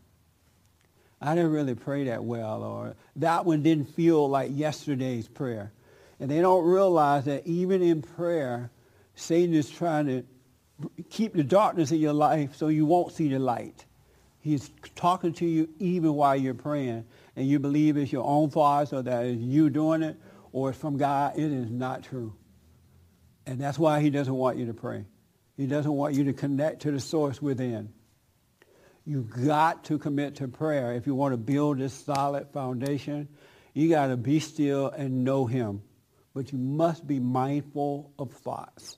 I 1.21 1.35
didn't 1.35 1.51
really 1.51 1.75
pray 1.75 2.05
that 2.05 2.23
well, 2.23 2.63
or 2.63 2.95
that 3.17 3.45
one 3.45 3.63
didn't 3.63 3.85
feel 3.95 4.27
like 4.27 4.51
yesterday's 4.53 5.27
prayer. 5.27 5.71
And 6.19 6.29
they 6.29 6.41
don't 6.41 6.65
realize 6.65 7.25
that 7.25 7.47
even 7.47 7.81
in 7.81 8.01
prayer, 8.01 8.71
Satan 9.15 9.55
is 9.55 9.69
trying 9.69 10.07
to 10.07 10.25
keep 11.09 11.33
the 11.33 11.43
darkness 11.43 11.91
in 11.91 11.99
your 11.99 12.13
life 12.13 12.55
so 12.55 12.67
you 12.67 12.85
won't 12.85 13.13
see 13.13 13.29
the 13.29 13.39
light. 13.39 13.85
He's 14.43 14.69
talking 14.95 15.31
to 15.35 15.45
you 15.45 15.69
even 15.79 16.15
while 16.15 16.35
you're 16.35 16.53
praying, 16.53 17.05
and 17.37 17.47
you 17.47 17.59
believe 17.59 17.95
it's 17.95 18.11
your 18.11 18.25
own 18.25 18.49
thoughts 18.49 18.91
or 18.91 19.01
that 19.01 19.25
it's 19.25 19.41
you 19.41 19.69
doing 19.69 20.03
it 20.03 20.17
or 20.51 20.71
it's 20.71 20.77
from 20.77 20.97
God. 20.97 21.39
It 21.39 21.49
is 21.49 21.71
not 21.71 22.03
true. 22.03 22.35
And 23.45 23.57
that's 23.57 23.79
why 23.79 24.01
he 24.01 24.09
doesn't 24.09 24.33
want 24.33 24.57
you 24.57 24.65
to 24.65 24.73
pray. 24.73 25.05
He 25.55 25.65
doesn't 25.65 25.93
want 25.93 26.15
you 26.15 26.25
to 26.25 26.33
connect 26.33 26.81
to 26.81 26.91
the 26.91 26.99
source 26.99 27.41
within. 27.41 27.93
You've 29.05 29.29
got 29.29 29.85
to 29.85 29.97
commit 29.97 30.35
to 30.35 30.49
prayer 30.49 30.91
if 30.91 31.07
you 31.07 31.15
want 31.15 31.31
to 31.31 31.37
build 31.37 31.77
this 31.77 31.93
solid 31.93 32.49
foundation. 32.49 33.29
You 33.73 33.87
got 33.87 34.07
to 34.07 34.17
be 34.17 34.41
still 34.41 34.89
and 34.89 35.23
know 35.23 35.45
him. 35.45 35.83
But 36.33 36.51
you 36.51 36.57
must 36.57 37.07
be 37.07 37.21
mindful 37.21 38.11
of 38.19 38.33
thoughts. 38.33 38.97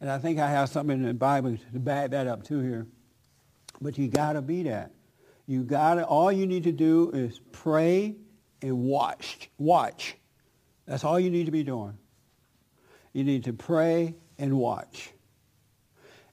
And 0.00 0.10
I 0.10 0.16
think 0.16 0.38
I 0.38 0.48
have 0.48 0.70
something 0.70 0.96
in 0.96 1.06
the 1.06 1.12
Bible 1.12 1.58
to 1.74 1.78
back 1.78 2.12
that 2.12 2.26
up 2.26 2.44
too 2.44 2.60
here. 2.60 2.86
But 3.80 3.98
you 3.98 4.08
got 4.08 4.34
to 4.34 4.42
be 4.42 4.64
that. 4.64 4.92
You 5.46 5.62
got 5.62 5.94
to, 5.94 6.04
all 6.04 6.30
you 6.30 6.46
need 6.46 6.64
to 6.64 6.72
do 6.72 7.10
is 7.10 7.40
pray 7.52 8.16
and 8.60 8.82
watch. 8.82 9.50
Watch. 9.58 10.16
That's 10.86 11.04
all 11.04 11.18
you 11.18 11.30
need 11.30 11.46
to 11.46 11.52
be 11.52 11.62
doing. 11.62 11.96
You 13.12 13.24
need 13.24 13.44
to 13.44 13.52
pray 13.52 14.14
and 14.38 14.58
watch. 14.58 15.10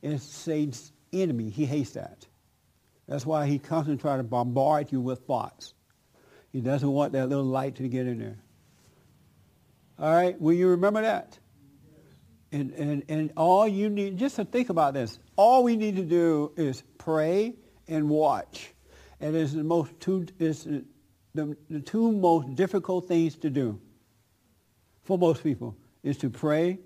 It's 0.02 0.24
Satan's 0.24 0.92
enemy. 1.14 1.50
He 1.50 1.66
hates 1.66 1.92
that. 1.92 2.26
That's 3.08 3.26
why 3.26 3.46
he 3.46 3.60
constantly 3.60 4.02
tries 4.02 4.20
to 4.20 4.24
bombard 4.24 4.92
you 4.92 5.00
with 5.00 5.20
thoughts. 5.20 5.74
He 6.52 6.62
doesn't 6.62 6.90
want 6.90 7.14
that 7.14 7.28
little 7.28 7.46
light 7.46 7.76
to 7.76 7.88
get 7.88 8.08
in 8.08 8.20
there. 8.20 8.38
All 10.00 10.14
right? 10.14 10.40
Will 10.40 10.54
you 10.54 10.70
remember 10.70 11.02
that? 11.02 11.38
And, 12.52 12.72
and, 12.72 13.04
and 13.10 13.34
all 13.36 13.68
you 13.68 13.90
need, 13.90 14.18
just 14.18 14.38
to 14.38 14.46
think 14.46 14.70
about 14.70 14.94
this, 14.94 15.20
all 15.36 15.64
we 15.64 15.76
need 15.76 15.98
to 15.98 16.04
do 16.04 16.52
is 16.56 16.84
pray 17.06 17.54
and 17.88 18.10
watch. 18.10 18.74
And 19.22 19.36
it's 19.36 19.54
the 19.54 19.64
most 19.64 19.98
two, 20.00 20.26
it's 20.40 20.64
the, 20.64 21.56
the 21.70 21.80
two 21.80 22.12
most 22.12 22.56
difficult 22.56 23.08
things 23.08 23.36
to 23.38 23.50
do 23.50 23.80
for 25.04 25.18
most 25.18 25.44
people 25.44 25.78
is 26.04 26.18
to 26.18 26.30
pray 26.30 26.80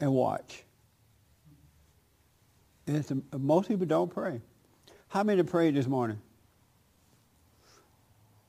and 0.00 0.12
watch. 0.12 0.64
And 2.86 2.96
it's, 2.96 3.12
most 3.36 3.68
people 3.68 3.86
don't 3.86 4.12
pray. 4.12 4.40
How 5.08 5.22
many 5.22 5.42
prayed 5.42 5.74
this 5.74 5.86
morning? 5.86 6.20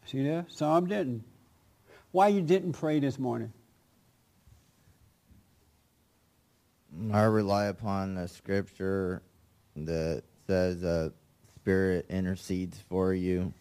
See 0.05 0.23
there? 0.23 0.45
Some 0.49 0.87
didn't. 0.87 1.23
Why 2.11 2.27
you 2.27 2.41
didn't 2.41 2.73
pray 2.73 2.99
this 2.99 3.17
morning? 3.17 3.53
I 7.13 7.23
rely 7.23 7.67
upon 7.67 8.15
the 8.15 8.27
scripture 8.27 9.21
that 9.75 10.23
says 10.49 10.83
uh, 10.83 11.09
Spirit 11.61 12.07
intercedes 12.09 12.79
for 12.89 13.13
you. 13.13 13.53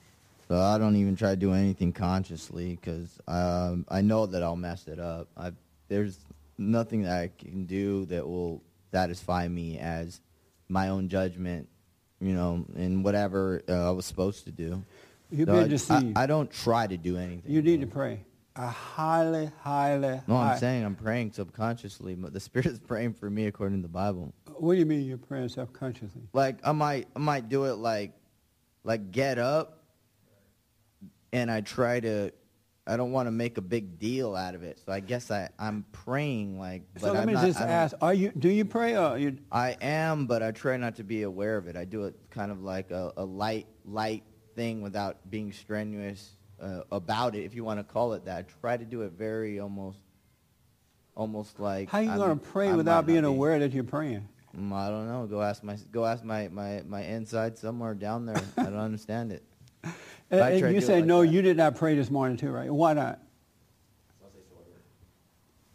So 0.49 0.57
I 0.59 0.78
don't 0.78 0.97
even 0.97 1.14
try 1.16 1.30
to 1.30 1.36
do 1.36 1.53
anything 1.53 1.93
consciously 1.93 2.76
because 2.80 3.18
um, 3.28 3.84
I 3.91 4.01
know 4.01 4.24
that 4.24 4.43
I'll 4.43 4.57
mess 4.57 4.89
it 4.89 4.99
up. 4.99 5.28
I, 5.36 5.53
there's 5.89 6.16
nothing 6.57 7.03
that 7.03 7.12
I 7.20 7.30
can 7.39 7.66
do 7.66 8.07
that 8.07 8.26
will 8.26 8.62
satisfy 8.91 9.47
me 9.47 9.78
as 9.78 10.22
my 10.70 10.89
own 10.89 11.11
judgment, 11.11 11.68
you 12.20 12.32
know, 12.32 12.64
in 12.76 13.03
whatever 13.03 13.61
uh, 13.68 13.89
I 13.89 13.91
was 13.91 14.07
supposed 14.07 14.47
to 14.47 14.51
do. 14.51 14.82
You've 15.30 15.49
So 15.49 15.53
been 15.57 15.64
I- 15.64 15.68
deceived. 15.68 16.16
I, 16.16 16.22
I 16.22 16.26
don't 16.26 16.51
try 16.51 16.86
to 16.86 16.97
do 16.97 17.18
anything. 17.18 17.53
You 17.53 17.61
need 17.61 17.82
to 17.82 17.86
pray. 17.86 18.20
I 18.57 18.68
highly, 18.68 19.51
highly. 19.61 20.20
No, 20.26 20.36
I'm 20.36 20.49
high- 20.49 20.59
saying 20.59 20.82
I'm 20.84 20.95
praying 20.97 21.32
subconsciously, 21.32 22.14
but 22.14 22.32
the 22.32 22.41
Spirit 22.49 22.66
is 22.66 22.78
praying 22.78 23.12
for 23.12 23.28
me 23.28 23.47
according 23.47 23.78
to 23.78 23.82
the 23.82 23.93
Bible. 23.93 24.32
What 24.61 24.75
do 24.75 24.79
you 24.81 24.87
mean 24.87 25.03
you're 25.07 25.19
praying 25.19 25.49
self-consciously? 25.51 26.23
Like 26.33 26.59
I 26.65 26.73
might 26.73 27.09
I 27.15 27.19
might 27.19 27.49
do 27.49 27.65
it 27.65 27.75
like 27.75 28.13
like 28.85 29.11
get 29.11 29.39
up 29.39 29.85
and 31.33 31.51
I 31.51 31.61
try 31.61 32.01
to 32.01 32.33
I 32.87 32.97
don't 32.97 33.13
want 33.13 33.27
to 33.27 33.31
make 33.31 33.59
a 33.59 33.61
big 33.61 33.99
deal 33.99 34.35
out 34.35 34.55
of 34.55 34.63
it. 34.63 34.81
So 34.85 34.93
I 34.93 35.01
guess 35.01 35.31
I 35.31 35.51
I'm 35.59 35.85
praying 35.93 36.59
like 36.59 36.83
but 36.95 37.03
So 37.03 37.13
let 37.13 37.21
I'm 37.21 37.27
me 37.27 37.35
not, 37.35 37.45
just 37.47 37.61
ask: 37.61 37.95
Are 38.01 38.15
you? 38.15 38.33
Do 38.39 38.49
you 38.49 38.65
pray 38.65 38.97
or 38.97 39.19
you? 39.19 39.37
I 39.53 39.77
am, 39.83 40.27
but 40.27 40.43
I 40.43 40.53
try 40.53 40.77
not 40.79 40.97
to 40.97 41.05
be 41.05 41.23
aware 41.23 41.57
of 41.59 41.67
it. 41.69 41.77
I 41.77 41.85
do 41.85 42.05
it 42.05 42.17
kind 42.31 42.51
of 42.51 42.63
like 42.63 42.91
a, 42.91 43.13
a 43.19 43.25
light 43.25 43.67
light 43.85 44.25
thing 44.57 44.81
without 44.81 45.19
being 45.31 45.53
strenuous 45.53 46.31
uh, 46.63 46.81
about 46.91 47.37
it, 47.37 47.45
if 47.45 47.55
you 47.55 47.63
want 47.63 47.79
to 47.79 47.85
call 47.85 48.15
it 48.15 48.25
that. 48.25 48.39
I 48.39 48.43
try 48.63 48.77
to 48.79 48.85
do 48.87 49.03
it 49.03 49.13
very 49.13 49.61
almost 49.61 49.99
almost 51.15 51.61
like 51.61 51.91
How 51.91 51.99
you 51.99 52.11
I'm- 52.11 52.39
to 52.39 52.47
pray 52.47 52.71
I 52.71 52.75
without 52.77 53.05
being 53.05 53.21
be. 53.23 53.27
aware 53.27 53.59
that 53.59 53.73
you're 53.73 53.85
praying? 53.85 54.27
Mm, 54.57 54.73
I 54.73 54.89
don't 54.89 55.07
know. 55.09 55.27
Go 55.27 55.43
ask 55.43 55.63
my 55.63 55.77
go 55.93 56.05
ask 56.05 56.25
my 56.25 56.49
my 56.49 56.83
my 56.87 57.03
inside 57.03 57.59
somewhere 57.59 57.95
down 57.95 58.27
there. 58.27 58.43
I 58.57 58.65
don't 58.65 58.77
understand 58.77 59.33
it. 59.33 59.43
And, 60.31 60.41
and 60.41 60.75
you 60.75 60.81
say 60.81 60.97
like 60.97 61.05
no, 61.07 61.23
that. 61.23 61.29
you 61.29 61.43
did 61.43 61.57
not 61.57 61.77
pray 61.77 61.95
this 61.95 62.11
morning 62.11 62.37
too, 62.37 62.51
right? 62.51 62.71
Why 62.71 62.95
not? 62.95 63.21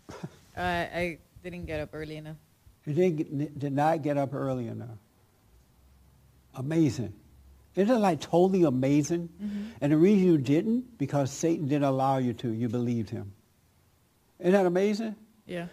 Uh, 0.56 0.62
I 0.62 1.18
didn't 1.44 1.66
get 1.66 1.80
up 1.80 1.90
early 1.94 2.16
enough. 2.16 2.36
You 2.86 2.94
didn't, 2.94 3.58
did 3.58 3.74
not 3.74 4.04
get 4.04 4.18
up 4.18 4.36
early 4.36 4.68
enough. 4.68 5.00
Amazing. 6.54 7.12
Isn't 7.76 7.96
it 7.96 8.00
like 8.00 8.22
totally 8.22 8.64
amazing? 8.64 9.30
And 9.82 9.92
the 9.92 9.98
reason 9.98 10.28
you 10.28 10.38
didn't, 10.38 11.00
because 11.00 11.32
Satan 11.32 11.68
didn't 11.68 11.86
allow 11.86 12.20
you 12.20 12.34
to. 12.34 12.52
You 12.52 12.70
believed 12.70 13.10
him. 13.10 13.34
Isn't 14.40 14.52
that 14.52 14.68
amazing? 14.68 15.16
Yeah. 15.48 15.68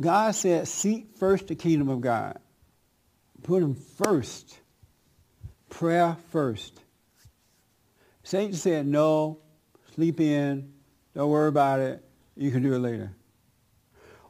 God 0.00 0.34
said, 0.34 0.68
seek 0.68 1.16
first 1.18 1.48
the 1.48 1.54
kingdom 1.54 1.88
of 1.88 2.00
God. 2.00 2.38
Put 3.42 3.62
him 3.62 3.74
first. 3.74 4.58
Prayer 5.68 6.16
first. 6.30 6.80
Satan 8.22 8.54
said, 8.54 8.86
no, 8.86 9.38
sleep 9.94 10.20
in, 10.20 10.72
don't 11.14 11.30
worry 11.30 11.48
about 11.48 11.80
it, 11.80 12.04
you 12.36 12.50
can 12.50 12.62
do 12.62 12.74
it 12.74 12.78
later. 12.78 13.12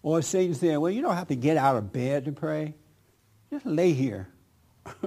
Or 0.02 0.22
Satan 0.22 0.54
said, 0.54 0.76
well, 0.78 0.90
you 0.90 1.02
don't 1.02 1.14
have 1.14 1.28
to 1.28 1.36
get 1.36 1.56
out 1.56 1.76
of 1.76 1.92
bed 1.92 2.26
to 2.26 2.32
pray. 2.32 2.74
Just 3.50 3.66
lay 3.66 3.92
here. 3.92 4.28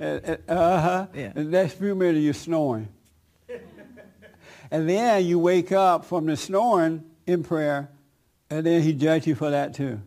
And- 0.00 0.24
and- 0.24 0.38
uh-huh. 0.48 1.06
Yeah. 1.14 1.32
The 1.34 1.44
next 1.44 1.74
few 1.74 1.94
minutes 1.94 2.18
you're 2.18 2.34
snoring. 2.34 2.88
and 4.72 4.88
then 4.88 5.24
you 5.24 5.38
wake 5.38 5.70
up 5.70 6.04
from 6.04 6.26
the 6.26 6.36
snoring 6.36 7.04
in 7.28 7.44
prayer, 7.44 7.90
and 8.50 8.64
then 8.64 8.82
he 8.82 8.92
judged 8.92 9.26
you 9.26 9.34
for 9.34 9.50
that 9.50 9.74
too. 9.74 10.00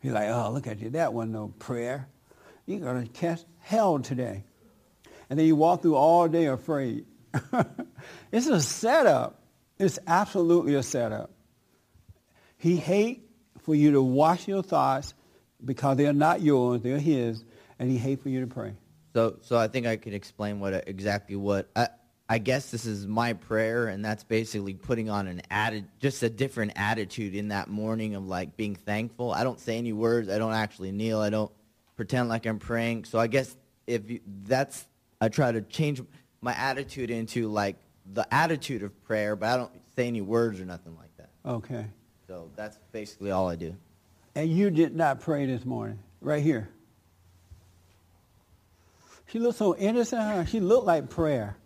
He's 0.00 0.12
like, 0.12 0.28
oh, 0.28 0.50
look 0.52 0.66
at 0.66 0.78
you. 0.80 0.90
That 0.90 1.12
wasn't 1.12 1.32
no 1.32 1.48
prayer. 1.58 2.08
You're 2.66 2.80
going 2.80 3.04
to 3.04 3.12
catch 3.12 3.40
hell 3.58 3.98
today. 3.98 4.44
And 5.30 5.38
then 5.38 5.46
you 5.46 5.56
walk 5.56 5.82
through 5.82 5.96
all 5.96 6.28
day 6.28 6.46
afraid. 6.46 7.06
it's 8.32 8.46
a 8.46 8.60
setup. 8.60 9.42
It's 9.78 9.98
absolutely 10.06 10.74
a 10.74 10.82
setup. 10.82 11.30
He 12.56 12.76
hates 12.76 13.20
for 13.62 13.74
you 13.74 13.92
to 13.92 14.02
wash 14.02 14.48
your 14.48 14.62
thoughts 14.62 15.14
because 15.64 15.96
they're 15.96 16.12
not 16.12 16.40
yours, 16.40 16.80
they're 16.80 16.98
his, 16.98 17.44
and 17.78 17.90
he 17.90 17.98
hates 17.98 18.22
for 18.22 18.28
you 18.28 18.40
to 18.40 18.46
pray. 18.46 18.74
So, 19.14 19.38
so 19.42 19.56
I 19.56 19.68
think 19.68 19.86
I 19.86 19.96
can 19.96 20.12
explain 20.12 20.60
what 20.60 20.88
exactly 20.88 21.36
what 21.36 21.68
I, 21.74 21.88
I 22.30 22.38
guess 22.38 22.70
this 22.70 22.84
is 22.84 23.06
my 23.06 23.32
prayer, 23.32 23.88
and 23.88 24.04
that's 24.04 24.22
basically 24.22 24.74
putting 24.74 25.08
on 25.08 25.28
an 25.28 25.40
added, 25.50 25.86
just 25.98 26.22
a 26.22 26.28
different 26.28 26.72
attitude 26.76 27.34
in 27.34 27.48
that 27.48 27.68
morning 27.68 28.14
of 28.14 28.26
like 28.26 28.56
being 28.56 28.74
thankful. 28.74 29.32
I 29.32 29.44
don't 29.44 29.58
say 29.58 29.78
any 29.78 29.94
words. 29.94 30.28
I 30.28 30.36
don't 30.36 30.52
actually 30.52 30.92
kneel. 30.92 31.20
I 31.20 31.30
don't 31.30 31.50
pretend 31.96 32.28
like 32.28 32.44
I'm 32.44 32.58
praying. 32.58 33.06
So 33.06 33.18
I 33.18 33.28
guess 33.28 33.56
if 33.86 34.10
you, 34.10 34.20
that's, 34.44 34.86
I 35.22 35.28
try 35.30 35.52
to 35.52 35.62
change 35.62 36.02
my 36.42 36.52
attitude 36.52 37.10
into 37.10 37.48
like 37.48 37.76
the 38.12 38.26
attitude 38.32 38.82
of 38.82 39.02
prayer, 39.04 39.34
but 39.34 39.48
I 39.48 39.56
don't 39.56 39.72
say 39.96 40.06
any 40.06 40.20
words 40.20 40.60
or 40.60 40.66
nothing 40.66 40.96
like 40.96 41.16
that. 41.16 41.30
Okay. 41.46 41.86
So 42.26 42.50
that's 42.56 42.78
basically 42.92 43.30
all 43.30 43.48
I 43.48 43.56
do. 43.56 43.74
And 44.34 44.50
you 44.50 44.70
did 44.70 44.94
not 44.94 45.20
pray 45.20 45.46
this 45.46 45.64
morning, 45.64 45.98
right 46.20 46.42
here. 46.42 46.68
She 49.28 49.38
looked 49.38 49.58
so 49.58 49.74
innocent. 49.76 50.20
Huh? 50.20 50.44
She 50.44 50.60
looked 50.60 50.86
like 50.86 51.08
prayer. 51.08 51.56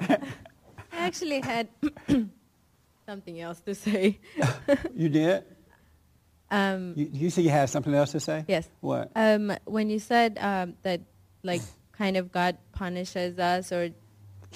I 0.00 0.18
actually 0.92 1.40
had 1.40 1.68
something 3.06 3.40
else 3.40 3.60
to 3.60 3.74
say. 3.74 4.18
You 4.94 5.08
did? 5.08 5.44
Um, 6.50 6.94
You, 6.96 7.08
you 7.12 7.30
see 7.30 7.42
you 7.42 7.50
had 7.50 7.68
something 7.68 7.94
else 7.94 8.12
to 8.12 8.20
say? 8.20 8.44
Yes. 8.46 8.68
What? 8.80 9.10
Um, 9.16 9.52
when 9.64 9.90
you 9.90 9.98
said 9.98 10.38
um, 10.40 10.74
that, 10.82 11.00
like, 11.42 11.62
kind 11.92 12.16
of 12.16 12.30
God 12.32 12.56
punishes 12.72 13.38
us 13.38 13.72
or 13.72 13.90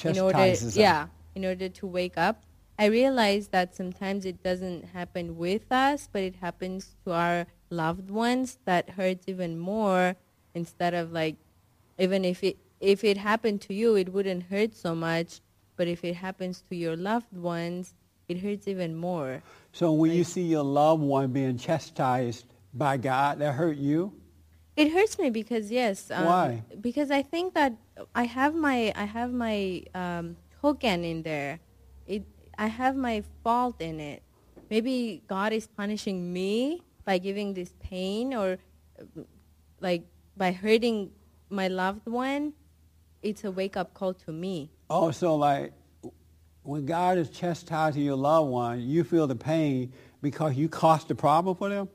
in 0.05 0.19
order, 0.19 0.39
us. 0.39 0.77
yeah, 0.77 1.09
in 1.35 1.45
order 1.45 1.69
to 1.69 1.87
wake 1.87 2.16
up, 2.16 2.45
I 2.79 2.87
realized 2.87 3.51
that 3.51 3.75
sometimes 3.75 4.25
it 4.25 4.43
doesn't 4.43 4.95
happen 4.95 5.37
with 5.37 5.71
us, 5.73 6.09
but 6.11 6.23
it 6.23 6.37
happens 6.37 6.95
to 7.05 7.12
our 7.12 7.47
loved 7.71 8.11
ones. 8.11 8.59
That 8.64 8.91
hurts 8.91 9.27
even 9.27 9.59
more. 9.59 10.14
Instead 10.55 10.95
of 10.95 11.11
like, 11.12 11.37
even 11.99 12.25
if 12.25 12.45
it 12.45 12.57
if 12.81 13.05
it 13.05 13.16
happened 13.16 13.61
to 13.62 13.74
you, 13.74 13.97
it 13.97 14.12
wouldn't 14.12 14.45
hurt 14.45 14.74
so 14.74 14.95
much. 14.95 15.41
But 15.76 15.89
if 15.89 16.05
it 16.05 16.14
happens 16.14 16.62
to 16.68 16.76
your 16.76 16.97
loved 16.97 17.37
ones, 17.37 17.95
it 18.29 18.39
hurts 18.39 18.66
even 18.68 18.97
more. 18.97 19.43
So 19.72 19.93
when 19.93 20.12
you 20.12 20.24
see 20.24 20.43
your 20.43 20.64
loved 20.64 21.03
one 21.03 21.33
being 21.33 21.57
chastised 21.57 22.47
by 22.74 22.97
God, 22.97 23.39
that 23.39 23.55
hurt 23.55 23.76
you? 23.76 24.12
It 24.76 24.93
hurts 24.93 25.18
me 25.18 25.31
because 25.31 25.70
yes. 25.70 26.11
Um, 26.11 26.24
Why? 26.24 26.62
Because 26.81 27.11
I 27.11 27.22
think 27.22 27.55
that 27.55 27.74
I 28.14 28.24
have 28.24 28.55
my 28.55 28.93
I 28.95 29.05
have 29.05 29.33
my 29.33 29.83
um, 29.95 30.37
token 30.61 31.05
in 31.05 31.22
there. 31.22 31.59
It 32.07 32.22
I 32.57 32.66
have 32.68 32.95
my 32.95 33.24
fault 33.43 33.81
in 33.81 33.99
it. 33.99 34.22
Maybe 34.70 35.22
God 35.26 35.53
is 35.53 35.66
punishing 35.66 36.33
me 36.33 36.83
by 37.05 37.18
giving 37.18 37.55
this 37.55 37.72
pain 37.81 38.35
or 38.35 38.59
like 39.81 40.05
by 40.37 40.53
hurting 40.53 41.11
my 41.51 41.68
loved 41.68 42.07
one. 42.07 42.53
It's 43.23 43.45
a 43.45 43.51
wake 43.51 43.77
up 43.77 43.95
call 43.95 44.14
to 44.14 44.33
me. 44.33 44.71
Also, 44.89 45.35
like 45.35 45.73
when 46.62 46.87
God 46.87 47.19
is 47.19 47.31
chastising 47.31 48.03
your 48.03 48.16
loved 48.16 48.51
one, 48.51 48.81
you 48.81 49.05
feel 49.05 49.27
the 49.27 49.37
pain 49.37 49.93
because 50.23 50.55
you 50.55 50.69
caused 50.69 51.09
the 51.09 51.14
problem 51.14 51.57
for 51.57 51.69
them? 51.69 51.89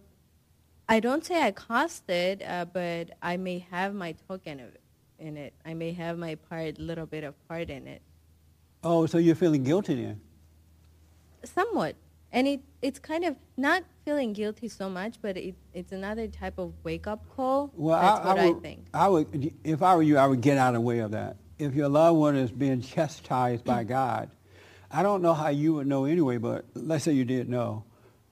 I 0.90 1.00
don't 1.00 1.24
say 1.24 1.42
I 1.42 1.52
caused 1.52 2.10
it, 2.10 2.42
uh, 2.46 2.66
but 2.66 3.12
I 3.22 3.38
may 3.38 3.60
have 3.72 3.94
my 3.94 4.16
token 4.28 4.60
of 4.60 4.70
in 5.20 5.38
it. 5.38 5.54
I 5.66 5.74
may 5.74 5.94
have 5.94 6.18
my 6.18 6.36
part, 6.36 6.78
little 6.78 7.06
bit 7.06 7.24
of 7.24 7.36
part 7.48 7.70
in 7.70 7.88
it. 7.88 8.02
Oh, 8.84 9.06
so 9.06 9.18
you're 9.18 9.36
feeling 9.36 9.64
guilty 9.64 9.96
then? 9.96 10.20
Somewhat. 11.44 11.96
And 12.34 12.48
it, 12.48 12.62
it's 12.82 12.98
kind 12.98 13.24
of 13.24 13.36
not 13.56 13.84
feeling 14.04 14.34
guilty 14.34 14.68
so 14.68 14.90
much, 14.90 15.18
but 15.22 15.38
it, 15.38 15.54
it's 15.72 15.92
another 15.92 16.28
type 16.28 16.58
of 16.58 16.74
wake-up 16.84 17.24
call. 17.36 17.72
Well, 17.76 18.02
That's 18.02 18.26
I, 18.26 18.34
what 18.34 18.40
I, 18.40 18.48
I, 18.48 18.54
think. 18.54 18.88
I 18.92 19.08
would, 19.08 19.54
if 19.64 19.84
I 19.84 19.96
were 19.96 20.02
you, 20.02 20.18
I 20.18 20.26
would 20.26 20.42
get 20.42 20.58
out 20.58 20.70
of 20.70 20.74
the 20.74 20.82
way 20.82 21.00
of 21.00 21.12
that. 21.12 21.38
If 21.60 21.76
your 21.76 21.90
loved 21.90 22.18
one 22.18 22.36
is 22.36 22.52
being 22.52 22.82
chastised 22.82 23.64
by 23.64 23.84
God, 23.86 24.32
I 24.90 25.04
don't 25.04 25.22
know 25.22 25.36
how 25.36 25.50
you 25.50 25.76
would 25.76 25.88
know 25.88 26.06
anyway, 26.06 26.38
but 26.38 26.66
let's 26.74 27.04
say 27.04 27.14
you 27.14 27.24
did 27.24 27.48
know. 27.48 27.86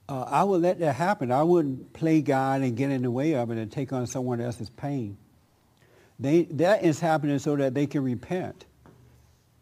Uh, 0.08 0.24
I 0.24 0.42
would 0.42 0.62
let 0.62 0.80
that 0.80 0.94
happen. 0.94 1.30
I 1.30 1.44
wouldn't 1.44 1.92
play 1.92 2.22
God 2.22 2.62
and 2.62 2.76
get 2.76 2.90
in 2.90 3.02
the 3.02 3.10
way 3.10 3.36
of 3.36 3.52
it 3.52 3.58
and 3.58 3.70
take 3.70 3.92
on 3.92 4.08
someone 4.08 4.40
else's 4.40 4.68
pain. 4.68 5.16
They, 6.18 6.42
that 6.52 6.84
is 6.84 6.98
happening 6.98 7.38
so 7.38 7.54
that 7.56 7.74
they 7.74 7.86
can 7.86 8.02
repent 8.02 8.64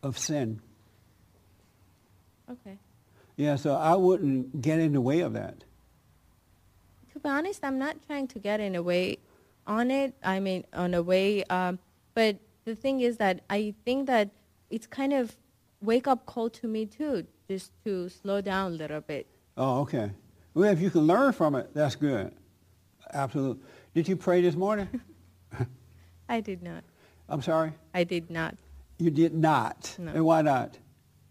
of 0.02 0.18
sin. 0.18 0.60
Okay. 2.50 2.78
Yeah, 3.40 3.56
so 3.56 3.74
I 3.74 3.94
wouldn't 3.94 4.60
get 4.60 4.78
in 4.80 4.92
the 4.92 5.00
way 5.00 5.20
of 5.20 5.32
that. 5.32 5.64
To 7.14 7.18
be 7.18 7.26
honest, 7.30 7.64
I'm 7.64 7.78
not 7.78 7.96
trying 8.06 8.28
to 8.28 8.38
get 8.38 8.60
in 8.60 8.74
a 8.74 8.82
way 8.82 9.16
on 9.66 9.90
it. 9.90 10.12
I 10.22 10.40
mean, 10.40 10.66
on 10.74 10.92
a 10.92 11.02
way. 11.02 11.44
Um, 11.44 11.78
but 12.12 12.36
the 12.66 12.74
thing 12.74 13.00
is 13.00 13.16
that 13.16 13.40
I 13.48 13.72
think 13.86 14.08
that 14.08 14.28
it's 14.68 14.86
kind 14.86 15.14
of 15.14 15.38
wake-up 15.80 16.26
call 16.26 16.50
to 16.50 16.68
me 16.68 16.84
too, 16.84 17.26
just 17.48 17.72
to 17.84 18.10
slow 18.10 18.42
down 18.42 18.72
a 18.72 18.74
little 18.74 19.00
bit. 19.00 19.26
Oh, 19.56 19.80
okay. 19.80 20.10
Well, 20.52 20.70
if 20.70 20.78
you 20.78 20.90
can 20.90 21.06
learn 21.06 21.32
from 21.32 21.54
it, 21.54 21.72
that's 21.72 21.96
good. 21.96 22.34
Absolutely. 23.14 23.64
Did 23.94 24.06
you 24.06 24.16
pray 24.16 24.42
this 24.42 24.54
morning? 24.54 25.00
I 26.28 26.40
did 26.40 26.62
not. 26.62 26.84
I'm 27.26 27.40
sorry? 27.40 27.72
I 27.94 28.04
did 28.04 28.28
not. 28.28 28.56
You 28.98 29.10
did 29.10 29.32
not. 29.32 29.96
No. 29.98 30.12
And 30.12 30.26
why 30.26 30.42
not? 30.42 30.76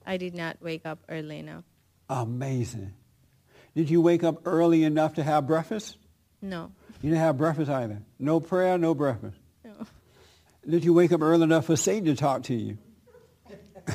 I 0.08 0.18
did 0.18 0.34
not 0.34 0.58
wake 0.60 0.88
up 0.88 0.98
early 1.08 1.38
enough. 1.38 1.66
Amazing. 2.10 2.94
Did 3.76 3.90
you 3.90 4.02
wake 4.02 4.24
up 4.24 4.42
early 4.46 4.84
enough 4.84 5.16
to 5.16 5.24
have 5.24 5.46
breakfast? 5.46 5.98
No. 6.42 6.72
You 7.02 7.12
didn't 7.12 7.22
have 7.22 7.38
breakfast 7.38 7.70
either. 7.70 8.02
No 8.18 8.40
prayer, 8.40 8.78
no 8.78 8.96
breakfast. 8.96 9.38
No. 9.64 9.72
Did 10.68 10.84
you 10.84 10.94
wake 10.94 11.12
up 11.12 11.22
early 11.22 11.44
enough 11.44 11.66
for 11.66 11.76
Satan 11.76 12.06
to 12.06 12.16
talk 12.16 12.44
to 12.44 12.56
you? 12.56 12.78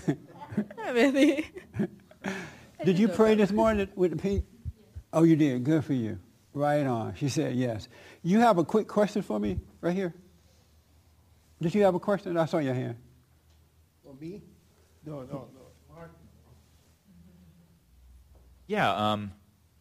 Not 0.06 0.94
really. 0.94 1.44
Did 2.84 2.98
you 2.98 3.08
pray 3.08 3.34
this 3.34 3.50
morning 3.50 3.88
with 3.94 4.12
the 4.12 4.16
Pete? 4.16 4.44
Oh, 5.12 5.22
you 5.22 5.36
did. 5.36 5.64
Good 5.64 5.84
for 5.84 5.94
you. 5.94 6.18
Right 6.52 6.84
on. 6.86 7.14
She 7.14 7.28
said 7.28 7.54
yes. 7.54 7.88
You 8.22 8.40
have 8.40 8.58
a 8.58 8.64
quick 8.64 8.88
question 8.88 9.22
for 9.22 9.38
me 9.38 9.58
right 9.80 9.94
here? 9.94 10.14
Did 11.60 11.74
you 11.74 11.82
have 11.84 11.94
a 11.94 12.00
question? 12.00 12.36
I 12.36 12.46
saw 12.46 12.58
your 12.58 12.74
hand. 12.74 12.96
For 14.04 14.14
me? 14.14 14.42
No, 15.06 15.20
no, 15.22 15.48
no. 15.54 15.63
Yeah. 18.66 19.12
Um, 19.12 19.32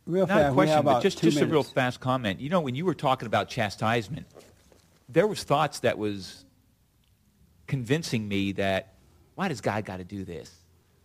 Real 0.05 0.27
not 0.27 0.37
fast, 0.37 0.51
a 0.51 0.53
question, 0.53 0.83
but 0.83 0.99
just 1.01 1.21
just 1.21 1.39
a 1.39 1.45
real 1.45 1.63
fast 1.63 2.01
comment. 2.01 2.41
You 2.41 2.49
know, 2.49 2.59
when 2.59 2.75
you 2.75 2.83
were 2.83 2.93
talking 2.93 3.25
about 3.25 3.47
chastisement, 3.47 4.27
there 5.07 5.25
was 5.25 5.43
thoughts 5.43 5.79
that 5.79 5.97
was 5.97 6.43
convincing 7.67 8.27
me 8.27 8.51
that 8.53 8.95
why 9.35 9.47
does 9.47 9.61
God 9.61 9.85
got 9.85 9.97
to 9.97 10.03
do 10.03 10.25
this? 10.25 10.53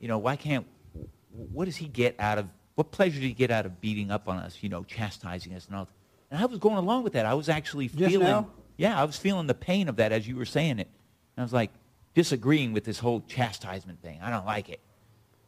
You 0.00 0.08
know, 0.08 0.18
why 0.18 0.34
can't? 0.34 0.66
What 1.30 1.66
does 1.66 1.76
He 1.76 1.86
get 1.86 2.16
out 2.18 2.38
of? 2.38 2.48
What 2.74 2.90
pleasure 2.90 3.20
did 3.20 3.26
He 3.26 3.34
get 3.34 3.52
out 3.52 3.66
of 3.66 3.80
beating 3.80 4.10
up 4.10 4.28
on 4.28 4.38
us? 4.38 4.58
You 4.62 4.68
know, 4.68 4.82
chastising 4.82 5.54
us 5.54 5.66
and 5.66 5.76
all. 5.76 5.88
And 6.30 6.42
I 6.42 6.46
was 6.46 6.58
going 6.58 6.76
along 6.76 7.04
with 7.04 7.12
that. 7.12 7.24
I 7.24 7.34
was 7.34 7.48
actually 7.48 7.86
feeling. 7.88 8.46
Yeah, 8.76 9.00
I 9.00 9.04
was 9.04 9.16
feeling 9.16 9.46
the 9.46 9.54
pain 9.54 9.88
of 9.88 9.96
that 9.96 10.12
as 10.12 10.26
you 10.26 10.36
were 10.36 10.44
saying 10.44 10.78
it. 10.78 10.88
And 11.36 11.42
I 11.42 11.42
was 11.42 11.52
like 11.52 11.70
disagreeing 12.14 12.72
with 12.72 12.84
this 12.84 12.98
whole 12.98 13.22
chastisement 13.28 14.02
thing. 14.02 14.18
I 14.22 14.30
don't 14.30 14.46
like 14.46 14.68
it. 14.68 14.80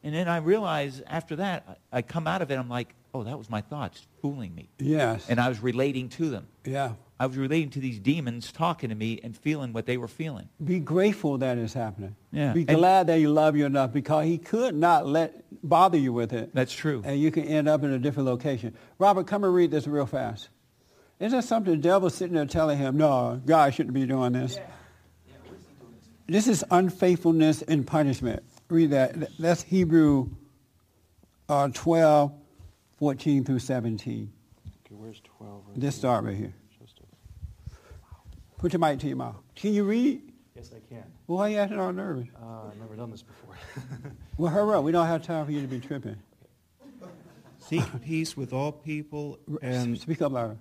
And 0.02 0.14
then 0.14 0.28
I 0.28 0.38
realized 0.38 1.02
after 1.06 1.36
that, 1.36 1.78
I, 1.92 1.98
I 1.98 2.02
come 2.02 2.26
out 2.26 2.42
of 2.42 2.50
it. 2.50 2.56
I'm 2.56 2.68
like, 2.68 2.94
oh, 3.12 3.24
that 3.24 3.36
was 3.36 3.50
my 3.50 3.60
thoughts 3.60 4.06
fooling 4.22 4.54
me. 4.54 4.70
Yes. 4.78 5.28
And 5.28 5.40
I 5.40 5.48
was 5.48 5.60
relating 5.60 6.08
to 6.10 6.30
them. 6.30 6.46
Yeah. 6.64 6.92
I 7.18 7.26
was 7.26 7.36
relating 7.36 7.68
to 7.70 7.80
these 7.80 7.98
demons 7.98 8.50
talking 8.50 8.88
to 8.88 8.94
me 8.94 9.20
and 9.22 9.36
feeling 9.36 9.74
what 9.74 9.84
they 9.84 9.98
were 9.98 10.08
feeling. 10.08 10.48
Be 10.64 10.78
grateful 10.80 11.36
that 11.38 11.58
it's 11.58 11.74
happening. 11.74 12.16
Yeah. 12.32 12.54
Be 12.54 12.64
And- 12.66 12.78
glad 12.78 13.08
that 13.08 13.20
you 13.20 13.30
love 13.30 13.56
you 13.56 13.66
enough 13.66 13.92
because 13.92 14.24
he 14.24 14.38
could 14.38 14.74
not 14.74 15.06
let 15.06 15.44
bother 15.62 15.98
you 15.98 16.14
with 16.14 16.32
it. 16.32 16.54
That's 16.54 16.72
true. 16.72 17.02
And 17.04 17.20
you 17.20 17.30
can 17.30 17.44
end 17.44 17.68
up 17.68 17.82
in 17.84 17.90
a 17.90 17.98
different 17.98 18.26
location. 18.26 18.74
Robert, 18.98 19.26
come 19.26 19.44
and 19.44 19.54
read 19.54 19.70
this 19.70 19.86
real 19.86 20.06
fast. 20.06 20.48
Isn't 21.18 21.38
that 21.38 21.44
something 21.44 21.74
the 21.74 21.78
devil's 21.78 22.14
sitting 22.14 22.34
there 22.36 22.46
telling 22.46 22.78
him, 22.78 22.96
no, 22.96 23.38
God 23.44 23.74
shouldn't 23.74 23.92
be 23.92 24.06
doing 24.06 24.32
this? 24.32 24.58
This 26.26 26.46
is 26.48 26.64
unfaithfulness 26.70 27.60
and 27.60 27.86
punishment. 27.86 28.42
Read 28.70 28.90
that. 28.90 29.36
That's 29.38 29.62
Hebrew 29.62 30.28
uh, 31.48 31.68
12, 31.74 32.32
14 32.98 33.44
through 33.44 33.58
17. 33.58 34.32
Okay, 34.86 34.94
where's 34.94 35.20
12? 35.38 35.62
This 35.76 35.96
start 35.96 36.24
right 36.24 36.36
here. 36.36 36.54
Put 38.58 38.72
your 38.74 38.80
mic 38.80 38.98
to 39.00 39.06
your 39.08 39.16
mouth. 39.16 39.36
Can 39.56 39.72
you 39.72 39.84
read? 39.84 40.20
Yes, 40.54 40.70
I 40.76 40.80
can. 40.88 41.02
Well, 41.26 41.38
why 41.38 41.46
are 41.46 41.48
you 41.50 41.56
acting 41.58 41.80
all 41.80 41.92
nervous? 41.92 42.28
Uh, 42.40 42.68
I've 42.70 42.76
never 42.78 42.94
done 42.94 43.10
this 43.10 43.22
before. 43.22 43.56
Well, 44.36 44.50
hurry 44.50 44.74
up. 44.74 44.84
We 44.84 44.92
don't 44.92 45.06
have 45.06 45.22
time 45.22 45.44
for 45.44 45.52
you 45.52 45.60
to 45.60 45.66
be 45.66 45.80
tripping. 45.80 46.16
Seek 47.58 47.84
peace 48.02 48.36
with 48.38 48.54
all 48.54 48.72
people 48.72 49.38
and 49.60 49.98
Speak 49.98 50.22
up 50.22 50.32
louder. 50.32 50.56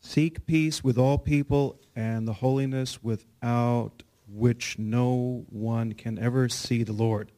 seek 0.00 0.46
peace 0.46 0.82
with 0.82 0.96
all 0.96 1.18
people 1.18 1.78
and 1.94 2.26
the 2.26 2.32
holiness 2.32 3.02
without 3.02 4.02
which 4.26 4.78
no 4.78 5.44
one 5.50 5.92
can 5.92 6.18
ever 6.18 6.48
see 6.48 6.82
the 6.82 6.94
Lord. 6.94 7.30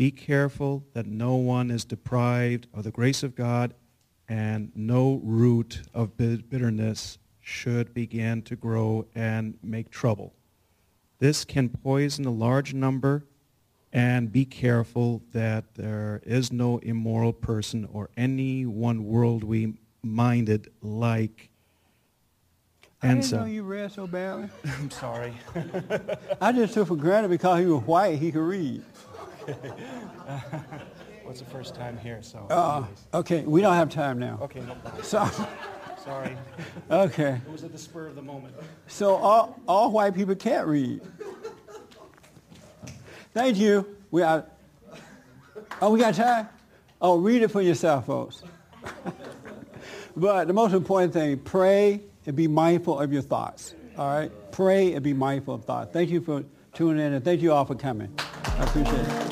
Be 0.00 0.10
careful 0.10 0.86
that 0.94 1.04
no 1.04 1.34
one 1.34 1.70
is 1.70 1.84
deprived 1.84 2.68
of 2.72 2.84
the 2.84 2.90
grace 2.90 3.22
of 3.22 3.34
God 3.34 3.74
and 4.30 4.72
no 4.74 5.20
root 5.22 5.82
of 5.92 6.16
bitterness 6.16 7.18
should 7.42 7.92
begin 7.92 8.40
to 8.44 8.56
grow 8.56 9.04
and 9.14 9.58
make 9.62 9.90
trouble. 9.90 10.32
This 11.18 11.44
can 11.44 11.68
poison 11.68 12.24
a 12.24 12.30
large 12.30 12.72
number 12.72 13.26
and 13.92 14.32
be 14.32 14.46
careful 14.46 15.20
that 15.34 15.74
there 15.74 16.22
is 16.24 16.50
no 16.50 16.78
immoral 16.78 17.34
person 17.34 17.86
or 17.92 18.08
anyone 18.16 19.04
worldly 19.04 19.74
minded 20.02 20.70
like 20.80 21.50
I 23.02 23.08
didn't 23.08 23.24
Ensa. 23.24 23.32
know 23.32 23.44
you 23.44 23.64
read 23.64 23.92
so 23.92 24.06
badly. 24.06 24.48
I'm 24.78 24.90
sorry. 24.90 25.34
I 26.40 26.52
just 26.52 26.72
took 26.72 26.88
for 26.88 26.96
granted 26.96 27.28
because 27.28 27.60
he 27.60 27.66
was 27.66 27.82
white, 27.84 28.18
he 28.18 28.32
could 28.32 28.40
read. 28.40 28.82
What's 31.24 31.40
the 31.40 31.46
first 31.46 31.74
time 31.74 31.96
here? 31.98 32.22
So. 32.22 32.46
Uh, 32.50 32.84
okay, 33.14 33.42
we 33.42 33.60
don't 33.60 33.74
have 33.74 33.88
time 33.88 34.18
now. 34.18 34.38
Okay. 34.42 34.60
No, 34.60 34.76
So, 35.02 35.28
sorry. 36.04 36.36
okay. 36.90 37.40
It 37.46 37.52
was 37.52 37.64
at 37.64 37.72
the 37.72 37.78
spur 37.78 38.06
of 38.06 38.16
the 38.16 38.22
moment. 38.22 38.54
So 38.88 39.14
all, 39.14 39.58
all 39.68 39.90
white 39.90 40.14
people 40.14 40.34
can't 40.34 40.66
read. 40.66 41.00
Thank 43.32 43.58
you. 43.58 43.96
We 44.10 44.22
are, 44.22 44.44
oh, 45.80 45.90
we 45.90 46.00
got 46.00 46.14
time? 46.14 46.48
Oh, 47.00 47.18
read 47.18 47.42
it 47.42 47.48
for 47.48 47.62
yourself, 47.62 48.06
folks. 48.06 48.42
but 50.16 50.46
the 50.46 50.52
most 50.52 50.72
important 50.74 51.12
thing, 51.12 51.38
pray 51.38 52.00
and 52.26 52.34
be 52.36 52.48
mindful 52.48 52.98
of 53.00 53.12
your 53.12 53.22
thoughts. 53.22 53.74
All 53.96 54.08
right? 54.12 54.30
Pray 54.52 54.94
and 54.94 55.02
be 55.02 55.12
mindful 55.12 55.54
of 55.54 55.64
thoughts. 55.64 55.92
Thank 55.92 56.10
you 56.10 56.20
for 56.20 56.44
tuning 56.74 57.04
in, 57.04 57.12
and 57.12 57.24
thank 57.24 57.40
you 57.40 57.52
all 57.52 57.64
for 57.64 57.74
coming. 57.74 58.12
I 58.60 58.64
appreciate 58.64 59.00
it. 59.00 59.30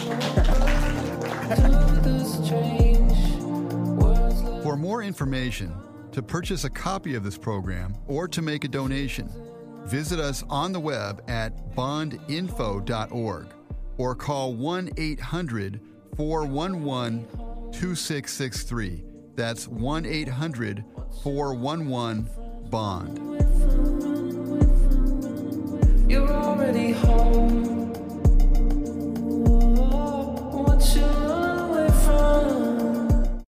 For 4.62 4.76
more 4.76 5.02
information, 5.02 5.74
to 6.12 6.22
purchase 6.22 6.64
a 6.64 6.70
copy 6.70 7.14
of 7.14 7.24
this 7.24 7.36
program, 7.36 7.94
or 8.06 8.26
to 8.26 8.40
make 8.40 8.64
a 8.64 8.68
donation, 8.68 9.30
visit 9.84 10.18
us 10.18 10.42
on 10.48 10.72
the 10.72 10.80
web 10.80 11.22
at 11.28 11.74
bondinfo.org 11.76 13.46
or 13.98 14.14
call 14.14 14.54
1 14.54 14.90
800 14.96 15.80
411 16.16 17.26
2663. 17.72 19.04
That's 19.34 19.68
1 19.68 20.06
800 20.06 20.84
411 21.22 22.30
BOND. 22.70 23.18
You're 26.10 26.28
already 26.28 26.92
home. 26.92 27.77